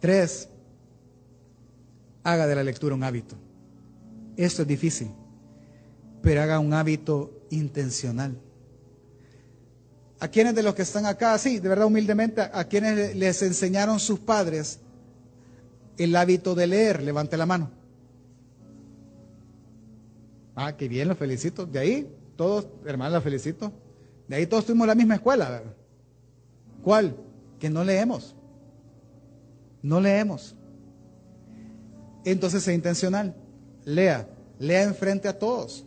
Tres, 0.00 0.48
haga 2.22 2.46
de 2.46 2.54
la 2.54 2.62
lectura 2.62 2.94
un 2.94 3.02
hábito. 3.02 3.34
Esto 4.36 4.62
es 4.62 4.68
difícil, 4.68 5.10
pero 6.22 6.42
haga 6.42 6.60
un 6.60 6.72
hábito 6.74 7.42
intencional. 7.50 8.38
¿A 10.20 10.28
quienes 10.28 10.54
de 10.54 10.62
los 10.62 10.76
que 10.76 10.82
están 10.82 11.06
acá, 11.06 11.36
sí, 11.38 11.58
de 11.58 11.68
verdad 11.68 11.86
humildemente, 11.86 12.40
a 12.40 12.64
quienes 12.64 13.16
les 13.16 13.42
enseñaron 13.42 13.98
sus 13.98 14.20
padres 14.20 14.78
el 15.98 16.16
hábito 16.16 16.54
de 16.54 16.66
leer? 16.66 17.02
Levante 17.02 17.36
la 17.36 17.46
mano. 17.46 17.70
Ah, 20.54 20.76
qué 20.76 20.88
bien, 20.88 21.08
lo 21.08 21.14
felicito. 21.14 21.66
De 21.66 21.78
ahí, 21.78 22.12
todos, 22.36 22.66
hermanos, 22.84 23.14
los 23.14 23.24
felicito. 23.24 23.72
De 24.26 24.36
ahí 24.36 24.46
todos 24.46 24.66
tuvimos 24.66 24.86
la 24.86 24.94
misma 24.94 25.16
escuela. 25.16 25.50
¿verdad? 25.50 25.72
¿Cuál? 26.82 27.16
Que 27.58 27.70
no 27.70 27.84
leemos. 27.84 28.34
No 29.82 30.00
leemos. 30.00 30.56
Entonces 32.24 32.66
es 32.66 32.74
intencional. 32.74 33.34
Lea. 33.84 34.28
Lea 34.58 34.82
enfrente 34.82 35.28
a 35.28 35.38
todos. 35.38 35.84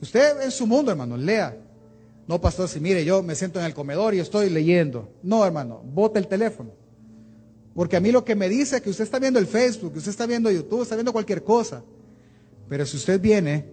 Usted 0.00 0.42
en 0.42 0.50
su 0.50 0.66
mundo, 0.66 0.90
hermano, 0.90 1.16
lea. 1.16 1.56
No, 2.26 2.40
pastor, 2.40 2.68
si 2.68 2.80
mire, 2.80 3.04
yo 3.04 3.22
me 3.22 3.34
siento 3.34 3.58
en 3.58 3.66
el 3.66 3.74
comedor 3.74 4.14
y 4.14 4.18
estoy 4.18 4.50
leyendo. 4.50 5.08
No, 5.22 5.44
hermano, 5.44 5.82
bote 5.84 6.18
el 6.18 6.26
teléfono. 6.26 6.70
Porque 7.74 7.96
a 7.96 8.00
mí 8.00 8.12
lo 8.12 8.24
que 8.24 8.36
me 8.36 8.48
dice 8.48 8.76
es 8.76 8.82
que 8.82 8.90
usted 8.90 9.04
está 9.04 9.18
viendo 9.18 9.38
el 9.38 9.46
Facebook, 9.46 9.92
que 9.92 9.98
usted 9.98 10.10
está 10.10 10.26
viendo 10.26 10.50
YouTube, 10.50 10.82
está 10.82 10.94
viendo 10.94 11.12
cualquier 11.12 11.42
cosa. 11.42 11.82
Pero 12.68 12.86
si 12.86 12.96
usted 12.96 13.20
viene 13.20 13.66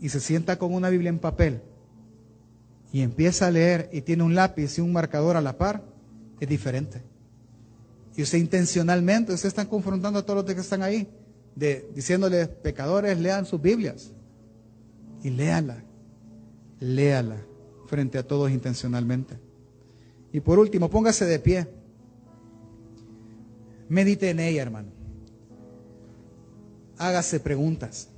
y 0.00 0.08
se 0.08 0.20
sienta 0.20 0.58
con 0.58 0.74
una 0.74 0.90
Biblia 0.90 1.08
en 1.08 1.18
papel 1.18 1.60
y 2.92 3.02
empieza 3.02 3.46
a 3.46 3.50
leer 3.50 3.88
y 3.92 4.02
tiene 4.02 4.22
un 4.22 4.34
lápiz 4.34 4.78
y 4.78 4.80
un 4.80 4.92
marcador 4.92 5.36
a 5.36 5.40
la 5.40 5.56
par, 5.56 5.84
es 6.40 6.48
diferente. 6.48 7.02
Y 8.16 8.22
usted 8.22 8.38
intencionalmente, 8.38 9.32
usted 9.32 9.48
está 9.48 9.68
confrontando 9.68 10.18
a 10.18 10.22
todos 10.26 10.44
los 10.44 10.54
que 10.54 10.60
están 10.60 10.82
ahí, 10.82 11.06
de, 11.54 11.88
diciéndoles, 11.94 12.48
pecadores, 12.48 13.18
lean 13.18 13.46
sus 13.46 13.60
Biblias. 13.60 14.12
Y 15.22 15.30
léala, 15.30 15.84
léala 16.80 17.36
frente 17.86 18.18
a 18.18 18.26
todos 18.26 18.50
intencionalmente. 18.50 19.38
Y 20.32 20.40
por 20.40 20.58
último, 20.58 20.90
póngase 20.90 21.24
de 21.24 21.38
pie. 21.38 21.68
Medite 23.88 24.30
en 24.30 24.40
ella, 24.40 24.62
hermano. 24.62 24.88
Hágase 26.98 27.40
preguntas. 27.40 28.08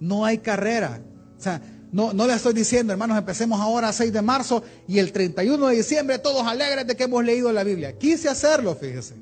No 0.00 0.24
hay 0.24 0.38
carrera. 0.38 1.00
O 1.38 1.40
sea, 1.40 1.60
no, 1.92 2.12
no 2.12 2.26
le 2.26 2.34
estoy 2.34 2.52
diciendo, 2.52 2.92
hermanos, 2.92 3.16
empecemos 3.16 3.60
ahora 3.60 3.88
a 3.88 3.92
6 3.92 4.12
de 4.12 4.22
marzo 4.22 4.62
y 4.88 4.98
el 4.98 5.12
31 5.12 5.68
de 5.68 5.76
diciembre 5.76 6.18
todos 6.18 6.46
alegres 6.46 6.86
de 6.86 6.96
que 6.96 7.04
hemos 7.04 7.24
leído 7.24 7.52
la 7.52 7.64
Biblia. 7.64 7.96
Quise 7.96 8.28
hacerlo, 8.28 8.74
fíjese. 8.74 9.14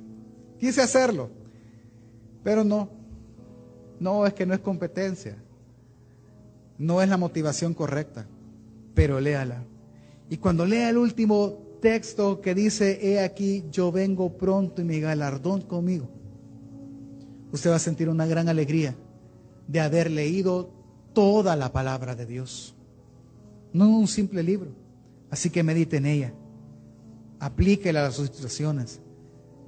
Quise 0.59 0.83
hacerlo. 0.83 1.31
Pero 2.43 2.65
no. 2.65 2.91
No, 4.01 4.27
es 4.27 4.35
que 4.35 4.47
no 4.47 4.55
es 4.55 4.61
competencia. 4.61 5.37
No 6.79 7.03
es 7.03 7.09
la 7.09 7.17
motivación 7.17 7.75
correcta. 7.75 8.27
Pero 8.95 9.21
léala. 9.21 9.65
Y 10.31 10.39
cuando 10.39 10.65
lea 10.65 10.89
el 10.89 10.99
último 10.99 11.64
texto 11.85 12.41
que 12.41 12.55
dice, 12.55 12.99
he 13.03 13.21
aquí, 13.21 13.67
yo 13.71 13.93
vengo 13.93 14.39
pronto 14.39 14.81
y 14.81 14.87
mi 14.87 15.01
galardón 15.01 15.61
conmigo. 15.61 16.09
Usted 17.53 17.71
va 17.71 17.77
a 17.77 17.79
sentir 17.79 18.09
una 18.09 18.25
gran 18.25 18.49
alegría 18.49 18.97
de 19.69 19.81
haber 19.81 20.11
leído 20.11 20.71
toda 21.13 21.57
la 21.57 21.73
palabra 21.73 22.15
de 22.15 22.25
Dios, 22.25 22.75
no 23.75 23.91
un 23.91 24.09
simple 24.09 24.43
libro. 24.43 24.71
Así 25.31 25.51
que 25.51 25.63
medite 25.63 25.99
en 25.99 26.07
ella, 26.07 26.33
aplíquela 27.39 28.07
a 28.07 28.13
sus 28.13 28.29
situaciones, 28.29 29.03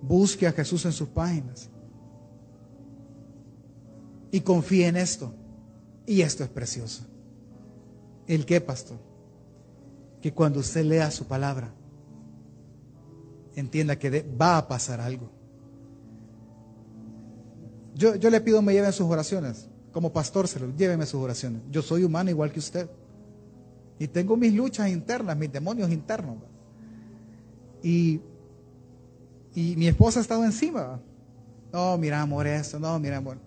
busque 0.01 0.47
a 0.47 0.53
Jesús 0.53 0.87
en 0.87 0.93
sus 0.93 1.09
páginas 1.09 1.69
y 4.31 4.41
confíe 4.41 4.87
en 4.87 4.97
esto. 4.97 5.35
Y 6.07 6.23
esto 6.23 6.45
es 6.45 6.49
precioso. 6.49 7.03
¿El 8.27 8.47
qué, 8.47 8.63
pastor? 8.63 8.97
Que 10.23 10.33
cuando 10.33 10.61
usted 10.61 10.83
lea 10.83 11.11
su 11.11 11.27
palabra, 11.27 11.75
entienda 13.57 13.99
que 13.99 14.23
va 14.23 14.59
a 14.59 14.69
pasar 14.69 15.01
algo. 15.01 15.31
Yo, 17.95 18.15
yo 18.15 18.31
le 18.31 18.41
pido 18.41 18.63
me 18.63 18.75
lleven 18.75 18.93
sus 18.93 19.07
oraciones. 19.07 19.69
Como 19.91 20.13
pastor, 20.13 20.47
se 20.47 20.61
lo, 20.61 20.77
lléveme 20.77 21.07
sus 21.07 21.21
oraciones. 21.21 21.63
Yo 21.71 21.83
soy 21.83 22.05
humano 22.05 22.31
igual 22.31 22.53
que 22.53 22.59
usted. 22.59 22.89
Y 23.99 24.07
tengo 24.09 24.37
mis 24.37 24.53
luchas 24.53 24.91
internas, 24.91 25.37
mis 25.37 25.51
demonios 25.51 25.91
internos. 25.91 26.37
Y, 27.83 28.21
y 29.55 29.75
mi 29.77 29.89
esposa 29.89 30.21
ha 30.21 30.23
estado 30.23 30.45
encima. 30.45 31.01
No, 31.73 31.97
mira, 31.97 32.21
amor, 32.21 32.47
esto, 32.47 32.79
no, 32.79 32.99
mira, 33.01 33.17
amor. 33.17 33.39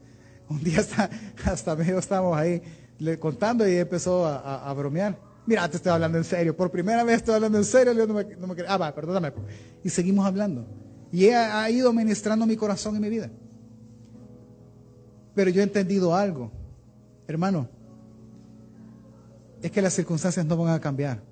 Un 0.49 0.64
día 0.64 0.80
hasta, 0.80 1.10
hasta 1.45 1.76
medio 1.76 1.99
estábamos 1.99 2.36
ahí 2.36 2.64
le, 2.97 3.20
contando 3.20 3.70
y 3.70 3.76
empezó 3.76 4.26
a 4.26 4.74
bromear. 4.74 5.28
Mira, 5.49 5.67
te 5.67 5.77
estoy 5.77 5.91
hablando 5.91 6.19
en 6.19 6.23
serio. 6.23 6.55
Por 6.55 6.69
primera 6.69 7.03
vez 7.03 7.17
estoy 7.17 7.33
hablando 7.33 7.57
en 7.57 7.65
serio. 7.65 7.91
no 8.05 8.13
me, 8.13 8.23
no 8.23 8.55
Ah, 8.67 8.77
va, 8.77 8.93
perdóname. 8.93 9.33
Y 9.83 9.89
seguimos 9.89 10.23
hablando. 10.27 10.67
Y 11.11 11.25
ella 11.25 11.63
ha 11.63 11.71
ido 11.71 11.91
ministrando 11.91 12.45
mi 12.45 12.55
corazón 12.55 12.95
y 12.97 12.99
mi 12.99 13.09
vida. 13.09 13.31
Pero 15.33 15.49
yo 15.49 15.61
he 15.61 15.63
entendido 15.63 16.15
algo. 16.15 16.51
Hermano, 17.27 17.67
es 19.63 19.71
que 19.71 19.81
las 19.81 19.93
circunstancias 19.93 20.45
no 20.45 20.55
van 20.55 20.71
a 20.71 20.79
cambiar. 20.79 21.23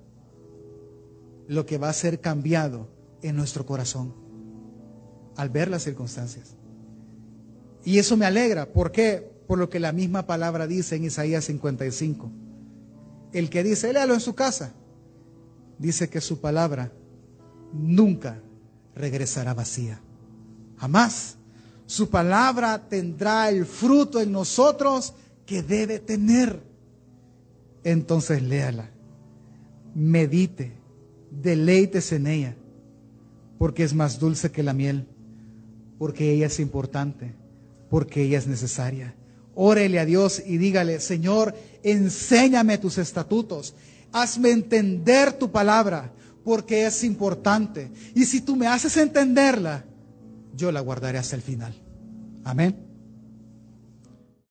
Lo 1.46 1.64
que 1.64 1.78
va 1.78 1.88
a 1.88 1.92
ser 1.92 2.18
cambiado 2.18 2.88
en 3.22 3.36
nuestro 3.36 3.64
corazón 3.66 4.12
al 5.36 5.48
ver 5.48 5.70
las 5.70 5.84
circunstancias. 5.84 6.56
Y 7.84 8.00
eso 8.00 8.16
me 8.16 8.26
alegra. 8.26 8.66
¿Por 8.66 8.90
qué? 8.90 9.30
Por 9.46 9.60
lo 9.60 9.70
que 9.70 9.78
la 9.78 9.92
misma 9.92 10.26
palabra 10.26 10.66
dice 10.66 10.96
en 10.96 11.04
Isaías 11.04 11.44
55. 11.44 12.47
El 13.32 13.50
que 13.50 13.62
dice, 13.62 13.92
léalo 13.92 14.14
en 14.14 14.20
su 14.20 14.34
casa, 14.34 14.72
dice 15.78 16.08
que 16.08 16.20
su 16.20 16.40
palabra 16.40 16.92
nunca 17.72 18.40
regresará 18.94 19.54
vacía. 19.54 20.00
Jamás. 20.78 21.36
Su 21.86 22.10
palabra 22.10 22.86
tendrá 22.88 23.48
el 23.48 23.64
fruto 23.64 24.20
en 24.20 24.30
nosotros 24.30 25.14
que 25.46 25.62
debe 25.62 25.98
tener. 25.98 26.62
Entonces 27.82 28.42
léala, 28.42 28.90
medite, 29.94 30.72
deleites 31.30 32.12
en 32.12 32.26
ella, 32.26 32.56
porque 33.58 33.84
es 33.84 33.94
más 33.94 34.18
dulce 34.18 34.50
que 34.50 34.62
la 34.62 34.74
miel, 34.74 35.06
porque 35.98 36.30
ella 36.32 36.46
es 36.46 36.60
importante, 36.60 37.34
porque 37.88 38.22
ella 38.24 38.36
es 38.36 38.46
necesaria. 38.46 39.14
Órele 39.60 39.98
a 39.98 40.04
Dios 40.04 40.40
y 40.46 40.56
dígale, 40.56 41.00
Señor, 41.00 41.52
enséñame 41.82 42.78
tus 42.78 42.96
estatutos, 42.96 43.74
hazme 44.12 44.52
entender 44.52 45.32
tu 45.32 45.50
palabra, 45.50 46.12
porque 46.44 46.86
es 46.86 47.02
importante. 47.02 47.90
Y 48.14 48.24
si 48.24 48.40
tú 48.40 48.54
me 48.54 48.68
haces 48.68 48.96
entenderla, 48.96 49.84
yo 50.54 50.70
la 50.70 50.78
guardaré 50.78 51.18
hasta 51.18 51.34
el 51.34 51.42
final. 51.42 51.74
Amén. 52.44 52.87